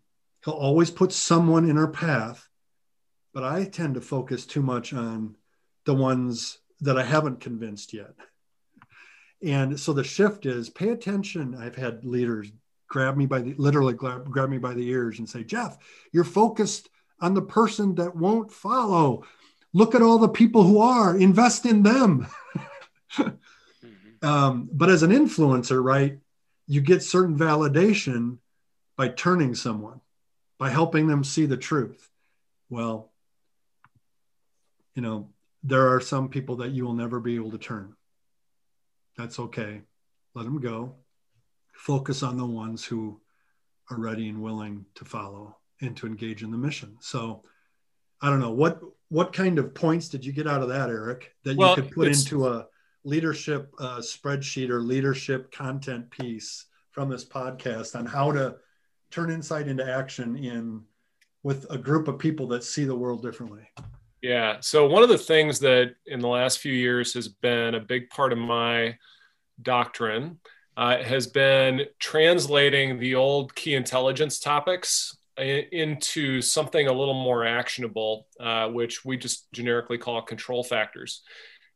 he'll 0.44 0.54
always 0.54 0.90
put 0.90 1.12
someone 1.12 1.68
in 1.68 1.78
our 1.78 1.88
path, 1.88 2.48
but 3.32 3.44
I 3.44 3.64
tend 3.64 3.94
to 3.94 4.00
focus 4.00 4.44
too 4.44 4.62
much 4.62 4.92
on 4.92 5.36
the 5.84 5.94
ones 5.94 6.58
that 6.80 6.98
I 6.98 7.04
haven't 7.04 7.40
convinced 7.40 7.92
yet. 7.92 8.14
And 9.42 9.78
so 9.78 9.92
the 9.92 10.04
shift 10.04 10.46
is 10.46 10.70
pay 10.70 10.90
attention. 10.90 11.56
I've 11.56 11.76
had 11.76 12.04
leaders 12.04 12.50
grab 12.88 13.16
me 13.16 13.26
by 13.26 13.40
the 13.40 13.54
literally 13.54 13.94
grab, 13.94 14.30
grab 14.30 14.50
me 14.50 14.58
by 14.58 14.74
the 14.74 14.86
ears 14.88 15.18
and 15.18 15.28
say, 15.28 15.42
Jeff, 15.42 15.78
you're 16.12 16.24
focused 16.24 16.90
on 17.20 17.34
the 17.34 17.42
person 17.42 17.94
that 17.96 18.14
won't 18.14 18.52
follow. 18.52 19.24
Look 19.74 19.94
at 19.94 20.02
all 20.02 20.18
the 20.18 20.28
people 20.28 20.64
who 20.64 20.80
are, 20.80 21.16
invest 21.16 21.64
in 21.66 21.82
them. 21.82 22.26
mm-hmm. 23.16 24.26
um, 24.26 24.68
but 24.72 24.90
as 24.90 25.02
an 25.02 25.10
influencer, 25.10 25.82
right, 25.82 26.18
you 26.66 26.80
get 26.80 27.02
certain 27.02 27.36
validation 27.36 28.38
by 28.96 29.08
turning 29.08 29.54
someone, 29.54 30.00
by 30.58 30.70
helping 30.70 31.06
them 31.06 31.24
see 31.24 31.46
the 31.46 31.56
truth. 31.56 32.10
Well, 32.68 33.10
you 34.94 35.02
know, 35.02 35.30
there 35.62 35.94
are 35.94 36.00
some 36.00 36.28
people 36.28 36.56
that 36.56 36.72
you 36.72 36.84
will 36.84 36.94
never 36.94 37.20
be 37.20 37.36
able 37.36 37.50
to 37.52 37.58
turn. 37.58 37.94
That's 39.16 39.38
okay. 39.38 39.82
Let 40.34 40.44
them 40.44 40.60
go. 40.60 40.96
Focus 41.72 42.22
on 42.22 42.36
the 42.36 42.46
ones 42.46 42.84
who 42.84 43.20
are 43.90 43.98
ready 43.98 44.28
and 44.28 44.42
willing 44.42 44.86
to 44.94 45.04
follow 45.04 45.56
and 45.80 45.96
to 45.96 46.06
engage 46.06 46.42
in 46.42 46.50
the 46.50 46.58
mission. 46.58 46.96
So 47.00 47.42
I 48.20 48.30
don't 48.30 48.40
know 48.40 48.52
what 48.52 48.80
what 49.12 49.30
kind 49.34 49.58
of 49.58 49.74
points 49.74 50.08
did 50.08 50.24
you 50.24 50.32
get 50.32 50.46
out 50.46 50.62
of 50.62 50.70
that, 50.70 50.88
Eric, 50.88 51.34
that 51.44 51.54
well, 51.54 51.76
you 51.76 51.82
could 51.82 51.90
put 51.92 52.08
into 52.08 52.48
a 52.48 52.64
leadership 53.04 53.70
uh, 53.78 53.98
spreadsheet 53.98 54.70
or 54.70 54.80
leadership 54.80 55.52
content 55.52 56.10
piece 56.10 56.64
from 56.92 57.10
this 57.10 57.22
podcast 57.22 57.94
on 57.94 58.06
how 58.06 58.32
to 58.32 58.56
turn 59.10 59.30
insight 59.30 59.68
into 59.68 59.86
action 59.86 60.34
in 60.34 60.80
with 61.42 61.66
a 61.68 61.76
group 61.76 62.08
of 62.08 62.18
people 62.18 62.46
that 62.46 62.64
see 62.64 62.84
the 62.84 62.96
world 62.96 63.20
differently. 63.20 63.68
Yeah. 64.22 64.56
So 64.60 64.88
one 64.88 65.02
of 65.02 65.10
the 65.10 65.18
things 65.18 65.58
that 65.58 65.94
in 66.06 66.20
the 66.20 66.28
last 66.28 66.60
few 66.60 66.72
years 66.72 67.12
has 67.12 67.28
been 67.28 67.74
a 67.74 67.80
big 67.80 68.08
part 68.08 68.32
of 68.32 68.38
my 68.38 68.96
doctrine 69.60 70.38
uh, 70.78 71.02
has 71.02 71.26
been 71.26 71.82
translating 71.98 72.98
the 72.98 73.16
old 73.16 73.54
key 73.54 73.74
intelligence 73.74 74.40
topics 74.40 75.18
into 75.42 76.40
something 76.42 76.86
a 76.86 76.92
little 76.92 77.14
more 77.14 77.44
actionable, 77.44 78.26
uh, 78.40 78.68
which 78.68 79.04
we 79.04 79.16
just 79.16 79.50
generically 79.52 79.98
call 79.98 80.22
control 80.22 80.64
factors. 80.64 81.22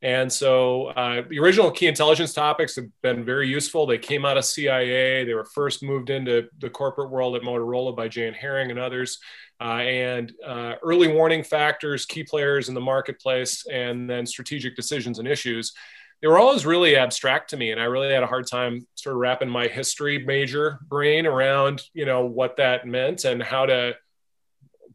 And 0.03 0.31
so 0.31 0.87
uh, 0.89 1.23
the 1.29 1.39
original 1.39 1.71
key 1.71 1.87
intelligence 1.87 2.35
topics 2.35 2.77
have 2.77 2.87
been 3.03 3.25
very 3.25 3.49
useful. 3.49 3.87
They 3.87 3.99
came 3.99 4.25
out 4.27 4.37
of 4.37 4.45
CIA. 4.45 5.25
They 5.25 5.35
were 5.35 5.47
first 5.47 5.83
moved 5.83 6.11
into 6.11 6.49
the 6.59 6.69
corporate 6.69 7.11
world 7.11 7.35
at 7.35 7.43
Motorola 7.43 7.97
by 7.97 8.09
Jan 8.09 8.35
Herring 8.35 8.71
and 8.71 8.79
others. 8.79 9.19
Uh, 9.59 9.81
and 9.81 10.33
uh, 10.47 10.75
early 10.83 11.09
warning 11.09 11.43
factors, 11.43 12.05
key 12.05 12.25
players 12.25 12.69
in 12.69 12.75
the 12.75 12.81
marketplace, 12.81 13.67
and 13.73 14.09
then 14.09 14.27
strategic 14.27 14.77
decisions 14.77 15.19
and 15.19 15.27
issues. 15.27 15.73
They 16.23 16.29
were 16.29 16.39
always 16.39 16.65
really 16.65 16.97
abstract 16.97 17.51
to 17.51 17.57
me, 17.57 17.73
and 17.73 17.81
I 17.81 17.85
really 17.85 18.13
had 18.13 18.23
a 18.23 18.27
hard 18.27 18.47
time 18.47 18.87
sort 18.95 19.15
of 19.15 19.21
wrapping 19.21 19.49
my 19.49 19.67
history 19.67 20.25
major 20.25 20.79
brain 20.89 21.27
around, 21.27 21.83
you 21.93 22.07
know, 22.07 22.25
what 22.25 22.57
that 22.57 22.87
meant 22.87 23.25
and 23.25 23.43
how 23.43 23.67
to. 23.67 23.97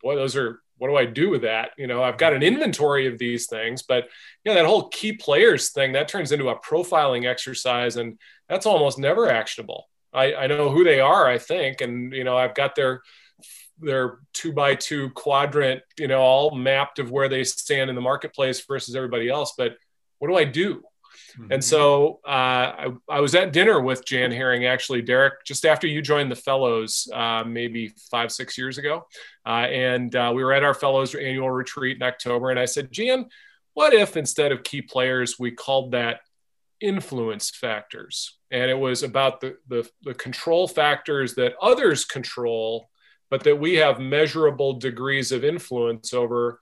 Boy, 0.02 0.16
those 0.16 0.36
are 0.36 0.62
what 0.82 0.88
do 0.88 0.98
I 0.98 1.06
do 1.06 1.30
with 1.30 1.44
that? 1.44 1.74
You 1.78 1.86
know, 1.86 2.02
I've 2.02 2.18
got 2.18 2.34
an 2.34 2.42
inventory 2.42 3.06
of 3.06 3.20
these 3.20 3.46
things, 3.46 3.84
but 3.84 4.06
you 4.44 4.52
know, 4.52 4.56
that 4.56 4.66
whole 4.66 4.90
key 4.90 5.14
players 5.14 5.70
thing 5.70 5.92
that 5.92 6.08
turns 6.08 6.32
into 6.32 6.50
a 6.50 6.60
profiling 6.60 7.28
exercise, 7.30 7.98
and 7.98 8.18
that's 8.50 8.66
almost 8.66 8.98
never 8.98 9.30
actionable. 9.30 9.88
I, 10.12 10.34
I 10.34 10.48
know 10.48 10.72
who 10.72 10.84
they 10.84 11.00
are, 11.00 11.28
I 11.28 11.38
think, 11.38 11.82
and 11.82 12.12
you 12.12 12.24
know, 12.24 12.36
I've 12.36 12.56
got 12.56 12.74
their 12.74 13.04
their 13.80 14.20
two 14.34 14.54
by 14.54 14.74
two 14.74 15.12
quadrant, 15.12 15.84
you 16.00 16.08
know, 16.08 16.20
all 16.20 16.56
mapped 16.56 16.98
of 16.98 17.12
where 17.12 17.30
they 17.30 17.44
stand 17.44 17.92
in 17.92 17.96
the 17.96 18.02
marketplace 18.02 18.66
versus 18.66 18.96
everybody 18.96 19.30
else. 19.30 19.54
But 19.56 19.76
what 20.18 20.30
do 20.30 20.36
I 20.36 20.46
do? 20.46 20.82
Mm-hmm. 21.34 21.52
And 21.52 21.64
so 21.64 22.20
uh, 22.26 22.30
I, 22.30 22.88
I, 23.10 23.20
was 23.20 23.36
at 23.36 23.54
dinner 23.54 23.82
with 23.82 24.06
Jan 24.06 24.32
Herring, 24.32 24.66
actually, 24.66 25.02
Derek, 25.02 25.46
just 25.46 25.66
after 25.66 25.88
you 25.88 26.02
joined 26.02 26.32
the 26.32 26.36
Fellows, 26.36 27.08
uh, 27.14 27.44
maybe 27.46 27.94
five, 28.10 28.32
six 28.32 28.58
years 28.58 28.78
ago. 28.78 29.08
Uh, 29.46 29.68
and 29.70 30.16
uh, 30.16 30.32
we 30.34 30.44
were 30.44 30.54
at 30.54 30.64
our 30.64 30.74
Fellows 30.74 31.16
annual 31.16 31.50
retreat 31.50 31.98
in 31.98 32.04
October. 32.04 32.50
And 32.50 32.60
I 32.60 32.66
said, 32.66 32.92
Jan, 32.92 33.28
what 33.74 33.94
if 33.94 34.18
instead 34.18 34.52
of 34.52 34.64
key 34.64 34.82
players, 34.82 35.40
we 35.40 35.52
called 35.52 35.92
that 35.92 36.22
influence 36.80 37.50
factors? 37.50 38.38
And 38.52 38.70
it 38.70 38.78
was 38.78 39.04
about 39.04 39.40
the, 39.40 39.58
the, 39.68 39.90
the 40.04 40.14
control 40.14 40.68
factors 40.68 41.36
that 41.36 41.54
others 41.62 42.04
control, 42.04 42.90
but 43.30 43.44
that 43.44 43.60
we 43.60 43.76
have 43.76 44.00
measurable 44.00 44.74
degrees 44.74 45.32
of 45.32 45.46
influence 45.46 46.14
over 46.14 46.60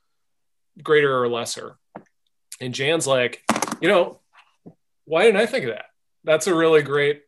greater 0.83 1.21
or 1.21 1.27
lesser. 1.27 1.77
And 2.61 2.73
Jan's 2.73 3.07
like, 3.07 3.43
you 3.81 3.87
know, 3.87 4.19
why 5.09 5.23
didn't 5.23 5.41
I 5.41 5.47
think 5.47 5.65
of 5.65 5.71
that? 5.71 5.85
That's 6.23 6.45
a 6.45 6.53
really 6.53 6.83
great 6.83 7.23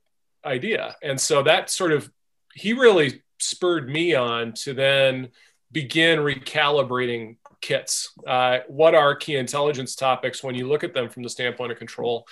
idea. 0.46 0.96
And 1.02 1.20
so 1.20 1.42
that 1.42 1.72
sort 1.72 1.92
of, 1.92 2.12
he 2.54 2.74
really 2.74 3.24
spurred 3.40 3.90
me 3.90 4.14
on 4.14 4.54
to 4.54 4.76
then 4.76 5.30
begin 5.72 6.20
recalibrating 6.20 7.38
kits. 7.60 8.12
Uh, 8.28 8.60
what 8.68 8.94
are 8.94 9.16
key 9.16 9.36
intelligence 9.36 9.96
topics 9.96 10.44
when 10.44 10.54
you 10.54 10.68
look 10.68 10.84
at 10.84 10.94
them 10.94 11.10
from 11.10 11.24
the 11.24 11.30
standpoint 11.30 11.72
of 11.72 11.80
control? 11.80 12.28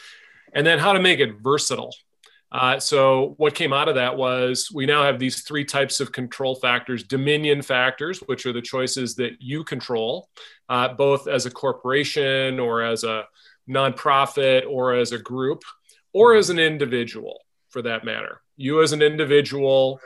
And 0.54 0.68
then 0.68 0.78
how 0.78 0.94
to 0.94 1.00
make 1.00 1.20
it 1.20 1.42
versatile. 1.42 1.96
Uh, 2.52 2.80
so, 2.80 3.34
what 3.38 3.54
came 3.56 3.74
out 3.74 3.90
of 3.90 3.96
that 3.96 4.18
was 4.18 4.72
we 4.74 4.86
now 4.88 5.04
have 5.04 5.20
these 5.20 5.42
three 5.42 5.66
types 5.66 6.00
of 6.00 6.12
control 6.12 6.56
factors 6.56 7.04
dominion 7.04 7.62
factors, 7.62 8.20
which 8.26 8.46
are 8.48 8.54
the 8.54 8.62
choices 8.62 9.16
that 9.16 9.34
you 9.40 9.64
control, 9.64 10.30
uh, 10.68 10.88
both 10.94 11.28
as 11.28 11.46
a 11.46 11.52
corporation 11.52 12.60
or 12.60 12.82
as 12.82 13.04
a 13.04 13.26
nonprofit 13.70 14.66
or 14.68 14.94
as 14.94 15.12
a 15.12 15.18
group 15.18 15.64
or 16.14 16.36
as 16.36 16.50
an 16.50 16.60
individual 16.60 17.40
for 17.70 17.82
that 17.84 18.04
matter. 18.04 18.42
You 18.58 18.82
as 18.82 18.92
an 18.92 19.02
individual 19.02 20.02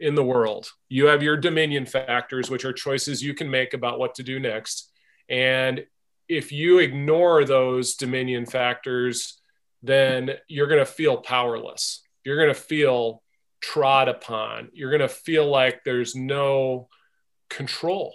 in 0.00 0.14
the 0.14 0.24
world, 0.24 0.70
you 0.88 1.06
have 1.06 1.22
your 1.22 1.36
dominion 1.36 1.84
factors, 1.84 2.48
which 2.48 2.64
are 2.64 2.72
choices 2.72 3.22
you 3.22 3.34
can 3.34 3.50
make 3.50 3.74
about 3.74 3.98
what 3.98 4.14
to 4.14 4.22
do 4.22 4.38
next. 4.38 4.90
And 5.28 5.84
if 6.28 6.52
you 6.52 6.78
ignore 6.78 7.44
those 7.44 7.96
dominion 7.96 8.46
factors, 8.46 9.40
then 9.82 10.32
you're 10.46 10.68
going 10.68 10.78
to 10.78 10.86
feel 10.86 11.16
powerless. 11.18 12.02
You're 12.24 12.36
going 12.36 12.54
to 12.54 12.60
feel 12.60 13.22
trod 13.60 14.08
upon. 14.08 14.68
You're 14.72 14.90
going 14.90 15.00
to 15.00 15.08
feel 15.08 15.48
like 15.48 15.82
there's 15.84 16.14
no 16.14 16.88
control 17.50 18.14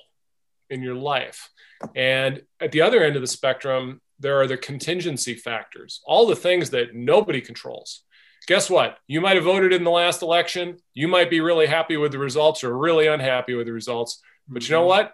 in 0.70 0.82
your 0.82 0.96
life. 0.96 1.50
And 1.96 2.44
at 2.60 2.72
the 2.72 2.82
other 2.82 3.04
end 3.04 3.16
of 3.16 3.22
the 3.22 3.28
spectrum, 3.28 4.02
there 4.24 4.40
are 4.42 4.48
the 4.48 4.58
contingency 4.58 5.36
factors, 5.36 6.02
all 6.06 6.26
the 6.26 6.36
things 6.36 6.72
that 6.72 6.96
nobody 6.96 7.42
controls. 7.42 8.04
Guess 8.48 8.70
what? 8.70 8.98
You 9.06 9.22
might 9.22 9.36
have 9.36 9.46
voted 9.46 9.72
in 9.72 9.84
the 9.84 9.92
last 9.92 10.22
election. 10.22 10.78
You 10.94 11.08
might 11.08 11.30
be 11.30 11.42
really 11.42 11.68
happy 11.68 11.98
with 11.98 12.12
the 12.12 12.18
results 12.18 12.64
or 12.64 12.76
really 12.78 13.08
unhappy 13.08 13.54
with 13.54 13.68
the 13.68 13.74
results. 13.74 14.22
But 14.48 14.68
you 14.68 14.74
know 14.74 14.82
mm-hmm. 14.82 14.88
what? 14.88 15.14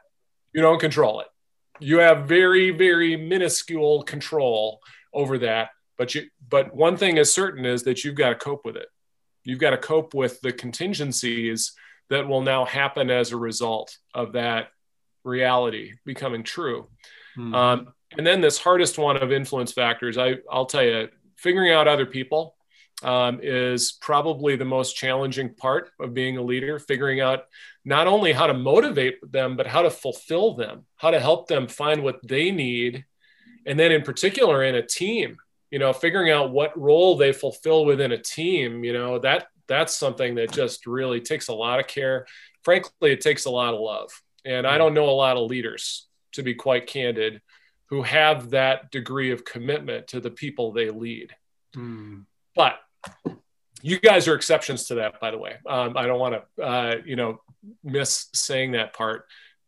You 0.54 0.62
don't 0.62 0.80
control 0.80 1.20
it. 1.20 1.28
You 1.80 2.00
have 2.00 2.28
very, 2.28 2.72
very 2.72 3.18
minuscule 3.18 4.04
control 4.04 4.80
over 5.14 5.40
that. 5.40 5.70
But 5.98 6.16
you 6.16 6.28
but 6.48 6.74
one 6.74 6.96
thing 6.96 7.18
is 7.18 7.34
certain 7.34 7.66
is 7.66 7.84
that 7.84 8.04
you've 8.04 8.16
got 8.16 8.30
to 8.30 8.36
cope 8.36 8.64
with 8.64 8.78
it. 8.78 8.88
You've 9.44 9.60
got 9.60 9.72
to 9.72 9.78
cope 9.78 10.14
with 10.14 10.40
the 10.42 10.54
contingencies 10.54 11.74
that 12.10 12.28
will 12.28 12.42
now 12.42 12.66
happen 12.66 13.10
as 13.10 13.32
a 13.32 13.38
result 13.38 13.98
of 14.14 14.34
that 14.34 14.70
reality 15.24 15.94
becoming 16.06 16.44
true. 16.44 16.88
Mm-hmm. 17.38 17.54
Um, 17.56 17.94
and 18.18 18.26
then 18.26 18.42
this 18.42 18.58
hardest 18.58 18.98
one 18.98 19.18
of 19.18 19.32
influence 19.32 19.72
factors, 19.72 20.18
I, 20.18 20.38
I'll 20.50 20.66
tell 20.66 20.84
you, 20.84 21.10
figuring 21.36 21.72
out 21.72 21.88
other 21.88 22.06
people 22.06 22.56
um, 23.04 23.40
is 23.42 23.94
probably 23.94 24.56
the 24.56 24.66
most 24.66 24.96
challenging 24.96 25.54
part 25.54 25.92
of 26.00 26.14
being 26.14 26.38
a 26.38 26.42
leader. 26.42 26.80
Figuring 26.80 27.22
out 27.22 27.46
not 27.86 28.08
only 28.08 28.34
how 28.34 28.48
to 28.48 28.54
motivate 28.54 29.20
them, 29.32 29.56
but 29.56 29.68
how 29.68 29.84
to 29.84 29.90
fulfill 29.90 30.56
them, 30.56 30.86
how 30.98 31.12
to 31.12 31.20
help 31.20 31.48
them 31.48 31.68
find 31.68 32.04
what 32.04 32.20
they 32.28 32.52
need, 32.52 33.06
and 33.66 33.80
then 33.80 33.92
in 33.92 34.02
particular 34.02 34.64
in 34.64 34.76
a 34.76 34.86
team. 34.86 35.38
You 35.72 35.78
know, 35.78 35.94
figuring 35.94 36.32
out 36.32 36.52
what 36.52 36.78
role 36.78 37.16
they 37.16 37.32
fulfill 37.32 37.86
within 37.86 38.12
a 38.12 38.18
team. 38.18 38.84
You 38.84 38.94
know 38.94 39.20
that 39.20 39.48
that's 39.68 39.96
something 39.96 40.36
that 40.36 40.52
just 40.52 40.88
really 40.88 41.22
takes 41.22 41.48
a 41.48 41.54
lot 41.54 41.80
of 41.80 41.88
care. 41.88 42.26
Frankly, 42.64 43.12
it 43.12 43.22
takes 43.22 43.46
a 43.46 43.52
lot 43.52 43.74
of 43.74 43.80
love. 43.80 44.10
And 44.44 44.66
I 44.66 44.78
don't 44.78 44.94
know 44.94 45.10
a 45.10 45.12
lot 45.12 45.38
of 45.38 45.50
leaders, 45.50 46.08
to 46.34 46.44
be 46.44 46.56
quite 46.56 46.88
candid, 46.88 47.42
who 47.90 48.04
have 48.04 48.52
that 48.52 48.92
degree 48.92 49.32
of 49.32 49.46
commitment 49.46 50.08
to 50.08 50.20
the 50.20 50.30
people 50.30 50.72
they 50.72 50.90
lead. 50.90 51.36
Mm. 51.76 52.26
But 52.56 52.80
you 53.82 54.00
guys 54.00 54.28
are 54.28 54.36
exceptions 54.36 54.86
to 54.86 54.96
that, 54.96 55.20
by 55.20 55.32
the 55.32 55.38
way. 55.38 55.56
Um, 55.68 55.98
I 55.98 56.06
don't 56.06 56.20
want 56.20 56.36
to, 56.58 56.64
uh, 56.64 56.96
you 57.06 57.16
know, 57.16 57.42
miss 57.84 58.28
saying 58.34 58.74
that 58.74 58.94
part. 58.94 59.26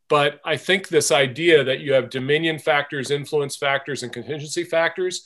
But 0.10 0.42
I 0.44 0.58
think 0.58 0.90
this 0.90 1.12
idea 1.12 1.64
that 1.64 1.80
you 1.80 1.94
have 1.94 2.10
dominion 2.10 2.60
factors, 2.60 3.12
influence 3.12 3.56
factors, 3.56 4.04
and 4.04 4.12
contingency 4.12 4.66
factors. 4.66 5.26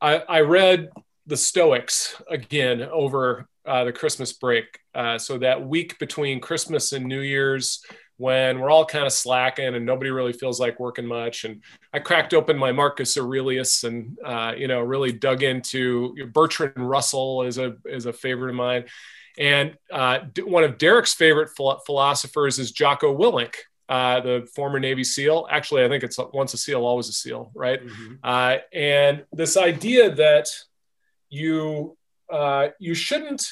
I, 0.00 0.18
I 0.18 0.40
read 0.40 0.90
the 1.26 1.36
Stoics 1.36 2.20
again 2.30 2.82
over 2.82 3.48
uh, 3.66 3.84
the 3.84 3.92
Christmas 3.92 4.32
break. 4.32 4.78
Uh, 4.94 5.18
so 5.18 5.38
that 5.38 5.66
week 5.66 5.98
between 5.98 6.40
Christmas 6.40 6.92
and 6.92 7.04
New 7.04 7.20
Year's, 7.20 7.82
when 8.18 8.60
we're 8.60 8.70
all 8.70 8.84
kind 8.84 9.04
of 9.04 9.12
slacking 9.12 9.74
and 9.74 9.84
nobody 9.84 10.10
really 10.10 10.32
feels 10.32 10.58
like 10.58 10.80
working 10.80 11.06
much. 11.06 11.44
And 11.44 11.62
I 11.92 11.98
cracked 11.98 12.32
open 12.32 12.56
my 12.56 12.72
Marcus 12.72 13.16
Aurelius 13.18 13.84
and 13.84 14.18
uh, 14.24 14.54
you 14.56 14.68
know 14.68 14.80
really 14.80 15.12
dug 15.12 15.42
into 15.42 16.14
Bertrand 16.32 16.72
Russell 16.76 17.42
is 17.42 17.58
a 17.58 17.76
is 17.84 18.06
a 18.06 18.12
favorite 18.12 18.50
of 18.50 18.56
mine. 18.56 18.84
And 19.38 19.76
uh, 19.92 20.20
one 20.44 20.64
of 20.64 20.78
Derek's 20.78 21.12
favorite 21.12 21.50
philosophers 21.54 22.58
is 22.58 22.72
Jocko 22.72 23.16
Willink, 23.16 23.54
uh, 23.86 24.20
the 24.20 24.48
former 24.54 24.80
Navy 24.80 25.04
SEAL. 25.04 25.46
Actually, 25.50 25.84
I 25.84 25.88
think 25.88 26.04
it's 26.04 26.18
once 26.32 26.54
a 26.54 26.58
SEAL, 26.58 26.84
always 26.86 27.10
a 27.10 27.12
SEAL, 27.12 27.52
right? 27.54 27.84
Mm-hmm. 27.84 28.14
Uh, 28.24 28.56
and 28.72 29.24
this 29.32 29.58
idea 29.58 30.14
that 30.14 30.48
you 31.28 31.98
uh, 32.32 32.68
you 32.78 32.94
shouldn't 32.94 33.46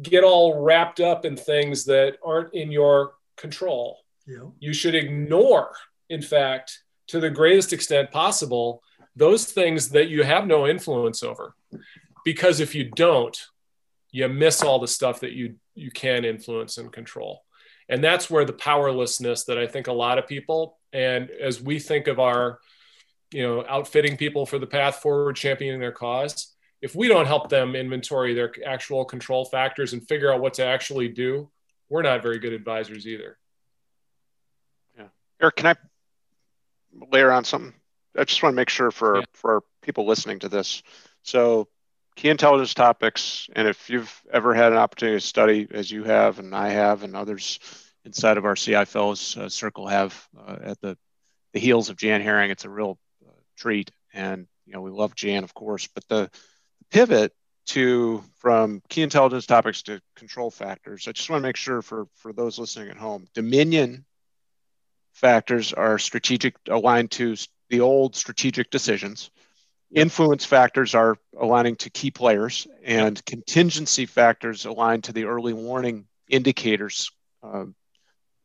get 0.00 0.24
all 0.24 0.60
wrapped 0.60 0.98
up 0.98 1.24
in 1.24 1.36
things 1.36 1.84
that 1.84 2.16
aren't 2.24 2.52
in 2.52 2.72
your 2.72 3.12
control. 3.36 3.98
Yeah. 4.26 4.50
You 4.60 4.72
should 4.72 4.94
ignore, 4.94 5.74
in 6.08 6.22
fact, 6.22 6.82
to 7.08 7.20
the 7.20 7.30
greatest 7.30 7.72
extent 7.72 8.10
possible, 8.10 8.82
those 9.16 9.44
things 9.44 9.90
that 9.90 10.08
you 10.08 10.22
have 10.22 10.46
no 10.46 10.66
influence 10.66 11.22
over. 11.22 11.54
Because 12.24 12.60
if 12.60 12.74
you 12.74 12.90
don't, 12.90 13.36
you 14.10 14.28
miss 14.28 14.62
all 14.62 14.78
the 14.78 14.88
stuff 14.88 15.20
that 15.20 15.32
you 15.32 15.56
you 15.74 15.90
can 15.90 16.24
influence 16.24 16.76
and 16.76 16.92
control. 16.92 17.42
And 17.88 18.04
that's 18.04 18.30
where 18.30 18.44
the 18.44 18.52
powerlessness 18.52 19.44
that 19.44 19.58
I 19.58 19.66
think 19.66 19.86
a 19.86 19.92
lot 19.92 20.18
of 20.18 20.26
people 20.26 20.78
and 20.92 21.30
as 21.30 21.60
we 21.60 21.78
think 21.78 22.06
of 22.06 22.20
our 22.20 22.58
you 23.32 23.42
know 23.42 23.64
outfitting 23.68 24.16
people 24.16 24.46
for 24.46 24.58
the 24.58 24.66
path 24.66 24.96
forward 24.96 25.36
championing 25.36 25.80
their 25.80 25.92
cause 25.92 26.54
if 26.80 26.94
we 26.94 27.08
don't 27.08 27.26
help 27.26 27.48
them 27.48 27.74
inventory 27.74 28.34
their 28.34 28.52
actual 28.66 29.04
control 29.04 29.44
factors 29.44 29.92
and 29.92 30.06
figure 30.06 30.32
out 30.32 30.40
what 30.40 30.54
to 30.54 30.64
actually 30.64 31.08
do 31.08 31.50
we're 31.92 32.00
not 32.00 32.22
very 32.22 32.38
good 32.38 32.54
advisors 32.54 33.06
either. 33.06 33.36
Yeah. 34.96 35.08
Eric 35.42 35.56
can 35.56 35.66
i 35.66 35.74
layer 37.12 37.30
on 37.30 37.44
something? 37.44 37.74
I 38.16 38.24
just 38.24 38.42
want 38.42 38.54
to 38.54 38.56
make 38.56 38.70
sure 38.70 38.90
for 38.90 39.18
yeah. 39.18 39.24
for 39.34 39.62
people 39.82 40.06
listening 40.06 40.38
to 40.38 40.48
this. 40.48 40.82
So 41.22 41.68
key 42.16 42.30
intelligence 42.30 42.72
topics 42.72 43.48
and 43.54 43.68
if 43.68 43.90
you've 43.90 44.22
ever 44.32 44.54
had 44.54 44.72
an 44.72 44.78
opportunity 44.78 45.18
to 45.18 45.26
study 45.26 45.66
as 45.70 45.90
you 45.90 46.04
have 46.04 46.38
and 46.38 46.54
i 46.54 46.68
have 46.68 47.04
and 47.04 47.16
others 47.16 47.58
inside 48.04 48.36
of 48.36 48.44
our 48.44 48.54
ci 48.54 48.84
fellows 48.84 49.34
uh, 49.38 49.48
circle 49.48 49.86
have 49.86 50.28
uh, 50.46 50.56
at 50.60 50.78
the 50.82 50.98
the 51.54 51.60
heels 51.60 51.88
of 51.88 51.96
jan 51.96 52.20
herring 52.20 52.50
it's 52.50 52.66
a 52.66 52.70
real 52.70 52.98
uh, 53.26 53.32
treat. 53.56 53.90
And 54.12 54.46
you 54.66 54.74
know 54.74 54.82
we 54.82 54.90
love 54.90 55.14
jan 55.14 55.42
of 55.42 55.54
course 55.54 55.88
but 55.94 56.06
the 56.08 56.30
pivot 56.90 57.32
to 57.66 58.22
from 58.38 58.82
key 58.88 59.02
intelligence 59.02 59.46
topics 59.46 59.82
to 59.82 60.00
control 60.16 60.50
factors. 60.50 61.06
I 61.06 61.12
just 61.12 61.30
want 61.30 61.42
to 61.42 61.48
make 61.48 61.56
sure 61.56 61.82
for 61.82 62.06
for 62.16 62.32
those 62.32 62.58
listening 62.58 62.90
at 62.90 62.96
home 62.96 63.28
dominion 63.34 64.04
factors 65.12 65.72
are 65.72 65.98
strategic 65.98 66.56
aligned 66.68 67.10
to 67.12 67.36
the 67.68 67.80
old 67.80 68.16
strategic 68.16 68.70
decisions. 68.70 69.30
Influence 69.94 70.44
factors 70.44 70.94
are 70.94 71.16
aligning 71.38 71.76
to 71.76 71.90
key 71.90 72.10
players 72.10 72.66
and 72.82 73.22
contingency 73.26 74.06
factors 74.06 74.64
aligned 74.64 75.04
to 75.04 75.12
the 75.12 75.24
early 75.24 75.52
warning 75.52 76.06
indicators 76.28 77.10
um, 77.42 77.74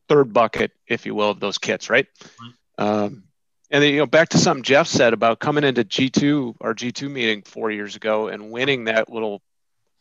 third 0.09 0.33
bucket 0.33 0.71
if 0.87 1.05
you 1.05 1.15
will 1.15 1.29
of 1.29 1.39
those 1.39 1.57
kits 1.57 1.89
right, 1.89 2.07
right. 2.19 2.53
Um, 2.77 3.23
and 3.69 3.83
then, 3.83 3.93
you 3.93 3.99
know, 3.99 4.05
back 4.05 4.29
to 4.29 4.37
something 4.37 4.63
Jeff 4.63 4.87
said 4.87 5.13
about 5.13 5.39
coming 5.39 5.63
into 5.63 5.83
G2, 5.83 6.55
our 6.61 6.73
G2 6.73 7.09
meeting 7.09 7.41
four 7.41 7.71
years 7.71 7.95
ago 7.95 8.27
and 8.27 8.51
winning 8.51 8.85
that 8.85 9.11
little 9.11 9.41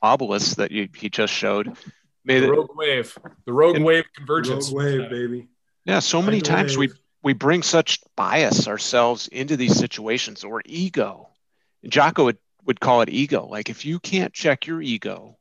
obelisk 0.03 0.57
that 0.57 0.71
you, 0.71 0.89
he 0.97 1.11
just 1.11 1.33
showed. 1.33 1.77
Made 2.25 2.41
the 2.41 2.51
rogue 2.51 2.71
it, 2.71 2.77
wave, 2.77 3.19
the 3.45 3.53
rogue 3.53 3.77
and, 3.77 3.85
wave 3.85 4.05
convergence. 4.15 4.71
Rogue 4.71 4.85
wave, 4.85 5.11
baby. 5.11 5.49
Yeah, 5.85 6.01
so 6.01 6.21
many 6.21 6.41
times 6.41 6.77
wave. 6.77 6.91
we 6.91 6.97
we 7.27 7.33
bring 7.33 7.65
such 7.65 7.99
bias 8.15 8.69
ourselves 8.69 9.27
into 9.27 9.57
these 9.57 9.77
situations 9.77 10.45
or 10.45 10.63
ego. 10.65 11.29
And 11.83 11.91
Jocko 11.91 12.27
would, 12.27 12.39
would 12.65 12.79
call 12.79 13.01
it 13.01 13.09
ego. 13.09 13.47
Like 13.47 13.69
if 13.69 13.85
you 13.85 13.99
can't 13.99 14.33
check 14.33 14.69
your 14.69 14.81
ego 14.81 15.37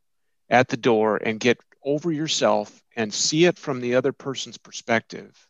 at 0.50 0.68
the 0.68 0.78
door 0.78 1.18
and 1.18 1.40
get 1.40 1.60
over 1.84 2.12
yourself 2.12 2.82
and 2.96 3.14
see 3.14 3.46
it 3.46 3.60
from 3.60 3.82
the 3.82 3.94
other 3.94 4.14
person's 4.14 4.58
perspective, 4.58 5.48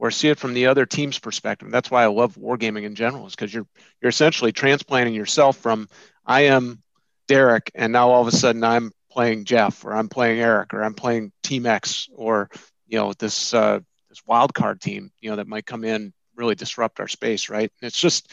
or 0.00 0.10
see 0.10 0.30
it 0.30 0.38
from 0.38 0.54
the 0.54 0.66
other 0.66 0.86
team's 0.86 1.18
perspective. 1.18 1.70
That's 1.70 1.90
why 1.90 2.02
I 2.02 2.06
love 2.06 2.34
wargaming 2.34 2.84
in 2.84 2.94
general, 2.94 3.26
is 3.26 3.36
because 3.36 3.52
you're 3.52 3.66
you're 4.00 4.08
essentially 4.08 4.50
transplanting 4.50 5.14
yourself 5.14 5.58
from 5.58 5.88
I 6.26 6.46
am 6.46 6.82
Derek, 7.28 7.70
and 7.74 7.92
now 7.92 8.10
all 8.10 8.22
of 8.22 8.26
a 8.26 8.36
sudden 8.36 8.64
I'm 8.64 8.92
playing 9.12 9.44
Jeff, 9.44 9.84
or 9.84 9.94
I'm 9.94 10.08
playing 10.08 10.40
Eric, 10.40 10.72
or 10.72 10.82
I'm 10.82 10.94
playing 10.94 11.32
Team 11.42 11.66
X, 11.66 12.08
or 12.14 12.48
you 12.88 12.98
know 12.98 13.12
this 13.12 13.52
uh, 13.52 13.80
this 14.08 14.22
wild 14.26 14.54
card 14.54 14.80
team, 14.80 15.12
you 15.20 15.30
know 15.30 15.36
that 15.36 15.46
might 15.46 15.66
come 15.66 15.84
in 15.84 16.14
really 16.34 16.54
disrupt 16.54 16.98
our 16.98 17.08
space, 17.08 17.50
right? 17.50 17.70
And 17.80 17.86
it's 17.86 18.00
just 18.00 18.32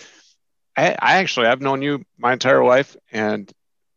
I, 0.78 0.91
I 0.97 1.18
actually 1.18 1.47
I've 1.47 1.61
known 1.61 1.82
you 1.82 2.05
my 2.18 2.32
entire 2.32 2.63
life, 2.63 2.95
and 3.11 3.51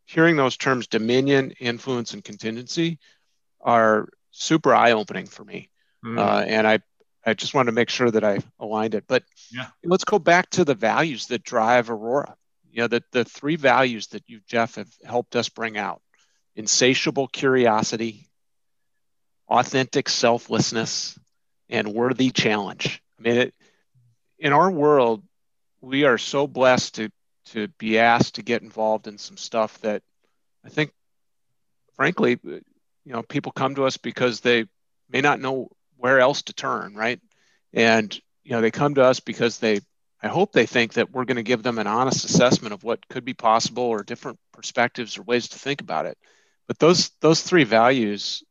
hearing 0.06 0.34
those 0.34 0.56
terms 0.56 0.88
dominion, 0.88 1.52
influence, 1.60 2.14
and 2.14 2.24
contingency 2.24 2.98
are 3.60 4.08
super 4.32 4.74
eye 4.74 4.90
opening 4.90 5.26
for 5.26 5.44
me. 5.44 5.70
Mm. 6.04 6.18
Uh, 6.18 6.40
and 6.40 6.66
I 6.66 6.80
I 7.24 7.34
just 7.34 7.54
wanted 7.54 7.66
to 7.66 7.74
make 7.74 7.90
sure 7.90 8.10
that 8.10 8.24
I 8.24 8.38
aligned 8.58 8.94
it. 8.94 9.04
But 9.06 9.24
yeah. 9.52 9.68
let's 9.84 10.04
go 10.04 10.18
back 10.18 10.50
to 10.50 10.64
the 10.64 10.74
values 10.74 11.26
that 11.26 11.42
drive 11.42 11.90
Aurora. 11.90 12.34
You 12.72 12.82
know, 12.82 12.88
the, 12.88 13.02
the 13.12 13.24
three 13.24 13.56
values 13.56 14.08
that 14.08 14.22
you, 14.26 14.40
Jeff, 14.46 14.76
have 14.76 14.88
helped 15.04 15.36
us 15.36 15.48
bring 15.48 15.76
out 15.76 16.00
insatiable 16.56 17.26
curiosity, 17.26 18.28
authentic 19.48 20.08
selflessness, 20.08 21.18
and 21.68 21.92
worthy 21.92 22.30
challenge. 22.30 23.02
I 23.18 23.22
mean, 23.22 23.36
it, 23.36 23.54
in 24.38 24.52
our 24.52 24.70
world, 24.70 25.22
we 25.80 26.04
are 26.04 26.18
so 26.18 26.46
blessed 26.46 26.96
to, 26.96 27.10
to 27.46 27.68
be 27.78 27.98
asked 27.98 28.36
to 28.36 28.42
get 28.42 28.62
involved 28.62 29.06
in 29.06 29.18
some 29.18 29.36
stuff 29.36 29.78
that 29.80 30.02
I 30.64 30.68
think, 30.68 30.92
frankly, 31.94 32.38
you 32.42 32.62
know, 33.04 33.22
people 33.22 33.52
come 33.52 33.74
to 33.74 33.84
us 33.84 33.96
because 33.96 34.40
they 34.40 34.66
may 35.10 35.20
not 35.20 35.40
know 35.40 35.70
where 36.00 36.20
else 36.20 36.42
to 36.42 36.52
turn, 36.52 36.94
right? 36.94 37.20
And 37.72 38.18
you 38.42 38.52
know, 38.52 38.60
they 38.60 38.70
come 38.70 38.94
to 38.94 39.04
us 39.04 39.20
because 39.20 39.58
they 39.58 39.80
I 40.22 40.28
hope 40.28 40.52
they 40.52 40.66
think 40.66 40.94
that 40.94 41.10
we're 41.12 41.24
going 41.24 41.36
to 41.36 41.42
give 41.42 41.62
them 41.62 41.78
an 41.78 41.86
honest 41.86 42.24
assessment 42.24 42.74
of 42.74 42.84
what 42.84 43.08
could 43.08 43.24
be 43.24 43.32
possible 43.34 43.84
or 43.84 44.02
different 44.02 44.38
perspectives 44.52 45.16
or 45.16 45.22
ways 45.22 45.48
to 45.48 45.58
think 45.58 45.80
about 45.80 46.06
it. 46.06 46.18
But 46.66 46.78
those 46.78 47.10
those 47.20 47.42
three 47.42 47.64
values 47.64 48.42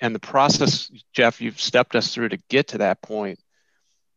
and 0.00 0.14
the 0.14 0.20
process, 0.20 0.90
Jeff, 1.12 1.40
you've 1.40 1.60
stepped 1.60 1.96
us 1.96 2.12
through 2.12 2.30
to 2.30 2.38
get 2.48 2.68
to 2.68 2.78
that 2.78 3.00
point. 3.00 3.38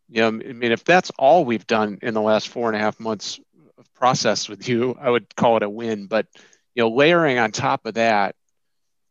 You 0.09 0.21
know, 0.21 0.27
I 0.27 0.53
mean, 0.53 0.71
if 0.71 0.83
that's 0.83 1.11
all 1.17 1.45
we've 1.45 1.67
done 1.67 1.99
in 2.01 2.13
the 2.13 2.21
last 2.21 2.49
four 2.49 2.67
and 2.67 2.75
a 2.75 2.79
half 2.79 2.99
months 2.99 3.39
of 3.77 3.93
process 3.93 4.49
with 4.49 4.67
you, 4.67 4.97
I 4.99 5.09
would 5.09 5.35
call 5.35 5.57
it 5.57 5.63
a 5.63 5.69
win. 5.69 6.07
But 6.07 6.27
you 6.75 6.83
know, 6.83 6.89
layering 6.89 7.39
on 7.39 7.51
top 7.51 7.85
of 7.85 7.95
that, 7.95 8.35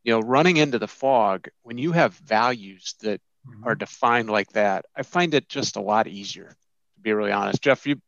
you 0.05 0.13
know, 0.13 0.21
running 0.21 0.57
into 0.57 0.79
the 0.79 0.89
fog 0.89 1.49
when 1.63 1.79
you 1.79 1.93
have 1.93 2.15
values 2.15 2.95
that 3.01 3.21
mm-hmm. 3.49 3.65
are 3.65 3.75
defined 3.75 4.31
like 4.31 4.51
that, 4.53 4.87
I 4.95 5.03
find 5.03 5.35
it 5.35 5.49
just 5.49 5.77
a 5.77 5.81
lot 5.81 6.07
easier, 6.07 6.49
to 6.95 7.01
be 7.01 7.13
really 7.13 7.33
honest. 7.33 7.63
Jeff, 7.63 7.87
you 7.87 8.01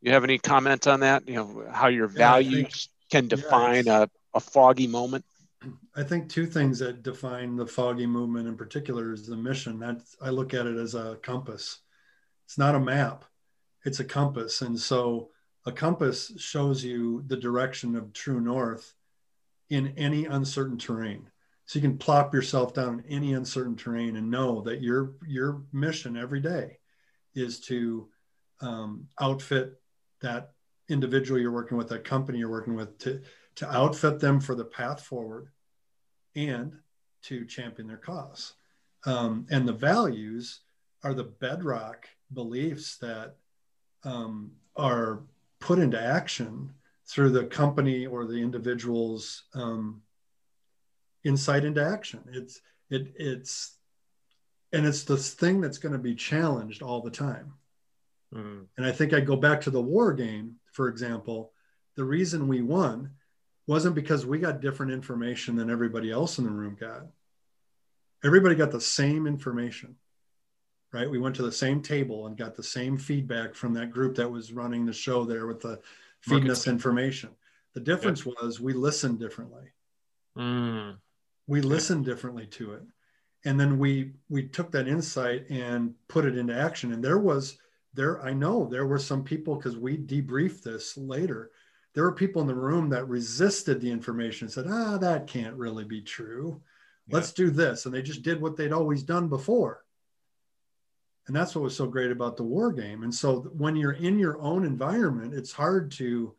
you 0.00 0.12
have 0.12 0.24
any 0.24 0.38
comment 0.38 0.86
on 0.86 1.00
that? 1.00 1.28
You 1.28 1.34
know, 1.34 1.64
how 1.70 1.88
your 1.88 2.08
values 2.08 2.52
think, 2.52 2.72
can 3.10 3.28
define 3.28 3.84
yeah, 3.86 4.02
a, 4.02 4.08
a 4.34 4.40
foggy 4.40 4.88
moment? 4.88 5.24
I 5.96 6.02
think 6.02 6.28
two 6.28 6.46
things 6.46 6.78
that 6.80 7.02
define 7.02 7.56
the 7.56 7.66
foggy 7.66 8.06
movement 8.06 8.48
in 8.48 8.56
particular 8.56 9.12
is 9.12 9.26
the 9.26 9.36
mission. 9.36 9.78
That 9.78 10.00
I 10.20 10.30
look 10.30 10.54
at 10.54 10.66
it 10.66 10.76
as 10.76 10.94
a 10.94 11.18
compass. 11.22 11.78
It's 12.46 12.58
not 12.58 12.74
a 12.74 12.80
map, 12.80 13.24
it's 13.84 14.00
a 14.00 14.04
compass. 14.04 14.62
And 14.62 14.78
so 14.78 15.30
a 15.64 15.72
compass 15.72 16.32
shows 16.38 16.84
you 16.84 17.22
the 17.26 17.36
direction 17.36 17.94
of 17.94 18.12
true 18.12 18.40
north 18.40 18.94
in 19.70 19.94
any 19.96 20.26
uncertain 20.26 20.76
terrain. 20.76 21.30
So 21.72 21.78
you 21.78 21.88
can 21.88 21.96
plop 21.96 22.34
yourself 22.34 22.74
down 22.74 23.00
in 23.00 23.06
any 23.06 23.32
uncertain 23.32 23.76
terrain 23.76 24.16
and 24.16 24.30
know 24.30 24.60
that 24.60 24.82
your 24.82 25.14
your 25.26 25.62
mission 25.72 26.18
every 26.18 26.40
day 26.40 26.76
is 27.34 27.60
to 27.60 28.10
um, 28.60 29.08
outfit 29.18 29.80
that 30.20 30.50
individual 30.90 31.40
you're 31.40 31.50
working 31.50 31.78
with, 31.78 31.88
that 31.88 32.04
company 32.04 32.40
you're 32.40 32.50
working 32.50 32.74
with, 32.74 32.98
to 32.98 33.22
to 33.54 33.74
outfit 33.74 34.20
them 34.20 34.38
for 34.38 34.54
the 34.54 34.66
path 34.66 35.02
forward, 35.02 35.48
and 36.36 36.74
to 37.22 37.46
champion 37.46 37.88
their 37.88 37.96
cause. 37.96 38.52
Um, 39.06 39.46
and 39.50 39.66
the 39.66 39.72
values 39.72 40.60
are 41.02 41.14
the 41.14 41.24
bedrock 41.24 42.06
beliefs 42.34 42.98
that 42.98 43.36
um, 44.04 44.52
are 44.76 45.22
put 45.58 45.78
into 45.78 45.98
action 45.98 46.74
through 47.06 47.30
the 47.30 47.46
company 47.46 48.04
or 48.04 48.26
the 48.26 48.42
individual's 48.42 49.44
um, 49.54 50.02
insight 51.24 51.64
into 51.64 51.84
action. 51.84 52.20
It's 52.32 52.60
it 52.90 53.14
it's 53.16 53.76
and 54.72 54.86
it's 54.86 55.04
this 55.04 55.34
thing 55.34 55.60
that's 55.60 55.78
going 55.78 55.92
to 55.92 55.98
be 55.98 56.14
challenged 56.14 56.82
all 56.82 57.02
the 57.02 57.10
time. 57.10 57.54
Mm. 58.34 58.66
And 58.76 58.86
I 58.86 58.92
think 58.92 59.12
I 59.12 59.20
go 59.20 59.36
back 59.36 59.60
to 59.62 59.70
the 59.70 59.82
war 59.82 60.12
game, 60.12 60.56
for 60.72 60.88
example. 60.88 61.52
The 61.96 62.04
reason 62.04 62.48
we 62.48 62.62
won 62.62 63.10
wasn't 63.66 63.94
because 63.94 64.24
we 64.24 64.38
got 64.38 64.60
different 64.60 64.92
information 64.92 65.56
than 65.56 65.70
everybody 65.70 66.10
else 66.10 66.38
in 66.38 66.44
the 66.44 66.50
room 66.50 66.76
got. 66.78 67.06
Everybody 68.24 68.54
got 68.54 68.70
the 68.70 68.80
same 68.80 69.26
information. 69.26 69.96
right? 70.92 71.10
We 71.10 71.18
went 71.18 71.36
to 71.36 71.42
the 71.42 71.52
same 71.52 71.82
table 71.82 72.26
and 72.26 72.36
got 72.36 72.54
the 72.54 72.62
same 72.62 72.96
feedback 72.96 73.54
from 73.54 73.74
that 73.74 73.90
group 73.90 74.14
that 74.16 74.30
was 74.30 74.52
running 74.52 74.86
the 74.86 74.92
show 74.92 75.24
there 75.24 75.46
with 75.46 75.60
the 75.60 75.80
feeding 76.20 76.50
us 76.50 76.66
information. 76.66 77.30
The 77.74 77.80
difference 77.80 78.24
yep. 78.24 78.34
was 78.40 78.60
we 78.60 78.72
listened 78.74 79.18
differently. 79.18 79.72
Mm. 80.36 80.96
We 81.46 81.60
listened 81.60 82.04
differently 82.04 82.46
to 82.46 82.72
it. 82.74 82.82
And 83.44 83.58
then 83.58 83.78
we 83.78 84.12
we 84.28 84.44
took 84.48 84.70
that 84.72 84.86
insight 84.86 85.50
and 85.50 85.94
put 86.08 86.24
it 86.24 86.38
into 86.38 86.56
action. 86.56 86.92
And 86.92 87.02
there 87.02 87.18
was 87.18 87.58
there, 87.94 88.22
I 88.22 88.32
know 88.32 88.66
there 88.66 88.86
were 88.86 88.98
some 88.98 89.22
people 89.22 89.56
because 89.56 89.76
we 89.76 89.98
debriefed 89.98 90.62
this 90.62 90.96
later. 90.96 91.50
There 91.94 92.04
were 92.04 92.12
people 92.12 92.40
in 92.40 92.48
the 92.48 92.54
room 92.54 92.88
that 92.90 93.08
resisted 93.08 93.80
the 93.80 93.90
information 93.90 94.46
and 94.46 94.52
said, 94.52 94.66
ah, 94.68 94.96
that 94.98 95.26
can't 95.26 95.56
really 95.56 95.84
be 95.84 96.00
true. 96.00 96.62
Yeah. 97.06 97.16
Let's 97.16 97.32
do 97.32 97.50
this. 97.50 97.84
And 97.84 97.94
they 97.94 98.00
just 98.00 98.22
did 98.22 98.40
what 98.40 98.56
they'd 98.56 98.72
always 98.72 99.02
done 99.02 99.28
before. 99.28 99.84
And 101.26 101.36
that's 101.36 101.54
what 101.54 101.64
was 101.64 101.76
so 101.76 101.86
great 101.86 102.10
about 102.10 102.36
the 102.36 102.44
war 102.44 102.72
game. 102.72 103.02
And 103.02 103.14
so 103.14 103.42
when 103.56 103.76
you're 103.76 103.92
in 103.92 104.18
your 104.18 104.40
own 104.40 104.64
environment, 104.64 105.34
it's 105.34 105.52
hard 105.52 105.92
to 105.92 106.34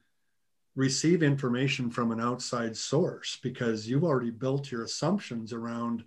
receive 0.76 1.21
information 1.21 1.89
from 1.89 2.11
an 2.11 2.19
outside 2.19 2.76
source 2.76 3.38
because 3.43 3.88
you've 3.88 4.03
already 4.03 4.32
built 4.32 4.71
your 4.71 4.84
assumptions 4.84 5.53
around 5.53 6.03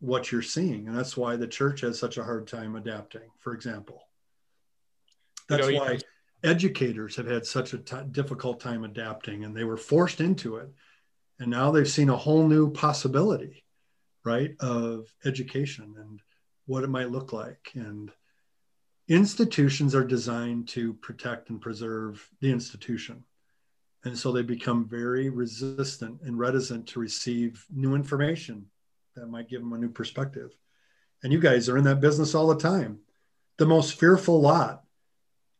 what 0.00 0.30
you're 0.30 0.42
seeing. 0.42 0.88
And 0.88 0.96
that's 0.96 1.16
why 1.16 1.36
the 1.36 1.46
church 1.46 1.80
has 1.80 1.98
such 1.98 2.18
a 2.18 2.24
hard 2.24 2.46
time 2.46 2.76
adapting, 2.76 3.30
for 3.38 3.54
example. 3.54 4.02
That's 5.48 5.66
you 5.66 5.74
know, 5.74 5.80
why 5.80 5.98
educators 6.42 7.16
have 7.16 7.26
had 7.26 7.46
such 7.46 7.72
a 7.72 7.78
t- 7.78 7.96
difficult 8.10 8.60
time 8.60 8.84
adapting 8.84 9.44
and 9.44 9.56
they 9.56 9.64
were 9.64 9.76
forced 9.76 10.20
into 10.20 10.56
it. 10.56 10.68
And 11.38 11.50
now 11.50 11.70
they've 11.70 11.88
seen 11.88 12.08
a 12.08 12.16
whole 12.16 12.46
new 12.46 12.70
possibility, 12.70 13.64
right, 14.24 14.54
of 14.60 15.12
education 15.24 15.94
and 15.98 16.20
what 16.66 16.84
it 16.84 16.90
might 16.90 17.10
look 17.10 17.32
like. 17.32 17.70
And 17.74 18.10
institutions 19.08 19.94
are 19.94 20.04
designed 20.04 20.68
to 20.68 20.94
protect 20.94 21.50
and 21.50 21.60
preserve 21.60 22.28
the 22.40 22.50
institution. 22.50 23.24
And 24.04 24.18
so 24.18 24.32
they 24.32 24.42
become 24.42 24.88
very 24.88 25.28
resistant 25.28 26.20
and 26.22 26.38
reticent 26.38 26.88
to 26.88 27.00
receive 27.00 27.64
new 27.70 27.94
information 27.94 28.66
that 29.14 29.28
might 29.28 29.48
give 29.48 29.60
them 29.60 29.72
a 29.72 29.78
new 29.78 29.90
perspective. 29.90 30.56
And 31.22 31.32
you 31.32 31.38
guys 31.38 31.68
are 31.68 31.78
in 31.78 31.84
that 31.84 32.00
business 32.00 32.34
all 32.34 32.48
the 32.48 32.58
time. 32.58 32.98
The 33.58 33.66
most 33.66 33.98
fearful 33.98 34.40
lot, 34.40 34.82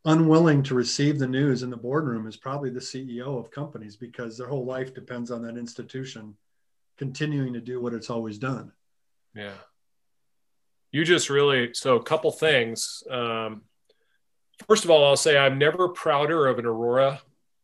unwilling 0.04 0.64
to 0.64 0.74
receive 0.74 1.18
the 1.18 1.28
news 1.28 1.62
in 1.62 1.70
the 1.70 1.76
boardroom, 1.76 2.26
is 2.26 2.36
probably 2.36 2.70
the 2.70 2.80
CEO 2.80 3.38
of 3.38 3.52
companies 3.52 3.94
because 3.94 4.36
their 4.36 4.48
whole 4.48 4.64
life 4.64 4.92
depends 4.92 5.30
on 5.30 5.42
that 5.42 5.56
institution 5.56 6.34
continuing 6.98 7.52
to 7.52 7.60
do 7.60 7.80
what 7.80 7.94
it's 7.94 8.10
always 8.10 8.38
done. 8.38 8.72
Yeah 9.34 9.54
you 10.92 11.04
just 11.04 11.30
really 11.30 11.72
so 11.72 11.96
a 11.96 12.02
couple 12.02 12.30
things 12.30 13.02
um, 13.10 13.62
first 14.68 14.84
of 14.84 14.90
all 14.90 15.04
i'll 15.04 15.16
say 15.16 15.36
i'm 15.36 15.58
never 15.58 15.88
prouder 15.88 16.46
of 16.46 16.58
an 16.58 16.66
aurora 16.66 17.20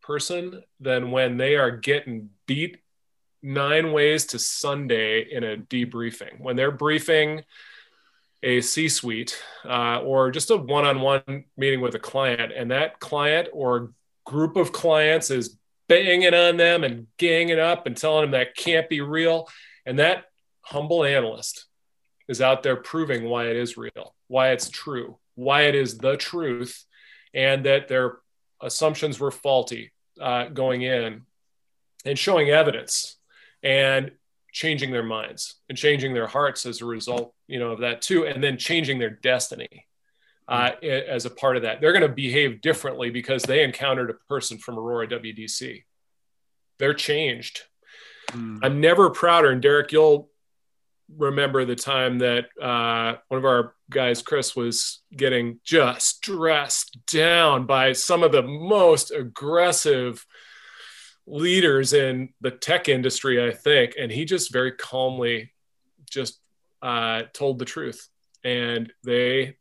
person 0.08 0.62
than 0.80 1.10
when 1.10 1.36
they 1.36 1.54
are 1.54 1.70
getting 1.70 2.30
beat 2.46 2.78
nine 3.42 3.92
ways 3.92 4.24
to 4.24 4.38
sunday 4.38 5.20
in 5.20 5.44
a 5.44 5.58
debriefing. 5.58 6.40
When 6.40 6.56
they're 6.56 6.72
briefing 6.72 7.42
a 8.42 8.62
c 8.62 8.88
suite 8.88 9.38
uh, 9.66 10.00
or 10.00 10.30
just 10.30 10.50
a 10.50 10.56
one-on-one 10.56 11.44
meeting 11.58 11.82
with 11.82 11.94
a 11.94 11.98
client 11.98 12.52
and 12.56 12.70
that 12.70 13.00
client 13.00 13.48
or 13.52 13.92
group 14.24 14.56
of 14.56 14.72
clients 14.72 15.30
is 15.30 15.58
banging 15.88 16.32
on 16.32 16.56
them 16.56 16.84
and 16.84 17.06
ganging 17.18 17.58
up 17.58 17.86
and 17.86 17.94
telling 17.94 18.22
them 18.22 18.30
that 18.30 18.56
can't 18.56 18.88
be 18.88 19.02
real. 19.02 19.46
And 19.84 19.98
that 19.98 20.24
humble 20.62 21.04
analyst 21.04 21.66
is 22.28 22.40
out 22.40 22.62
there 22.62 22.76
proving 22.76 23.24
why 23.24 23.48
it 23.48 23.56
is 23.56 23.76
real, 23.76 24.14
why 24.26 24.52
it's 24.52 24.70
true, 24.70 25.18
why 25.34 25.62
it 25.62 25.74
is 25.74 25.98
the 25.98 26.16
truth, 26.16 26.84
and 27.34 27.66
that 27.66 27.88
their 27.88 28.18
assumptions 28.60 29.20
were 29.20 29.30
faulty 29.30 29.92
uh, 30.20 30.46
going 30.46 30.82
in, 30.82 31.22
and 32.04 32.18
showing 32.18 32.50
evidence 32.50 33.16
and 33.62 34.12
changing 34.52 34.90
their 34.90 35.02
minds 35.02 35.56
and 35.68 35.76
changing 35.76 36.14
their 36.14 36.26
hearts 36.26 36.66
as 36.66 36.80
a 36.80 36.86
result, 36.86 37.34
you 37.46 37.58
know, 37.58 37.72
of 37.72 37.80
that 37.80 38.02
too, 38.02 38.26
and 38.26 38.42
then 38.42 38.56
changing 38.56 38.98
their 38.98 39.10
destiny. 39.10 39.86
Uh, 40.46 40.70
as 40.82 41.26
a 41.26 41.30
part 41.30 41.56
of 41.56 41.62
that, 41.62 41.78
they're 41.78 41.92
going 41.92 42.00
to 42.00 42.08
behave 42.08 42.62
differently 42.62 43.10
because 43.10 43.42
they 43.42 43.62
encountered 43.62 44.08
a 44.08 44.14
person 44.30 44.56
from 44.56 44.78
Aurora 44.78 45.06
WDC. 45.06 45.84
They're 46.78 46.94
changed. 46.94 47.64
Mm. 48.28 48.60
I'm 48.62 48.80
never 48.80 49.10
prouder, 49.10 49.50
and 49.50 49.60
Derek, 49.60 49.92
you'll 49.92 50.30
remember 51.16 51.64
the 51.64 51.76
time 51.76 52.18
that 52.18 52.46
uh, 52.60 53.16
one 53.28 53.38
of 53.38 53.44
our 53.44 53.74
guys, 53.90 54.22
Chris, 54.22 54.54
was 54.54 55.02
getting 55.16 55.60
just 55.64 56.16
stressed 56.16 56.98
down 57.06 57.66
by 57.66 57.92
some 57.92 58.22
of 58.22 58.32
the 58.32 58.42
most 58.42 59.10
aggressive 59.10 60.26
leaders 61.26 61.92
in 61.92 62.30
the 62.40 62.50
tech 62.50 62.88
industry, 62.88 63.44
I 63.44 63.52
think. 63.52 63.94
And 63.98 64.10
he 64.10 64.24
just 64.24 64.52
very 64.52 64.72
calmly 64.72 65.52
just 66.10 66.38
uh, 66.82 67.22
told 67.32 67.58
the 67.58 67.64
truth. 67.64 68.08
And 68.44 68.92
they 69.04 69.56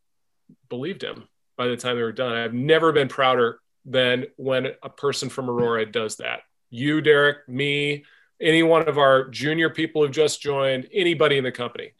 believed 0.70 1.04
him 1.04 1.28
by 1.58 1.68
the 1.68 1.78
time 1.78 1.96
they 1.96 2.04
were 2.04 2.12
done. 2.12 2.34
I've 2.34 2.54
never 2.54 2.92
been 2.92 3.08
prouder 3.08 3.60
than 3.86 4.26
when 4.36 4.68
a 4.84 4.90
person 4.90 5.30
from 5.30 5.50
Aurora 5.50 5.86
does 5.86 6.18
that. 6.18 6.42
You, 6.70 7.02
Derek, 7.02 7.48
me, 7.48 8.04
any 8.42 8.64
one 8.64 8.88
of 8.88 8.98
our 8.98 9.28
junior 9.30 9.70
people 9.70 10.02
who've 10.02 10.12
just 10.12 10.42
joined, 10.42 10.88
anybody 10.94 11.38
in 11.38 11.44
the 11.44 11.52
company. 11.52 11.94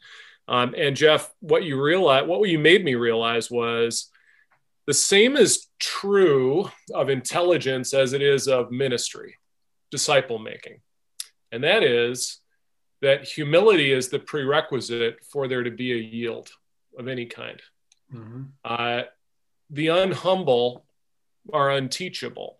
Um, 0.46 0.74
and 0.76 0.96
Jeff, 0.96 1.30
what 1.40 1.64
you 1.64 1.80
realize, 1.80 2.26
what 2.26 2.48
you 2.48 2.58
made 2.58 2.84
me 2.84 2.94
realize 2.94 3.50
was 3.50 4.10
the 4.86 4.94
same 4.94 5.36
is 5.36 5.66
true 5.78 6.70
of 6.94 7.10
intelligence 7.10 7.92
as 7.92 8.14
it 8.14 8.22
is 8.22 8.48
of 8.48 8.70
ministry, 8.70 9.36
disciple 9.90 10.38
making. 10.38 10.80
And 11.52 11.64
that 11.64 11.82
is 11.82 12.40
that 13.02 13.24
humility 13.24 13.92
is 13.92 14.08
the 14.08 14.18
prerequisite 14.18 15.18
for 15.30 15.46
there 15.48 15.62
to 15.62 15.70
be 15.70 15.92
a 15.92 15.96
yield 15.96 16.50
of 16.98 17.08
any 17.08 17.26
kind. 17.26 17.60
Mm-hmm. 18.12 18.42
Uh, 18.64 19.02
the 19.70 19.88
unhumble 19.88 20.82
are 21.52 21.70
unteachable. 21.70 22.58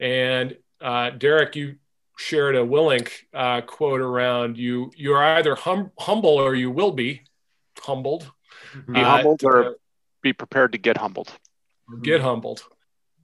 And 0.00 0.56
uh, 0.80 1.10
Derek, 1.10 1.56
you 1.56 1.76
shared 2.16 2.54
a 2.54 2.60
Willink 2.60 3.10
uh, 3.34 3.62
quote 3.62 4.00
around 4.00 4.58
you 4.58 4.90
you 4.96 5.12
are 5.12 5.36
either 5.36 5.54
hum- 5.54 5.90
humble 5.98 6.30
or 6.30 6.54
you 6.54 6.70
will 6.70 6.92
be 6.92 7.22
humbled. 7.78 8.30
Be 8.90 9.00
uh, 9.00 9.04
humbled 9.04 9.44
or 9.44 9.76
be 10.22 10.32
prepared 10.32 10.72
to 10.72 10.78
get 10.78 10.96
humbled. 10.96 11.32
Get 12.02 12.20
humbled. 12.20 12.62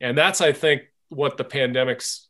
And 0.00 0.16
that's 0.16 0.40
I 0.40 0.52
think 0.52 0.82
what 1.08 1.36
the 1.36 1.44
pandemic's 1.44 2.28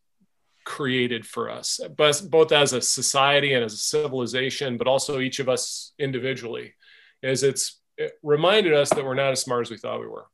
created 0.64 1.26
for 1.26 1.50
us, 1.50 1.80
but 1.96 2.22
both 2.28 2.52
as 2.52 2.74
a 2.74 2.82
society 2.82 3.54
and 3.54 3.64
as 3.64 3.72
a 3.72 3.78
civilization, 3.78 4.76
but 4.76 4.86
also 4.86 5.18
each 5.18 5.38
of 5.38 5.48
us 5.48 5.94
individually, 5.98 6.74
is 7.22 7.42
it's 7.42 7.80
it 7.96 8.12
reminded 8.22 8.74
us 8.74 8.90
that 8.90 9.04
we're 9.04 9.14
not 9.14 9.32
as 9.32 9.40
smart 9.40 9.66
as 9.66 9.70
we 9.70 9.78
thought 9.78 10.00
we 10.00 10.06
were. 10.06 10.26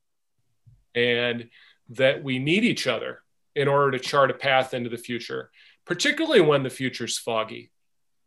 And 0.94 1.48
that 1.90 2.22
we 2.22 2.38
need 2.38 2.64
each 2.64 2.86
other 2.86 3.20
in 3.54 3.68
order 3.68 3.92
to 3.92 3.98
chart 3.98 4.30
a 4.30 4.34
path 4.34 4.74
into 4.74 4.90
the 4.90 4.98
future 4.98 5.50
particularly 5.86 6.40
when 6.40 6.62
the 6.62 6.70
future's 6.70 7.18
foggy 7.18 7.70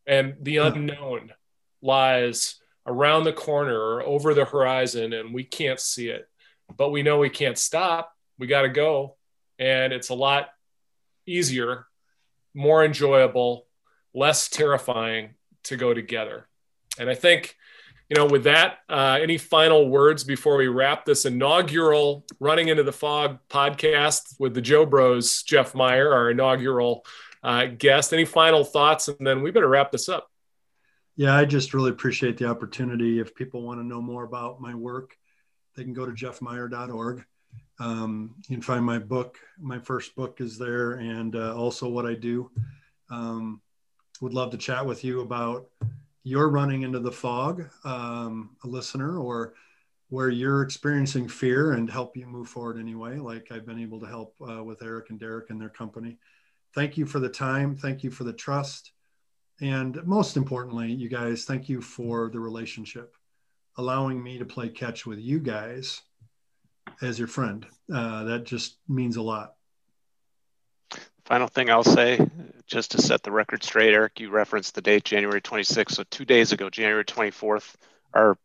and 0.05 0.36
the 0.41 0.58
unknown 0.58 1.32
lies 1.82 2.55
around 2.86 3.26
the 3.26 3.34
corner 3.34 3.78
or 3.78 4.03
over 4.03 4.34
the 4.34 4.45
horizon 4.45 5.14
and 5.14 5.34
we 5.34 5.43
can't 5.43 5.80
see 5.80 6.10
it. 6.10 6.28
But 6.76 6.91
we 6.91 7.03
know 7.03 7.18
we 7.18 7.30
can't 7.30 7.58
stop. 7.58 8.14
We 8.39 8.47
got 8.47 8.62
to 8.62 8.70
go. 8.70 9.16
And 9.60 9.91
it's 9.91 10.10
a 10.10 10.16
lot 10.16 10.49
easier, 11.26 11.88
more 12.53 12.86
enjoyable, 12.86 13.68
less 14.14 14.47
terrifying 14.49 15.36
to 15.64 15.76
go 15.76 15.93
together. 15.93 16.47
And 16.99 17.10
I 17.10 17.16
think, 17.16 17.55
you 18.10 18.16
know, 18.16 18.26
with 18.26 18.45
that, 18.45 18.80
uh, 18.88 19.20
any 19.22 19.38
final 19.38 19.89
words 19.89 20.24
before 20.24 20.55
we 20.55 20.68
wrap 20.68 21.03
this 21.03 21.26
inaugural 21.26 22.26
Running 22.39 22.70
into 22.70 22.84
the 22.84 22.93
Fog 22.93 23.39
podcast 23.49 24.39
with 24.39 24.53
the 24.53 24.62
Joe 24.62 24.86
Bros, 24.86 25.43
Jeff 25.43 25.76
Meyer, 25.76 26.14
our 26.14 26.32
inaugural 26.32 27.05
uh, 27.43 27.65
guest. 27.65 28.13
Any 28.13 28.25
final 28.25 28.63
thoughts? 28.63 29.07
And 29.07 29.25
then 29.25 29.41
we 29.41 29.51
better 29.51 29.67
wrap 29.67 29.91
this 29.91 30.09
up. 30.09 30.29
Yeah, 31.15 31.35
I 31.35 31.45
just 31.45 31.73
really 31.73 31.89
appreciate 31.89 32.38
the 32.38 32.45
opportunity. 32.45 33.19
If 33.19 33.33
people 33.33 33.63
want 33.63 33.79
to 33.79 33.85
know 33.85 34.01
more 34.01 34.23
about 34.23 34.61
my 34.61 34.75
work, 34.75 35.17
they 35.75 35.83
can 35.83 35.93
go 35.93 36.05
to 36.05 36.11
jeffmeyer.org. 36.11 37.25
Um, 37.79 38.35
you 38.47 38.55
can 38.55 38.61
find 38.61 38.85
my 38.85 38.99
book. 38.99 39.38
My 39.59 39.79
first 39.79 40.15
book 40.15 40.41
is 40.41 40.57
there, 40.57 40.93
and 40.93 41.35
uh, 41.35 41.55
also 41.55 41.89
what 41.89 42.05
I 42.05 42.13
do. 42.13 42.51
Um, 43.09 43.61
would 44.21 44.33
love 44.33 44.51
to 44.51 44.57
chat 44.57 44.85
with 44.85 45.03
you 45.03 45.21
about 45.21 45.69
your 46.23 46.49
running 46.49 46.81
into 46.83 46.99
the 46.99 47.11
fog, 47.11 47.69
um, 47.83 48.55
a 48.63 48.67
listener, 48.67 49.17
or 49.17 49.53
where 50.09 50.29
you're 50.29 50.61
experiencing 50.61 51.27
fear 51.27 51.73
and 51.73 51.89
help 51.89 52.15
you 52.15 52.25
move 52.25 52.47
forward 52.47 52.79
anyway, 52.79 53.17
like 53.17 53.51
I've 53.51 53.65
been 53.65 53.79
able 53.79 53.99
to 53.99 54.07
help 54.07 54.35
uh, 54.47 54.63
with 54.63 54.81
Eric 54.81 55.09
and 55.09 55.19
Derek 55.19 55.49
and 55.49 55.59
their 55.59 55.69
company 55.69 56.17
thank 56.74 56.97
you 56.97 57.05
for 57.05 57.20
the 57.20 57.30
time. 57.30 57.76
Thank 57.76 58.03
you 58.03 58.11
for 58.11 58.24
the 58.24 58.34
trust. 58.34 58.91
And 59.59 60.03
most 60.05 60.38
importantly, 60.38 60.91
you 60.91 61.09
guys, 61.09 61.45
thank 61.45 61.68
you 61.68 61.82
for 61.82 62.30
the 62.30 62.39
relationship 62.39 63.15
allowing 63.78 64.22
me 64.22 64.39
to 64.39 64.45
play 64.45 64.70
catch 64.70 65.05
with 65.05 65.20
you 65.20 65.39
guys 65.39 66.01
as 67.01 67.20
your 67.20 67.28
friend. 67.28 67.65
Uh, 67.93 68.24
that 68.24 68.43
just 68.43 68.78
means 68.88 69.18
a 69.18 69.22
lot. 69.22 69.53
Final 71.26 71.47
thing 71.47 71.70
I'll 71.70 71.84
say, 71.84 72.20
just 72.65 72.91
to 72.91 73.01
set 73.01 73.22
the 73.22 73.32
record 73.32 73.63
straight, 73.63 73.93
Eric, 73.93 74.20
you 74.20 74.30
referenced 74.30 74.76
the 74.76 74.82
date 74.82 75.03
January 75.03 75.41
26th. 75.41 75.91
So 75.91 76.03
two 76.09 76.26
days 76.26 76.53
ago, 76.53 76.70
January 76.70 77.03
24th, 77.03 77.76
our 78.13 78.38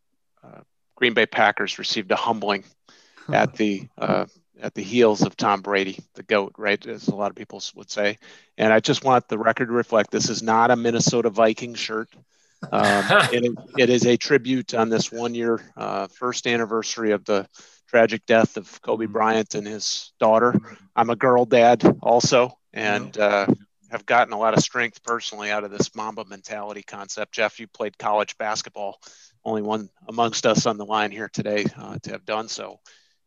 uh, 0.44 0.60
Green 0.96 1.14
Bay 1.14 1.26
Packers 1.26 1.78
received 1.78 2.10
a 2.10 2.16
humbling 2.16 2.64
at 3.32 3.54
the 3.54 3.88
uh, 3.96 4.26
at 4.60 4.74
the 4.74 4.82
heels 4.82 5.22
of 5.22 5.36
Tom 5.36 5.60
Brady, 5.60 5.98
the 6.14 6.22
GOAT, 6.22 6.54
right? 6.58 6.84
As 6.86 7.08
a 7.08 7.14
lot 7.14 7.30
of 7.30 7.36
people 7.36 7.62
would 7.74 7.90
say. 7.90 8.18
And 8.58 8.72
I 8.72 8.80
just 8.80 9.04
want 9.04 9.28
the 9.28 9.38
record 9.38 9.66
to 9.66 9.72
reflect 9.72 10.10
this 10.10 10.28
is 10.28 10.42
not 10.42 10.70
a 10.70 10.76
Minnesota 10.76 11.30
Viking 11.30 11.74
shirt. 11.74 12.08
Um, 12.70 13.04
it, 13.32 13.44
is, 13.44 13.54
it 13.78 13.90
is 13.90 14.06
a 14.06 14.16
tribute 14.16 14.74
on 14.74 14.88
this 14.88 15.10
one 15.10 15.34
year, 15.34 15.60
uh, 15.76 16.06
first 16.08 16.46
anniversary 16.46 17.12
of 17.12 17.24
the 17.24 17.46
tragic 17.88 18.24
death 18.26 18.56
of 18.56 18.80
Kobe 18.82 19.04
mm-hmm. 19.04 19.12
Bryant 19.12 19.54
and 19.54 19.66
his 19.66 20.12
daughter. 20.18 20.54
I'm 20.96 21.10
a 21.10 21.16
girl 21.16 21.44
dad 21.44 21.84
also, 22.02 22.58
and 22.72 23.16
uh, 23.18 23.46
have 23.90 24.06
gotten 24.06 24.32
a 24.32 24.38
lot 24.38 24.54
of 24.54 24.62
strength 24.62 25.02
personally 25.02 25.50
out 25.50 25.64
of 25.64 25.70
this 25.70 25.94
Mamba 25.94 26.24
mentality 26.24 26.82
concept. 26.82 27.34
Jeff, 27.34 27.60
you 27.60 27.68
played 27.68 27.98
college 27.98 28.38
basketball, 28.38 28.98
only 29.44 29.62
one 29.62 29.90
amongst 30.08 30.46
us 30.46 30.66
on 30.66 30.78
the 30.78 30.86
line 30.86 31.10
here 31.10 31.28
today 31.28 31.66
uh, 31.76 31.98
to 32.02 32.12
have 32.12 32.24
done 32.24 32.48
so. 32.48 32.80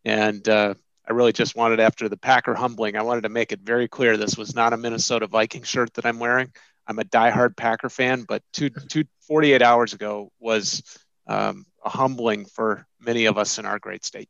And 0.03 0.47
uh, 0.49 0.73
I 1.07 1.13
really 1.13 1.33
just 1.33 1.55
wanted, 1.55 1.79
after 1.79 2.09
the 2.09 2.17
Packer 2.17 2.55
humbling, 2.55 2.95
I 2.95 3.01
wanted 3.01 3.21
to 3.21 3.29
make 3.29 3.51
it 3.51 3.59
very 3.61 3.87
clear 3.87 4.17
this 4.17 4.37
was 4.37 4.55
not 4.55 4.73
a 4.73 4.77
Minnesota 4.77 5.27
Viking 5.27 5.63
shirt 5.63 5.93
that 5.93 6.05
I'm 6.05 6.19
wearing. 6.19 6.51
I'm 6.87 6.99
a 6.99 7.03
diehard 7.03 7.55
Packer 7.55 7.89
fan, 7.89 8.23
but 8.23 8.41
two, 8.53 8.69
two, 8.89 9.05
48 9.27 9.61
hours 9.61 9.93
ago 9.93 10.31
was 10.39 10.83
um, 11.27 11.65
a 11.83 11.89
humbling 11.89 12.45
for 12.45 12.85
many 12.99 13.25
of 13.25 13.37
us 13.37 13.57
in 13.59 13.65
our 13.65 13.79
great 13.79 14.05
state. 14.05 14.29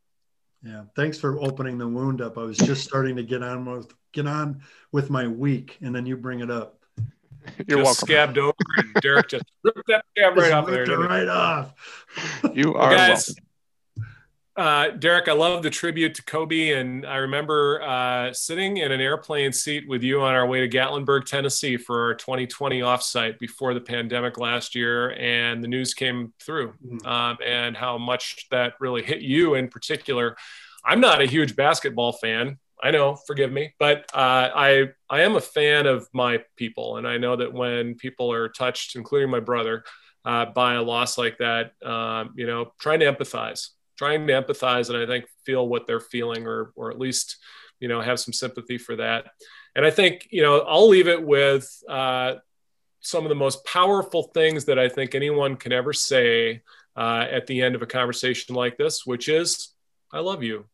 Yeah, 0.64 0.84
thanks 0.96 1.20
for 1.20 1.40
opening 1.42 1.78
the 1.78 1.88
wound 1.88 2.22
up. 2.22 2.38
I 2.38 2.44
was 2.44 2.58
just 2.58 2.84
starting 2.84 3.16
to 3.18 3.24
get 3.24 3.44
on 3.44 3.66
with 3.66 3.94
get 4.14 4.26
on 4.26 4.62
with 4.92 5.10
my 5.12 5.28
week, 5.28 5.78
and 5.82 5.94
then 5.94 6.06
you 6.08 6.18
bring 6.18 6.40
it 6.40 6.50
up. 6.50 6.80
You're 7.68 7.84
just 7.84 7.84
welcome. 7.84 8.08
scabbed 8.08 8.38
over, 8.40 8.54
and 8.78 8.94
Derek 8.96 9.28
just 9.30 9.44
ripped 9.64 9.84
that 9.88 10.06
scab 10.18 10.36
right 10.38 10.52
off 10.52 10.66
there. 10.66 10.86
Right 10.86 11.28
off. 11.28 11.74
You 12.54 12.74
are 12.74 12.90
well, 12.90 12.98
guys. 12.98 13.36
Uh, 14.58 14.92
Derek, 14.92 15.28
I 15.28 15.34
love 15.34 15.64
the 15.64 15.70
tribute 15.70 16.16
to 16.16 16.24
Kobe, 16.24 16.72
and 16.72 17.06
I 17.06 17.18
remember 17.18 17.82
uh, 17.82 18.32
sitting 18.32 18.78
in 18.78 18.90
an 18.94 19.02
airplane 19.02 19.52
seat 19.52 19.86
with 19.86 20.02
you 20.02 20.22
on 20.22 20.34
our 20.34 20.48
way 20.48 20.62
to 20.66 20.70
Gatlinburg, 20.70 21.26
Tennessee, 21.26 21.76
for 21.76 22.06
our 22.06 22.16
2020 22.16 22.80
offsite 22.80 23.38
before 23.38 23.74
the 23.74 23.82
pandemic 23.82 24.38
last 24.38 24.74
year, 24.74 25.12
and 25.20 25.62
the 25.62 25.68
news 25.68 25.94
came 25.94 26.34
through, 26.40 26.74
mm. 26.86 27.06
um, 27.06 27.38
and 27.46 27.76
how 27.76 27.98
much 27.98 28.48
that 28.50 28.76
really 28.80 29.04
hit 29.04 29.20
you 29.20 29.56
in 29.56 29.68
particular. 29.68 30.38
I'm 30.86 31.02
not 31.02 31.22
a 31.22 31.26
huge 31.26 31.58
basketball 31.58 32.14
fan. 32.14 32.58
I 32.82 32.92
know, 32.92 33.16
forgive 33.28 33.52
me, 33.52 33.74
but 33.78 34.06
uh, 34.14 34.52
I 34.56 34.90
I 35.10 35.22
am 35.24 35.36
a 35.36 35.42
fan 35.42 35.86
of 35.86 36.08
my 36.14 36.44
people, 36.56 36.96
and 36.96 37.06
I 37.06 37.18
know 37.18 37.36
that 37.36 37.52
when 37.52 37.96
people 37.96 38.32
are 38.32 38.48
touched, 38.48 38.96
including 38.96 39.30
my 39.30 39.42
brother, 39.42 39.84
uh, 40.24 40.46
by 40.46 40.76
a 40.76 40.82
loss 40.82 41.18
like 41.18 41.40
that, 41.40 41.74
um, 41.84 42.34
you 42.38 42.48
know, 42.48 42.72
trying 42.80 43.02
to 43.02 43.12
empathize 43.12 43.70
trying 43.98 44.28
to 44.28 44.34
empathize 44.34 44.90
and 44.90 44.98
I 44.98 45.06
think 45.06 45.26
feel 45.46 45.68
what 45.68 45.88
they're 45.88 46.00
feeling 46.00 46.48
or 46.48 46.72
or 46.76 46.92
at 46.92 47.00
least 47.00 47.38
you 47.80 47.88
know 47.88 48.02
have 48.02 48.20
some 48.20 48.34
sympathy 48.34 48.78
for 48.78 48.96
that. 48.98 49.26
And 49.76 49.86
I 49.86 49.92
think 49.92 50.28
you 50.32 50.42
know 50.42 50.60
I'll 50.60 50.88
leave 50.88 51.08
it 51.08 51.24
with 51.24 51.70
uh, 51.90 52.36
some 53.02 53.24
of 53.24 53.30
the 53.30 53.36
most 53.36 53.66
powerful 53.66 54.24
things 54.34 54.66
that 54.66 54.80
I 54.80 54.90
think 54.90 55.14
anyone 55.16 55.56
can 55.56 55.72
ever 55.72 55.94
say 55.94 56.62
uh, 56.96 57.26
at 57.30 57.48
the 57.48 57.62
end 57.62 57.76
of 57.76 57.82
a 57.82 57.88
conversation 57.88 58.56
like 58.56 58.78
this, 58.78 59.06
which 59.06 59.28
is 59.28 59.74
I 60.12 60.20
love 60.20 60.44
you. 60.44 60.66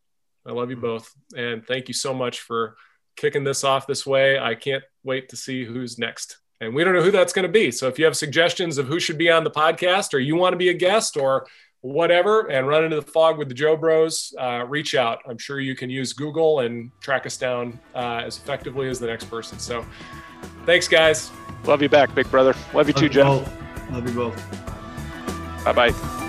I 0.46 0.52
love 0.52 0.70
you 0.70 0.76
both, 0.76 1.12
and 1.36 1.64
thank 1.64 1.88
you 1.88 1.94
so 1.94 2.12
much 2.12 2.40
for 2.40 2.76
kicking 3.16 3.44
this 3.44 3.64
off 3.64 3.86
this 3.86 4.06
way. 4.06 4.38
I 4.38 4.54
can't 4.54 4.82
wait 5.04 5.28
to 5.28 5.36
see 5.36 5.64
who's 5.64 5.98
next. 5.98 6.38
And 6.60 6.74
we 6.74 6.84
don't 6.84 6.94
know 6.94 7.02
who 7.02 7.10
that's 7.10 7.32
going 7.32 7.46
to 7.46 7.52
be. 7.52 7.72
So 7.72 7.88
if 7.88 7.98
you 7.98 8.04
have 8.04 8.16
suggestions 8.16 8.78
of 8.78 8.86
who 8.86 9.00
should 9.00 9.18
be 9.18 9.30
on 9.30 9.42
the 9.42 9.50
podcast, 9.50 10.14
or 10.14 10.20
you 10.20 10.36
want 10.36 10.52
to 10.52 10.58
be 10.58 10.68
a 10.68 10.74
guest, 10.74 11.16
or 11.16 11.46
whatever 11.82 12.50
and 12.50 12.66
run 12.66 12.84
into 12.84 12.96
the 12.96 13.02
fog 13.02 13.38
with 13.38 13.48
the 13.48 13.54
Joe 13.54 13.76
Bros, 13.76 14.34
uh, 14.38 14.64
reach 14.66 14.94
out. 14.94 15.20
I'm 15.28 15.38
sure 15.38 15.60
you 15.60 15.76
can 15.76 15.90
use 15.90 16.12
Google 16.12 16.60
and 16.60 16.90
track 17.00 17.26
us 17.26 17.36
down 17.36 17.78
uh, 17.94 18.22
as 18.24 18.38
effectively 18.38 18.88
as 18.88 18.98
the 18.98 19.06
next 19.06 19.24
person. 19.24 19.58
So 19.58 19.84
thanks, 20.64 20.88
guys. 20.88 21.30
Love 21.64 21.82
you 21.82 21.88
back, 21.88 22.14
big 22.14 22.30
brother. 22.30 22.54
Love 22.72 22.88
you 22.88 22.94
Love 22.94 23.00
too, 23.00 23.06
you 23.06 23.08
Jeff. 23.10 23.26
Both. 23.26 23.90
Love 23.90 24.08
you 24.08 24.14
both. 24.14 25.64
Bye 25.64 25.72
bye. 25.72 26.21